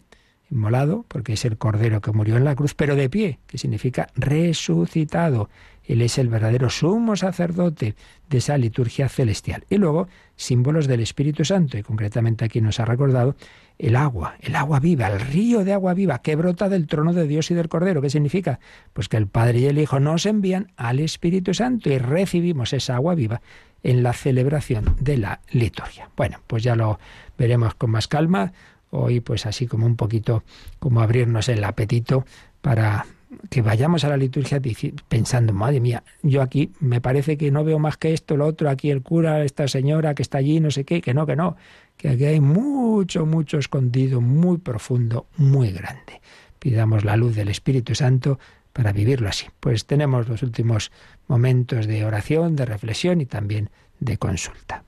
inmolado 0.49 1.05
porque 1.07 1.33
es 1.33 1.45
el 1.45 1.57
Cordero 1.57 2.01
que 2.01 2.11
murió 2.11 2.37
en 2.37 2.45
la 2.45 2.55
cruz, 2.55 2.75
pero 2.75 2.95
de 2.95 3.09
pie, 3.09 3.39
que 3.47 3.57
significa 3.57 4.07
resucitado. 4.15 5.49
Él 5.91 6.01
es 6.01 6.17
el 6.17 6.29
verdadero 6.29 6.69
sumo 6.69 7.17
sacerdote 7.17 7.95
de 8.29 8.37
esa 8.37 8.57
liturgia 8.57 9.09
celestial. 9.09 9.65
Y 9.69 9.75
luego, 9.75 10.07
símbolos 10.37 10.87
del 10.87 11.01
Espíritu 11.01 11.43
Santo, 11.43 11.77
y 11.77 11.83
concretamente 11.83 12.45
aquí 12.45 12.61
nos 12.61 12.79
ha 12.79 12.85
recordado 12.85 13.35
el 13.77 13.97
agua, 13.97 14.35
el 14.39 14.55
agua 14.55 14.79
viva, 14.79 15.07
el 15.07 15.19
río 15.19 15.65
de 15.65 15.73
agua 15.73 15.93
viva 15.93 16.21
que 16.21 16.37
brota 16.37 16.69
del 16.69 16.87
trono 16.87 17.11
de 17.11 17.27
Dios 17.27 17.51
y 17.51 17.55
del 17.55 17.67
Cordero. 17.67 18.01
¿Qué 18.01 18.09
significa? 18.09 18.61
Pues 18.93 19.09
que 19.09 19.17
el 19.17 19.27
Padre 19.27 19.59
y 19.59 19.65
el 19.65 19.79
Hijo 19.79 19.99
nos 19.99 20.25
envían 20.25 20.71
al 20.77 21.01
Espíritu 21.01 21.53
Santo 21.53 21.89
y 21.89 21.97
recibimos 21.97 22.71
esa 22.71 22.95
agua 22.95 23.13
viva 23.13 23.41
en 23.83 24.01
la 24.01 24.13
celebración 24.13 24.95
de 24.97 25.17
la 25.17 25.41
liturgia. 25.51 26.09
Bueno, 26.15 26.39
pues 26.47 26.63
ya 26.63 26.77
lo 26.77 26.99
veremos 27.37 27.75
con 27.75 27.91
más 27.91 28.07
calma. 28.07 28.53
Hoy, 28.91 29.19
pues 29.19 29.45
así 29.45 29.67
como 29.67 29.87
un 29.87 29.97
poquito, 29.97 30.43
como 30.79 31.01
abrirnos 31.01 31.49
el 31.49 31.61
apetito 31.65 32.23
para 32.61 33.05
que 33.49 33.61
vayamos 33.61 34.03
a 34.03 34.09
la 34.09 34.17
liturgia 34.17 34.61
pensando, 35.07 35.53
madre 35.53 35.79
mía, 35.79 36.03
yo 36.21 36.41
aquí 36.41 36.71
me 36.79 37.01
parece 37.01 37.37
que 37.37 37.51
no 37.51 37.63
veo 37.63 37.79
más 37.79 37.97
que 37.97 38.13
esto, 38.13 38.37
lo 38.37 38.45
otro, 38.45 38.69
aquí 38.69 38.91
el 38.91 39.01
cura, 39.01 39.43
esta 39.43 39.67
señora 39.67 40.13
que 40.15 40.21
está 40.21 40.37
allí, 40.37 40.59
no 40.59 40.71
sé 40.71 40.83
qué, 40.83 41.01
que 41.01 41.13
no, 41.13 41.25
que 41.25 41.35
no, 41.35 41.55
que 41.97 42.09
aquí 42.09 42.25
hay 42.25 42.39
mucho, 42.39 43.25
mucho 43.25 43.57
escondido, 43.57 44.21
muy 44.21 44.57
profundo, 44.57 45.27
muy 45.37 45.71
grande. 45.71 46.21
Pidamos 46.59 47.05
la 47.05 47.15
luz 47.15 47.35
del 47.35 47.49
Espíritu 47.49 47.95
Santo 47.95 48.39
para 48.73 48.91
vivirlo 48.91 49.29
así. 49.29 49.47
Pues 49.59 49.85
tenemos 49.85 50.27
los 50.27 50.43
últimos 50.43 50.91
momentos 51.27 51.87
de 51.87 52.05
oración, 52.05 52.55
de 52.55 52.65
reflexión 52.65 53.21
y 53.21 53.25
también 53.25 53.69
de 53.99 54.17
consulta. 54.17 54.83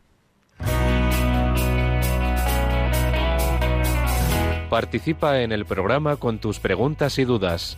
Participa 4.70 5.42
en 5.42 5.52
el 5.52 5.66
programa 5.66 6.16
con 6.16 6.40
tus 6.40 6.60
preguntas 6.60 7.20
y 7.20 7.26
dudas 7.26 7.78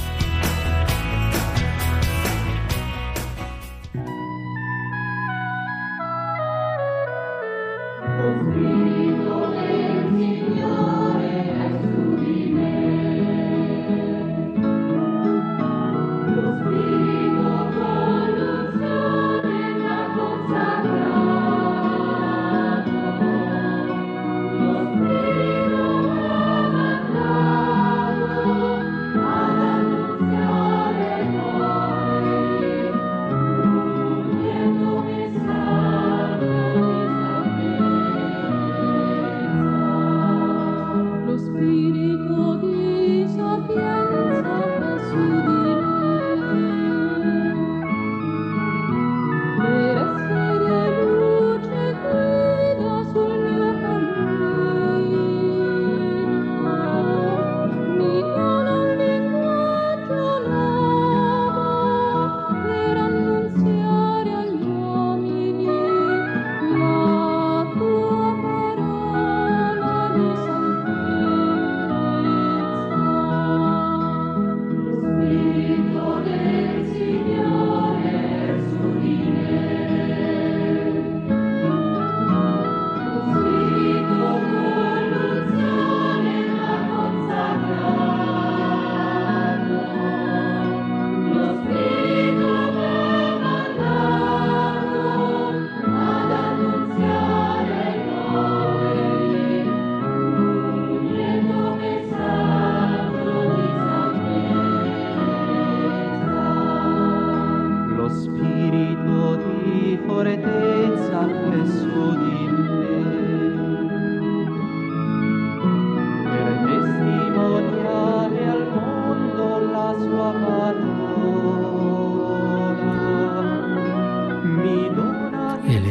of 8.19 8.45
me. 8.47 8.80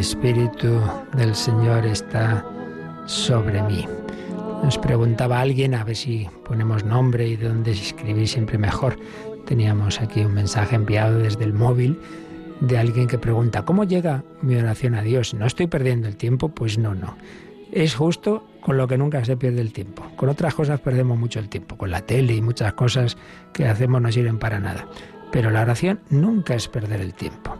Espíritu 0.00 0.80
del 1.12 1.34
Señor 1.34 1.84
está 1.84 2.42
sobre 3.04 3.62
mí. 3.62 3.86
Nos 4.64 4.78
preguntaba 4.78 5.40
alguien, 5.40 5.74
a 5.74 5.84
ver 5.84 5.94
si 5.94 6.26
ponemos 6.46 6.84
nombre 6.84 7.28
y 7.28 7.36
de 7.36 7.48
dónde 7.48 7.72
escribir 7.72 8.26
siempre 8.26 8.56
mejor. 8.56 8.98
Teníamos 9.44 10.00
aquí 10.00 10.22
un 10.22 10.32
mensaje 10.32 10.76
enviado 10.76 11.18
desde 11.18 11.44
el 11.44 11.52
móvil 11.52 12.00
de 12.60 12.78
alguien 12.78 13.08
que 13.08 13.18
pregunta, 13.18 13.66
¿cómo 13.66 13.84
llega 13.84 14.24
mi 14.40 14.56
oración 14.56 14.94
a 14.94 15.02
Dios? 15.02 15.34
¿No 15.34 15.44
estoy 15.44 15.66
perdiendo 15.66 16.08
el 16.08 16.16
tiempo? 16.16 16.48
Pues 16.48 16.78
no, 16.78 16.94
no. 16.94 17.18
Es 17.70 17.94
justo 17.94 18.46
con 18.62 18.78
lo 18.78 18.88
que 18.88 18.96
nunca 18.96 19.22
se 19.26 19.36
pierde 19.36 19.60
el 19.60 19.74
tiempo. 19.74 20.02
Con 20.16 20.30
otras 20.30 20.54
cosas 20.54 20.80
perdemos 20.80 21.18
mucho 21.18 21.40
el 21.40 21.50
tiempo, 21.50 21.76
con 21.76 21.90
la 21.90 22.00
tele 22.00 22.34
y 22.34 22.40
muchas 22.40 22.72
cosas 22.72 23.18
que 23.52 23.66
hacemos 23.66 24.00
no 24.00 24.10
sirven 24.10 24.38
para 24.38 24.60
nada. 24.60 24.86
Pero 25.30 25.50
la 25.50 25.60
oración 25.60 26.00
nunca 26.08 26.54
es 26.54 26.68
perder 26.68 27.02
el 27.02 27.12
tiempo, 27.12 27.58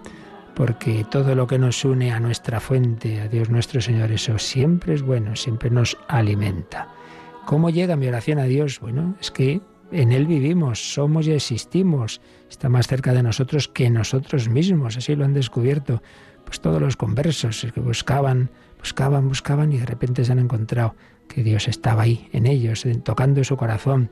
porque 0.61 1.07
todo 1.11 1.35
lo 1.35 1.47
que 1.47 1.59
nos 1.59 1.87
une 1.87 2.13
a 2.13 2.21
nuestra 2.21 2.61
fuente, 2.61 3.23
a 3.23 3.29
Dios 3.29 3.49
nuestro 3.49 3.81
Señor, 3.81 4.13
eso 4.13 4.39
siempre 4.39 4.93
es 4.93 5.01
bueno, 5.01 5.35
siempre 5.35 5.71
nos 5.71 5.97
alimenta. 6.07 6.87
¿Cómo 7.47 7.71
llega 7.71 7.97
mi 7.97 8.09
oración 8.09 8.39
a 8.39 8.45
Dios? 8.45 8.79
Bueno, 8.79 9.17
es 9.23 9.31
que 9.31 9.63
en 9.91 10.13
Él 10.13 10.27
vivimos, 10.27 10.93
somos 10.93 11.27
y 11.27 11.33
existimos, 11.33 12.21
está 12.51 12.69
más 12.69 12.89
cerca 12.89 13.15
de 13.15 13.23
nosotros 13.23 13.69
que 13.69 13.89
nosotros 13.89 14.51
mismos, 14.51 14.99
así 14.99 15.17
lo 15.17 15.25
han 15.25 15.33
descubierto 15.33 16.03
pues 16.45 16.61
todos 16.61 16.83
los 16.83 16.95
conversos 16.95 17.67
que 17.73 17.81
buscaban, 17.81 18.51
buscaban, 18.79 19.29
buscaban 19.29 19.73
y 19.73 19.79
de 19.79 19.87
repente 19.87 20.27
se 20.27 20.33
han 20.33 20.41
encontrado 20.41 20.95
que 21.27 21.43
Dios 21.43 21.69
estaba 21.69 22.03
ahí 22.03 22.29
en 22.35 22.45
ellos, 22.45 22.85
tocando 23.03 23.43
su 23.45 23.57
corazón 23.57 24.11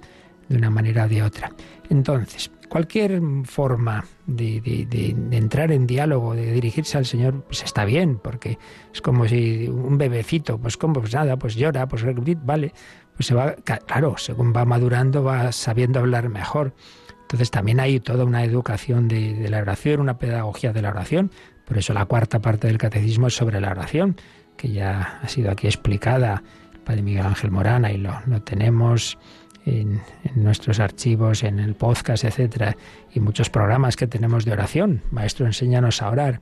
de 0.49 0.57
una 0.57 0.71
manera 0.71 1.05
o 1.05 1.09
de 1.09 1.23
otra. 1.23 1.53
Entonces, 1.91 2.51
cualquier 2.69 3.21
forma 3.45 4.05
de, 4.27 4.87
entrar 5.31 5.73
en 5.73 5.87
diálogo, 5.87 6.35
de 6.35 6.53
dirigirse 6.53 6.99
al 6.99 7.07
Señor, 7.07 7.43
pues 7.45 7.63
está 7.63 7.85
bien, 7.85 8.19
porque 8.19 8.59
es 8.93 9.01
como 9.01 9.27
si 9.27 9.69
un 9.69 9.99
bebecito, 9.99 10.59
pues 10.59 10.77
como, 10.77 10.95
pues 10.95 11.15
nada, 11.15 11.37
pues 11.37 11.55
llora, 11.57 11.89
pues 11.89 12.05
vale, 12.45 12.73
pues 13.17 13.27
se 13.27 13.35
va, 13.35 13.55
claro, 13.55 14.17
según 14.17 14.53
va 14.55 14.65
madurando 14.65 15.25
va 15.25 15.51
sabiendo 15.53 15.99
hablar 15.99 16.29
mejor. 16.29 16.75
Entonces 17.23 17.51
también 17.51 17.81
hay 17.81 18.01
toda 18.01 18.25
una 18.25 18.45
educación 18.45 19.09
de, 19.09 19.49
la 19.51 19.59
oración, 19.59 20.01
una 20.01 20.19
pedagogía 20.19 20.73
de 20.73 20.81
la 20.83 20.91
oración. 20.91 21.31
Por 21.67 21.77
eso 21.77 21.93
la 21.93 22.07
cuarta 22.07 22.41
parte 22.41 22.69
del 22.69 22.79
catecismo 22.79 23.27
es 23.27 23.35
sobre 23.35 23.61
la 23.61 23.71
oración, 23.71 24.17
que 24.57 24.71
ya 24.71 25.21
ha 25.23 25.29
sido 25.29 25.51
aquí 25.51 25.67
explicada 25.67 26.43
el 26.73 26.81
Padre 26.81 27.03
Miguel 27.03 27.27
Ángel 27.27 27.51
Morana 27.51 27.93
y 27.93 27.99
lo, 27.99 28.15
lo 28.27 28.41
tenemos 28.41 29.19
en, 29.65 30.01
nuestros 30.35 30.81
archivos, 30.81 31.43
en 31.43 31.59
el 31.59 31.75
podcast, 31.75 32.25
etcétera, 32.25 32.77
y 33.13 33.21
muchos 33.21 33.51
programas 33.51 33.97
que 33.97 34.07
tenemos 34.07 34.45
de 34.45 34.53
oración. 34.53 35.03
Maestro, 35.11 35.47
enséñanos 35.47 36.03
a 36.03 36.11
orar. 36.11 36.41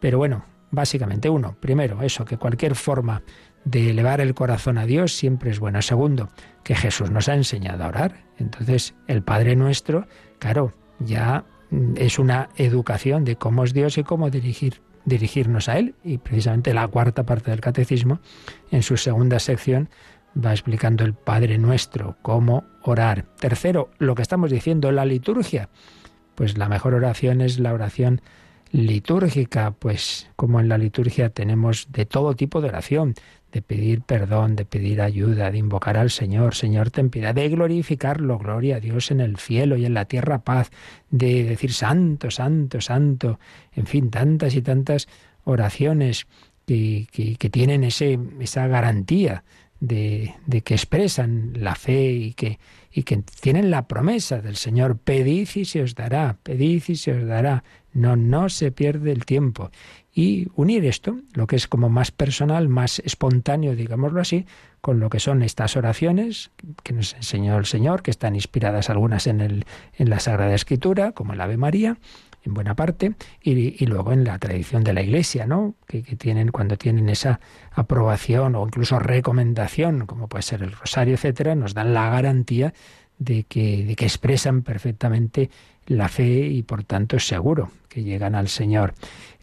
Pero 0.00 0.18
bueno, 0.18 0.44
básicamente 0.70 1.30
uno, 1.30 1.56
primero, 1.60 2.02
eso, 2.02 2.24
que 2.24 2.36
cualquier 2.36 2.74
forma 2.74 3.22
de 3.64 3.90
elevar 3.90 4.20
el 4.20 4.34
corazón 4.34 4.78
a 4.78 4.86
Dios 4.86 5.12
siempre 5.12 5.50
es 5.50 5.58
buena. 5.58 5.82
Segundo, 5.82 6.30
que 6.62 6.74
Jesús 6.74 7.10
nos 7.10 7.28
ha 7.28 7.34
enseñado 7.34 7.84
a 7.84 7.88
orar. 7.88 8.24
Entonces, 8.38 8.94
el 9.06 9.22
Padre 9.22 9.56
nuestro, 9.56 10.06
claro, 10.38 10.72
ya 10.98 11.44
mm, 11.70 11.94
es 11.96 12.18
una 12.18 12.48
educación 12.56 13.24
de 13.24 13.36
cómo 13.36 13.64
es 13.64 13.74
Dios 13.74 13.98
y 13.98 14.04
cómo 14.04 14.30
dirigir, 14.30 14.80
dirigirnos 15.04 15.68
a 15.68 15.78
Él. 15.78 15.94
Y 16.04 16.18
precisamente 16.18 16.72
la 16.72 16.88
cuarta 16.88 17.24
parte 17.24 17.50
del 17.50 17.60
catecismo, 17.60 18.20
en 18.70 18.82
su 18.82 18.96
segunda 18.96 19.38
sección, 19.38 19.88
va 20.44 20.52
explicando 20.52 21.04
el 21.04 21.14
Padre 21.14 21.58
Nuestro, 21.58 22.16
cómo 22.22 22.64
orar. 22.82 23.24
Tercero, 23.38 23.90
lo 23.98 24.14
que 24.14 24.22
estamos 24.22 24.50
diciendo, 24.50 24.92
la 24.92 25.04
liturgia. 25.04 25.68
Pues 26.34 26.56
la 26.56 26.68
mejor 26.68 26.94
oración 26.94 27.40
es 27.40 27.58
la 27.58 27.72
oración 27.72 28.20
litúrgica, 28.70 29.72
pues 29.72 30.28
como 30.36 30.60
en 30.60 30.68
la 30.68 30.78
liturgia 30.78 31.30
tenemos 31.30 31.88
de 31.90 32.06
todo 32.06 32.34
tipo 32.34 32.60
de 32.60 32.68
oración, 32.68 33.14
de 33.50 33.62
pedir 33.62 34.02
perdón, 34.02 34.56
de 34.56 34.64
pedir 34.66 35.00
ayuda, 35.00 35.50
de 35.50 35.58
invocar 35.58 35.96
al 35.96 36.10
Señor, 36.10 36.54
Señor 36.54 36.90
ten 36.90 37.08
piedad, 37.08 37.34
de 37.34 37.48
glorificarlo, 37.48 38.38
gloria 38.38 38.76
a 38.76 38.80
Dios 38.80 39.10
en 39.10 39.20
el 39.20 39.38
cielo 39.38 39.76
y 39.76 39.86
en 39.86 39.94
la 39.94 40.04
tierra 40.04 40.40
paz, 40.40 40.70
de 41.10 41.44
decir 41.44 41.72
santo, 41.72 42.30
santo, 42.30 42.80
santo, 42.80 43.40
en 43.72 43.86
fin, 43.86 44.10
tantas 44.10 44.54
y 44.54 44.62
tantas 44.62 45.08
oraciones 45.44 46.26
que, 46.66 47.06
que 47.38 47.48
tienen 47.48 47.82
ese, 47.82 48.18
esa 48.40 48.66
garantía 48.66 49.42
de, 49.80 50.34
de, 50.46 50.62
que 50.62 50.74
expresan 50.74 51.52
la 51.54 51.74
fe 51.74 52.12
y 52.12 52.34
que, 52.34 52.58
y 52.92 53.04
que 53.04 53.22
tienen 53.40 53.70
la 53.70 53.86
promesa 53.86 54.40
del 54.40 54.56
Señor, 54.56 54.98
pedid 54.98 55.48
y 55.54 55.64
se 55.64 55.82
os 55.82 55.94
dará, 55.94 56.38
pedid 56.42 56.82
y 56.88 56.96
se 56.96 57.12
os 57.12 57.26
dará. 57.26 57.64
No, 57.92 58.16
no 58.16 58.48
se 58.48 58.70
pierde 58.70 59.12
el 59.12 59.24
tiempo. 59.24 59.70
Y 60.12 60.48
unir 60.56 60.84
esto, 60.84 61.20
lo 61.32 61.46
que 61.46 61.56
es 61.56 61.68
como 61.68 61.88
más 61.88 62.10
personal, 62.10 62.68
más 62.68 62.98
espontáneo, 63.00 63.76
digámoslo 63.76 64.20
así, 64.20 64.46
con 64.80 65.00
lo 65.00 65.10
que 65.10 65.20
son 65.20 65.42
estas 65.42 65.76
oraciones 65.76 66.50
que 66.82 66.92
nos 66.92 67.14
enseñó 67.14 67.56
el 67.56 67.66
Señor, 67.66 68.02
que 68.02 68.10
están 68.10 68.34
inspiradas 68.34 68.90
algunas 68.90 69.26
en, 69.26 69.40
el, 69.40 69.64
en 69.94 70.10
la 70.10 70.20
Sagrada 70.20 70.54
Escritura, 70.54 71.12
como 71.12 71.32
el 71.32 71.40
Ave 71.40 71.56
María, 71.56 71.98
en 72.48 72.54
buena 72.54 72.74
parte, 72.74 73.14
y, 73.42 73.86
luego 73.86 74.12
en 74.12 74.24
la 74.24 74.38
tradición 74.38 74.82
de 74.82 74.92
la 74.92 75.02
Iglesia, 75.02 75.46
¿no? 75.46 75.74
Que, 75.86 76.02
tienen 76.02 76.48
cuando 76.48 76.76
tienen 76.76 77.08
esa 77.08 77.40
aprobación 77.72 78.54
o 78.56 78.64
incluso 78.64 78.98
recomendación, 78.98 80.06
como 80.06 80.28
puede 80.28 80.42
ser 80.42 80.62
el 80.62 80.72
rosario, 80.72 81.14
etcétera, 81.14 81.54
nos 81.54 81.74
dan 81.74 81.94
la 81.94 82.10
garantía 82.10 82.74
de 83.18 83.44
que, 83.44 83.94
expresan 83.98 84.62
perfectamente 84.62 85.50
la 85.86 86.08
fe 86.08 86.46
y 86.46 86.62
por 86.62 86.84
tanto 86.84 87.16
es 87.16 87.26
seguro 87.26 87.70
que 87.88 88.02
llegan 88.02 88.34
al 88.34 88.48
Señor. 88.48 88.94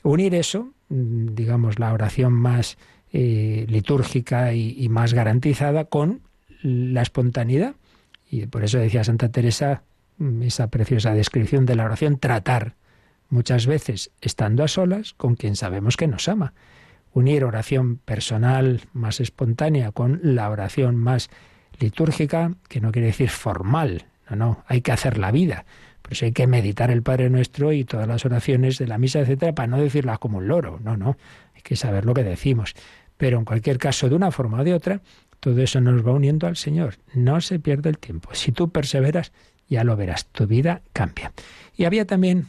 Unir 0.04 0.36
eso, 0.36 0.74
mm, 0.90 1.34
digamos, 1.34 1.80
la 1.80 1.94
oración 1.94 2.34
más 2.34 2.78
eh, 3.14 3.66
litúrgica 3.70 4.54
y 4.54 4.90
más 4.90 5.14
garantizada 5.14 5.86
con 5.86 6.22
la 6.62 7.02
espontaneidad. 7.02 7.76
Y 8.30 8.48
por 8.48 8.64
eso 8.64 8.78
decía 8.78 9.04
Santa 9.04 9.30
Teresa 9.30 9.84
mm, 10.18 10.44
esa 10.44 10.68
preciosa 10.70 11.14
descripción 11.14 11.66
de 11.66 11.76
la 11.76 11.86
oración, 11.86 12.18
tratar 12.18 12.76
muchas 13.30 13.68
veces 13.68 14.12
estando 14.22 14.64
a 14.64 14.68
solas 14.68 15.14
con 15.14 15.36
quien 15.36 15.56
sabemos 15.56 15.98
que 15.98 16.08
nos 16.08 16.28
ama. 16.28 16.54
Unir 17.14 17.46
oración 17.46 17.98
personal 17.98 18.82
más 18.94 19.20
espontánea 19.20 19.92
con 19.92 20.20
la 20.24 20.50
oración 20.50 20.96
más 20.96 21.30
litúrgica, 21.80 22.54
que 22.68 22.82
no 22.82 22.92
quiere 22.92 23.08
decir 23.08 23.30
formal, 23.30 24.06
no, 24.30 24.36
no, 24.36 24.64
hay 24.68 24.82
que 24.82 24.92
hacer 24.92 25.18
la 25.18 25.32
vida. 25.32 25.66
Por 26.02 26.14
eso 26.14 26.26
hay 26.26 26.34
que 26.34 26.48
meditar 26.48 26.92
el 26.92 27.02
Padre 27.02 27.30
Nuestro 27.30 27.72
y 27.72 27.84
todas 27.84 28.08
las 28.08 28.26
oraciones 28.26 28.78
de 28.78 28.88
la 28.88 28.98
misa, 28.98 29.20
etcétera, 29.20 29.54
para 29.54 29.68
no 29.68 29.78
decirlas 29.78 30.20
como 30.20 30.38
un 30.38 30.48
loro. 30.48 30.80
No, 30.84 30.98
no, 30.98 31.18
hay 31.56 31.62
que 31.62 31.76
saber 31.76 32.06
lo 32.06 32.14
que 32.14 32.24
decimos. 32.24 32.76
Pero 33.18 33.40
en 33.40 33.46
cualquier 33.46 33.78
caso, 33.78 34.10
de 34.10 34.16
una 34.16 34.32
forma 34.32 34.60
o 34.60 34.64
de 34.64 34.74
otra, 34.74 35.02
todo 35.40 35.62
eso 35.62 35.82
nos 35.82 36.06
va 36.06 36.12
uniendo 36.12 36.48
al 36.48 36.58
Señor. 36.58 36.96
No 37.14 37.42
se 37.42 37.60
pierde 37.60 37.90
el 37.90 37.98
tiempo. 37.98 38.30
Si 38.34 38.52
tú 38.52 38.70
perseveras, 38.70 39.32
ya 39.68 39.84
lo 39.84 39.96
verás, 39.96 40.28
tu 40.28 40.46
vida 40.46 40.82
cambia. 40.94 41.32
Y 41.76 41.86
había 41.86 42.06
también 42.06 42.46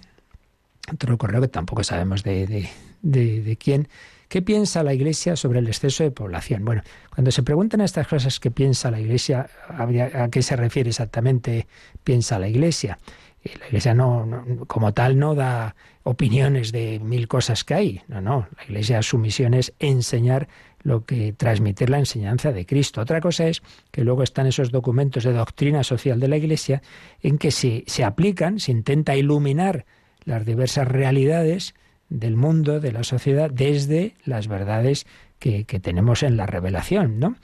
otro 0.92 1.18
correo 1.18 1.40
que 1.40 1.48
tampoco 1.48 1.84
sabemos 1.84 2.22
de, 2.22 2.68
de, 3.02 3.56
quién. 3.56 3.88
¿Qué 4.28 4.42
piensa 4.42 4.82
la 4.82 4.92
Iglesia 4.92 5.36
sobre 5.36 5.60
el 5.60 5.68
exceso 5.68 6.02
de 6.02 6.10
población? 6.10 6.64
Bueno, 6.64 6.82
cuando 7.14 7.30
se 7.30 7.42
preguntan 7.42 7.80
estas 7.80 8.08
cosas, 8.08 8.40
¿qué 8.40 8.50
piensa 8.50 8.90
la 8.90 9.00
Iglesia? 9.00 9.48
¿A 9.68 10.28
qué 10.28 10.42
se 10.42 10.56
refiere 10.56 10.90
exactamente 10.90 11.66
piensa 12.02 12.38
la 12.38 12.48
Iglesia? 12.48 12.98
Eh, 13.44 13.52
la 13.60 13.66
Iglesia 13.66 13.94
no, 13.94 14.44
como 14.66 14.92
tal 14.92 15.18
no 15.18 15.34
da 15.34 15.76
opiniones 16.02 16.72
de 16.72 16.98
mil 17.00 17.28
cosas 17.28 17.62
que 17.62 17.74
hay. 17.74 18.02
No, 18.08 18.20
no. 18.20 18.48
La 18.58 18.64
Iglesia 18.64 19.02
su 19.02 19.18
misión 19.18 19.54
es 19.54 19.72
enseñar 19.78 20.48
lo 20.82 21.04
que 21.04 21.32
transmitir 21.32 21.90
la 21.90 21.98
enseñanza 21.98 22.52
de 22.52 22.64
Cristo. 22.64 23.00
Otra 23.00 23.20
cosa 23.20 23.48
es 23.48 23.62
que 23.90 24.04
luego 24.04 24.22
están 24.22 24.46
esos 24.46 24.70
documentos 24.70 25.24
de 25.24 25.32
doctrina 25.32 25.82
social 25.82 26.20
de 26.20 26.28
la 26.28 26.36
Iglesia 26.36 26.80
en 27.22 27.38
que 27.38 27.50
se, 27.50 27.82
se 27.86 28.04
aplican, 28.04 28.60
se 28.60 28.70
intenta 28.70 29.16
iluminar 29.16 29.84
las 30.26 30.44
diversas 30.44 30.86
realidades 30.86 31.74
del 32.10 32.36
mundo, 32.36 32.80
de 32.80 32.92
la 32.92 33.04
sociedad, 33.04 33.50
desde 33.50 34.14
las 34.24 34.48
verdades 34.48 35.06
que, 35.38 35.64
tenemos 35.64 36.22
en 36.22 36.36
la 36.36 36.46
revelación, 36.46 37.18
¿no? 37.18 37.36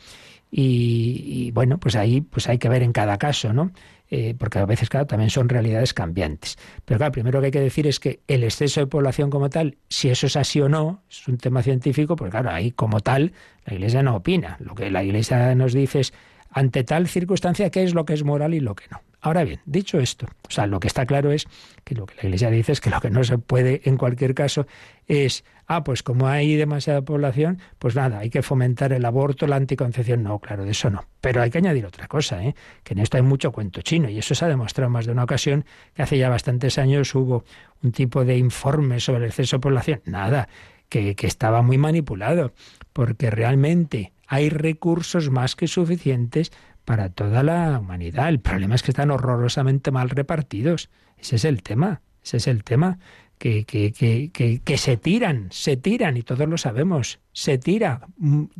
Y, 0.50 1.50
bueno, 1.52 1.78
pues 1.78 1.96
ahí 1.96 2.20
pues 2.20 2.46
hay 2.48 2.58
que 2.58 2.68
ver 2.68 2.82
en 2.82 2.92
cada 2.92 3.16
caso, 3.16 3.54
¿no? 3.54 3.72
Eh, 4.10 4.34
porque 4.38 4.58
a 4.58 4.66
veces, 4.66 4.90
claro, 4.90 5.06
también 5.06 5.30
son 5.30 5.48
realidades 5.48 5.94
cambiantes. 5.94 6.58
Pero 6.84 6.98
claro, 6.98 7.12
primero 7.12 7.40
que 7.40 7.46
hay 7.46 7.52
que 7.52 7.60
decir 7.60 7.86
es 7.86 7.98
que 7.98 8.20
el 8.28 8.44
exceso 8.44 8.80
de 8.80 8.86
población 8.86 9.30
como 9.30 9.48
tal, 9.48 9.78
si 9.88 10.10
eso 10.10 10.26
es 10.26 10.36
así 10.36 10.60
o 10.60 10.68
no, 10.68 11.02
es 11.10 11.26
un 11.26 11.38
tema 11.38 11.62
científico, 11.62 12.14
pues 12.14 12.30
claro, 12.30 12.50
ahí 12.50 12.72
como 12.72 13.00
tal 13.00 13.32
la 13.64 13.72
Iglesia 13.72 14.02
no 14.02 14.16
opina. 14.16 14.58
Lo 14.60 14.74
que 14.74 14.90
la 14.90 15.02
Iglesia 15.02 15.54
nos 15.54 15.72
dice 15.72 16.00
es, 16.00 16.12
ante 16.52 16.84
tal 16.84 17.08
circunstancia, 17.08 17.70
qué 17.70 17.82
es 17.82 17.94
lo 17.94 18.04
que 18.04 18.14
es 18.14 18.24
moral 18.24 18.54
y 18.54 18.60
lo 18.60 18.74
que 18.74 18.84
no. 18.90 19.00
Ahora 19.24 19.44
bien, 19.44 19.60
dicho 19.66 20.00
esto, 20.00 20.26
o 20.48 20.50
sea, 20.50 20.66
lo 20.66 20.80
que 20.80 20.88
está 20.88 21.06
claro 21.06 21.30
es 21.30 21.46
que 21.84 21.94
lo 21.94 22.06
que 22.06 22.16
la 22.16 22.24
Iglesia 22.24 22.50
dice 22.50 22.72
es 22.72 22.80
que 22.80 22.90
lo 22.90 23.00
que 23.00 23.08
no 23.08 23.22
se 23.22 23.38
puede 23.38 23.80
en 23.84 23.96
cualquier 23.96 24.34
caso 24.34 24.66
es, 25.06 25.44
ah, 25.68 25.84
pues 25.84 26.02
como 26.02 26.26
hay 26.26 26.56
demasiada 26.56 27.02
población, 27.02 27.60
pues 27.78 27.94
nada, 27.94 28.18
hay 28.18 28.30
que 28.30 28.42
fomentar 28.42 28.92
el 28.92 29.04
aborto, 29.04 29.46
la 29.46 29.56
anticoncepción. 29.56 30.24
No, 30.24 30.40
claro, 30.40 30.64
de 30.64 30.72
eso 30.72 30.90
no. 30.90 31.04
Pero 31.20 31.40
hay 31.40 31.50
que 31.50 31.58
añadir 31.58 31.86
otra 31.86 32.08
cosa, 32.08 32.42
¿eh? 32.42 32.56
que 32.82 32.94
en 32.94 32.98
esto 32.98 33.16
hay 33.16 33.22
mucho 33.22 33.52
cuento 33.52 33.80
chino 33.82 34.08
y 34.08 34.18
eso 34.18 34.34
se 34.34 34.44
ha 34.44 34.48
demostrado 34.48 34.90
más 34.90 35.06
de 35.06 35.12
una 35.12 35.22
ocasión 35.22 35.64
que 35.94 36.02
hace 36.02 36.18
ya 36.18 36.28
bastantes 36.28 36.76
años 36.78 37.14
hubo 37.14 37.44
un 37.84 37.92
tipo 37.92 38.24
de 38.24 38.36
informe 38.36 38.98
sobre 38.98 39.20
el 39.20 39.30
exceso 39.30 39.56
de 39.56 39.60
población. 39.60 40.02
Nada, 40.04 40.48
que, 40.88 41.14
que 41.14 41.28
estaba 41.28 41.62
muy 41.62 41.78
manipulado, 41.78 42.52
porque 42.92 43.30
realmente 43.30 44.12
hay 44.32 44.48
recursos 44.48 45.28
más 45.28 45.56
que 45.56 45.68
suficientes 45.68 46.52
para 46.86 47.10
toda 47.10 47.42
la 47.42 47.78
humanidad. 47.78 48.30
El 48.30 48.40
problema 48.40 48.74
es 48.74 48.82
que 48.82 48.92
están 48.92 49.10
horrorosamente 49.10 49.90
mal 49.90 50.08
repartidos. 50.08 50.88
Ese 51.18 51.36
es 51.36 51.44
el 51.44 51.62
tema, 51.62 52.00
ese 52.24 52.38
es 52.38 52.46
el 52.46 52.64
tema. 52.64 52.98
Que, 53.36 53.64
que, 53.66 53.92
que, 53.92 54.30
que, 54.64 54.78
se 54.78 54.96
tiran, 54.96 55.48
se 55.50 55.76
tiran, 55.76 56.16
y 56.16 56.22
todos 56.22 56.48
lo 56.48 56.56
sabemos, 56.56 57.20
se 57.32 57.58
tira 57.58 58.06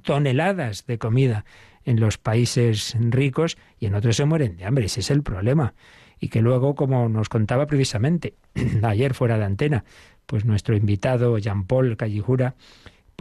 toneladas 0.02 0.84
de 0.86 0.98
comida 0.98 1.46
en 1.84 2.00
los 2.00 2.18
países 2.18 2.94
ricos 2.98 3.56
y 3.78 3.86
en 3.86 3.94
otros 3.94 4.16
se 4.16 4.26
mueren 4.26 4.58
de 4.58 4.66
hambre. 4.66 4.84
Ese 4.84 5.00
es 5.00 5.10
el 5.10 5.22
problema. 5.22 5.72
Y 6.20 6.28
que 6.28 6.42
luego, 6.42 6.74
como 6.74 7.08
nos 7.08 7.30
contaba 7.30 7.66
precisamente 7.66 8.34
ayer 8.82 9.14
fuera 9.14 9.38
de 9.38 9.44
antena, 9.46 9.84
pues 10.26 10.44
nuestro 10.44 10.76
invitado 10.76 11.38
Jean-Paul 11.38 11.96
Callijura, 11.96 12.56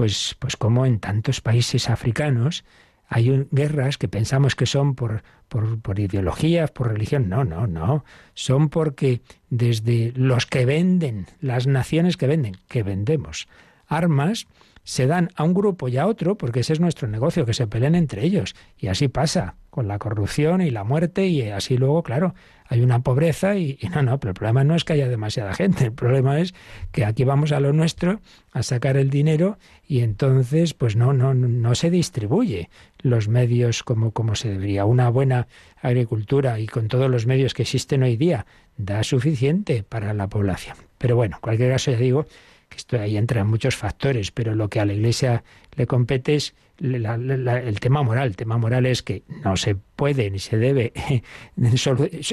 pues, 0.02 0.36
pues 0.40 0.58
como 0.58 0.88
en 0.88 0.98
tantos 0.98 1.42
países 1.42 1.88
africanos 1.88 2.66
hay 3.08 3.46
guerras 3.52 4.00
que 4.00 4.08
pensamos 4.08 4.56
que 4.56 4.66
son 4.66 4.96
por, 4.96 5.22
por, 5.48 5.80
por, 5.80 6.00
ideologías, 6.00 6.72
por 6.72 6.92
religión. 6.92 7.30
No, 7.30 7.44
no, 7.44 7.68
no. 7.68 8.04
Son 8.34 8.70
porque 8.70 9.22
desde 9.52 10.12
los 10.16 10.48
que 10.48 10.66
venden, 10.66 11.28
las 11.40 11.68
naciones 11.68 12.18
que 12.18 12.26
venden, 12.26 12.58
que 12.68 12.82
vendemos 12.82 13.48
armas, 13.86 14.48
se 14.84 15.08
dan 15.08 15.30
a 15.36 15.44
un 15.44 15.54
grupo 15.54 15.88
y 15.88 15.98
a 15.98 16.08
otro, 16.08 16.38
porque 16.38 16.62
ese 16.62 16.74
es 16.74 16.80
nuestro 16.80 17.08
negocio, 17.08 17.46
que 17.46 17.54
se 17.54 17.68
peleen 17.68 17.96
entre 17.96 18.24
ellos. 18.24 18.56
Y 18.78 18.88
así 18.88 19.08
pasa, 19.08 19.56
con 19.70 19.88
la 19.88 20.00
corrupción 20.00 20.62
y 20.62 20.70
la 20.70 20.84
muerte, 20.84 21.28
y 21.28 21.44
así 21.50 21.78
luego, 21.78 22.04
claro, 22.04 22.34
hay 22.68 22.82
una 22.82 23.00
pobreza 23.00 23.56
y, 23.56 23.78
no, 23.94 24.02
no, 24.02 24.20
pero 24.20 24.32
el 24.32 24.36
problema 24.36 24.64
no 24.64 24.76
es 24.76 24.84
que 24.84 24.94
haya 24.94 25.08
demasiada 25.08 25.54
gente, 25.54 25.86
el 25.86 25.94
problema 25.94 26.40
es 26.40 26.54
que 26.92 27.06
aquí 27.06 27.24
vamos 27.24 27.52
a 27.52 27.60
lo 27.60 27.74
nuestro, 27.74 28.22
a 28.52 28.64
sacar 28.64 28.98
el 28.98 29.10
dinero, 29.10 29.58
y 29.88 30.02
entonces, 30.02 30.74
pues 30.74 30.96
no, 30.96 31.14
no, 31.14 31.34
no 31.34 31.76
se 31.76 31.90
distribuye 31.90 32.70
los 33.00 33.28
medios 33.28 33.84
como, 33.84 34.12
como 34.12 34.36
se 34.36 34.50
debería. 34.50 34.86
Una 34.86 35.10
buena 35.10 35.48
agricultura 35.82 36.60
y 36.60 36.68
con 36.68 36.88
todos 36.88 37.10
los 37.10 37.26
medios 37.26 37.54
que 37.54 37.64
existen 37.64 38.04
hoy 38.04 38.18
día 38.18 38.46
da 38.78 39.04
suficiente 39.04 39.84
para 39.84 40.14
la 40.14 40.28
población. 40.28 40.78
Pero 40.98 41.16
bueno, 41.16 41.38
en 41.38 41.42
cualquier 41.42 41.72
caso 41.72 41.92
ya 41.92 41.98
digo 41.98 42.26
que 42.72 42.78
esto 42.78 42.98
ahí 42.98 43.18
entra 43.18 43.42
en 43.42 43.48
muchos 43.48 43.76
factores, 43.76 44.32
pero 44.32 44.56
lo 44.56 44.70
que 44.70 44.80
a 44.80 44.86
la 44.86 44.94
Iglesia 44.94 45.44
le 45.76 45.86
compete 45.88 46.36
es 46.36 46.56
el 46.80 47.80
tema 47.82 48.02
moral. 48.02 48.30
El 48.30 48.36
tema 48.38 48.58
moral 48.58 48.86
es 48.86 49.04
que 49.04 49.24
no 49.44 49.58
se 49.58 49.76
puede 49.76 50.32
ni 50.32 50.40
se 50.40 50.58
debe 50.58 50.94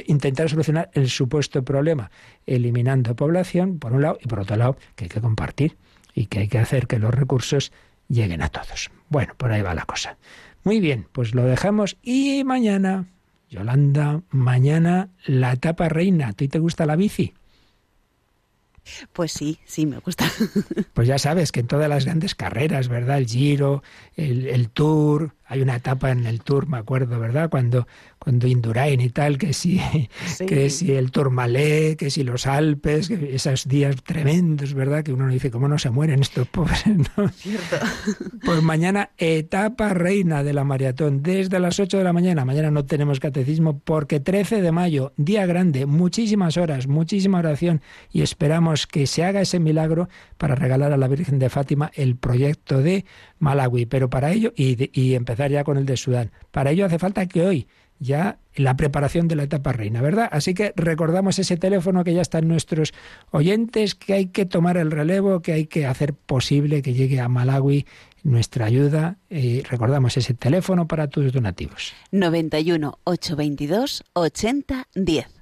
intentar 0.07 0.49
solucionar 0.49 0.91
el 0.95 1.11
supuesto 1.11 1.65
problema 1.65 2.13
eliminando 2.47 3.17
población, 3.17 3.81
por 3.81 3.93
un 3.93 4.03
lado, 4.03 4.19
y 4.23 4.29
por 4.29 4.39
otro 4.39 4.57
lado, 4.57 4.77
que 4.95 5.07
hay 5.07 5.09
que 5.09 5.21
compartir 5.21 5.77
y 6.15 6.27
que 6.27 6.39
hay 6.39 6.49
que 6.49 6.59
hacer 6.59 6.87
que 6.87 7.01
los 7.01 7.13
recursos 7.13 7.73
lleguen 8.09 8.41
a 8.41 8.49
todos. 8.49 8.93
Bueno, 9.09 9.35
por 9.37 9.51
ahí 9.51 9.63
va 9.63 9.75
la 9.75 9.87
cosa. 9.87 10.19
Muy 10.63 10.79
bien, 10.79 11.09
pues 11.11 11.35
lo 11.35 11.43
dejamos 11.45 11.97
y 12.01 12.45
mañana, 12.45 13.07
Yolanda, 13.51 14.23
mañana 14.31 15.09
la 15.27 15.55
etapa 15.55 15.89
reina. 15.89 16.29
¿A 16.29 16.33
ti 16.33 16.47
te 16.47 16.61
gusta 16.61 16.87
la 16.87 16.95
bici? 16.95 17.35
Pues 19.13 19.33
sí, 19.33 19.59
sí, 19.65 19.87
me 19.87 19.99
gusta. 19.99 20.31
Pues 20.95 21.07
ya 21.09 21.19
sabes 21.19 21.53
que 21.53 21.61
en 21.61 21.67
todas 21.67 21.89
las 21.89 22.05
grandes 22.05 22.35
carreras, 22.35 22.89
¿verdad? 22.89 23.19
El 23.19 23.27
Giro, 23.27 23.83
el, 24.17 24.47
el 24.49 24.71
Tour, 24.71 25.35
hay 25.49 25.63
una 25.63 25.77
etapa 25.77 26.11
en 26.11 26.27
el 26.27 26.43
Tour, 26.43 26.69
me 26.69 26.79
acuerdo, 26.79 27.19
¿verdad? 27.19 27.51
Cuando 27.51 27.87
cuando 28.19 28.47
Indurain 28.47 29.01
y 29.01 29.11
tal, 29.11 29.39
que 29.39 29.53
si, 29.53 29.81
que 30.47 30.71
si 30.71 30.93
el 30.93 31.11
Tourmalet, 31.11 31.97
que 31.97 32.11
si 32.11 32.25
los 32.25 32.47
Alpes, 32.47 33.09
que 33.09 33.35
esos 33.35 33.69
días 33.69 33.97
tremendos, 34.03 34.75
¿verdad? 34.75 35.05
Que 35.05 35.13
uno 35.13 35.29
dice, 35.29 35.51
¿cómo 35.51 35.69
no 35.69 35.79
se 35.79 35.91
mueren 35.91 36.21
estos 36.21 36.49
pobres? 36.49 36.85
¿no? 37.17 37.29
Cierto. 37.29 37.77
Pues 38.45 38.63
mañana, 38.63 39.11
etapa 39.19 39.91
reina 39.91 40.43
de 40.43 40.53
la 40.53 40.65
maratón, 40.65 41.23
desde 41.23 41.61
las 41.61 41.79
8 41.79 41.99
de 41.99 42.05
la 42.05 42.13
mañana. 42.13 42.45
Mañana 42.45 42.71
no 42.71 42.85
tenemos 42.85 43.21
catecismo 43.21 43.79
porque 43.79 44.21
13 44.21 44.63
de 44.63 44.73
mayo, 44.73 45.13
día 45.17 45.47
grande, 45.47 45.87
muchísimas 45.87 46.57
horas, 46.57 46.89
muchísima 46.89 47.39
oración 47.39 47.81
y 48.13 48.23
esperamos 48.23 48.87
que 48.87 49.07
se 49.07 49.25
haga 49.25 49.41
ese 49.41 49.61
milagro 49.61 50.09
para 50.37 50.55
regalar 50.55 50.93
a 50.93 50.97
la 50.97 51.09
Virgen 51.09 51.39
de 51.39 51.51
Fátima 51.51 51.91
el 51.95 52.17
proyecto 52.17 52.83
de 52.83 53.05
Malawi. 53.39 53.87
Pero 53.87 54.11
para 54.11 54.33
ello, 54.33 54.53
y, 54.57 55.15
empezar 55.15 55.51
ya 55.51 55.65
con 55.65 55.77
el 55.77 55.87
de 55.87 55.97
Sudán, 55.97 56.31
para 56.51 56.71
ello 56.71 56.87
hace 56.87 56.99
falta 56.99 57.27
que 57.27 57.47
hoy 57.47 57.67
ya 58.01 58.39
la 58.55 58.77
preparación 58.77 59.27
de 59.27 59.37
la 59.37 59.43
etapa 59.43 59.73
reina, 59.73 60.01
¿verdad? 60.01 60.29
Así 60.31 60.55
que 60.55 60.73
recordamos 60.77 61.39
ese 61.39 61.57
teléfono 61.57 62.05
que 62.05 62.15
ya 62.15 62.23
están 62.23 62.47
nuestros 62.47 62.95
oyentes, 63.31 63.95
que 63.95 64.13
hay 64.15 64.27
que 64.27 64.47
tomar 64.47 64.77
el 64.77 64.91
relevo, 64.91 65.41
que 65.41 65.53
hay 65.53 65.67
que 65.67 65.87
hacer 65.87 66.15
posible 66.15 66.83
que 66.83 66.95
llegue 66.95 67.21
a 67.21 67.29
Malawi 67.29 67.87
nuestra 68.23 68.67
ayuda. 68.67 69.19
Y 69.29 69.63
recordamos 69.63 70.17
ese 70.17 70.35
teléfono 70.35 70.87
para 70.87 71.09
tus 71.09 71.33
donativos. 71.33 71.93
91 72.13 72.99
822 73.05 74.05
8010. 74.13 75.38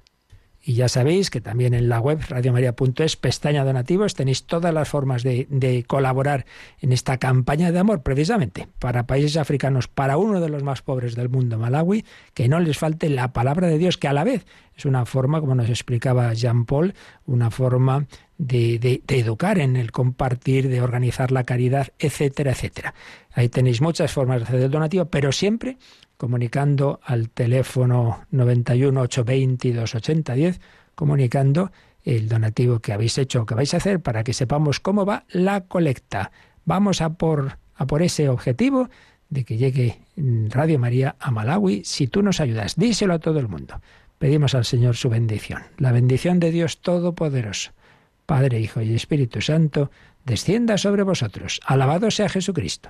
Y 0.67 0.73
ya 0.73 0.89
sabéis 0.89 1.29
que 1.29 1.39
también 1.39 1.73
en 1.73 1.87
la 1.87 2.01
web 2.01 2.19
radiomaria.es, 2.27 3.15
pestaña 3.15 3.63
donativos, 3.63 4.15
tenéis 4.15 4.43
todas 4.43 4.73
las 4.73 4.89
formas 4.89 5.23
de, 5.23 5.85
colaborar 5.87 6.45
en 6.81 6.91
esta 6.91 7.19
campaña 7.19 7.71
de 7.71 7.79
amor, 7.79 8.03
precisamente 8.03 8.67
para 8.77 9.07
países 9.07 9.37
africanos, 9.37 9.87
para 9.87 10.17
uno 10.17 10.41
de 10.41 10.49
los 10.49 10.63
más 10.63 10.81
pobres 10.81 11.15
del 11.15 11.29
mundo, 11.29 11.57
Malawi, 11.57 12.03
que 12.33 12.49
no 12.49 12.59
les 12.59 12.77
falte 12.77 13.07
la 13.07 13.31
palabra 13.31 13.67
de 13.67 13.77
Dios, 13.77 13.97
que 13.97 14.09
a 14.09 14.13
la 14.13 14.25
vez 14.25 14.45
es 14.75 14.83
una 14.83 15.05
forma, 15.05 15.39
como 15.39 15.55
nos 15.55 15.69
explicaba 15.69 16.33
Jean 16.33 16.65
Paul, 16.65 16.95
una 17.25 17.49
forma 17.49 18.05
de, 18.37 18.77
de, 18.77 19.01
de, 19.07 19.19
educar 19.19 19.59
en 19.59 19.77
el 19.77 19.93
compartir, 19.93 20.67
de 20.67 20.81
organizar 20.81 21.31
la 21.31 21.45
caridad, 21.45 21.93
etcétera, 21.97 22.51
etcétera. 22.51 22.93
Ahí 23.31 23.47
tenéis 23.47 23.79
muchas 23.79 24.11
formas 24.11 24.39
de 24.39 24.43
hacer 24.43 24.59
el 24.59 24.69
donativo, 24.69 25.05
pero 25.05 25.31
siempre 25.31 25.77
comunicando 26.17 26.99
al 27.03 27.29
teléfono 27.29 28.25
91 28.31 29.01
822 29.01 29.95
8010, 29.95 30.59
comunicando 30.95 31.71
el 32.03 32.27
donativo 32.27 32.79
que 32.79 32.93
habéis 32.93 33.17
hecho 33.17 33.41
o 33.41 33.45
que 33.45 33.55
vais 33.55 33.73
a 33.73 33.77
hacer 33.77 34.01
para 34.01 34.23
que 34.23 34.33
sepamos 34.33 34.79
cómo 34.79 35.05
va 35.05 35.25
la 35.29 35.61
colecta. 35.61 36.31
Vamos 36.65 37.01
a 37.01 37.13
por, 37.13 37.59
a 37.75 37.85
por 37.85 38.01
ese 38.01 38.29
objetivo 38.29 38.89
de 39.29 39.43
que 39.43 39.57
llegue 39.57 39.99
Radio 40.49 40.79
María 40.79 41.15
a 41.19 41.31
Malawi 41.31 41.83
si 41.83 42.07
tú 42.07 42.23
nos 42.23 42.39
ayudas. 42.39 42.75
Díselo 42.75 43.13
a 43.13 43.19
todo 43.19 43.39
el 43.39 43.47
mundo. 43.47 43.81
Pedimos 44.17 44.55
al 44.55 44.65
Señor 44.65 44.95
su 44.95 45.09
bendición. 45.09 45.63
La 45.77 45.91
bendición 45.91 46.39
de 46.39 46.51
Dios 46.51 46.81
Todopoderoso, 46.81 47.71
Padre, 48.25 48.59
Hijo 48.59 48.81
y 48.81 48.95
Espíritu 48.95 49.41
Santo, 49.41 49.91
descienda 50.25 50.77
sobre 50.77 51.03
vosotros. 51.03 51.59
Alabado 51.65 52.09
sea 52.09 52.29
Jesucristo. 52.29 52.89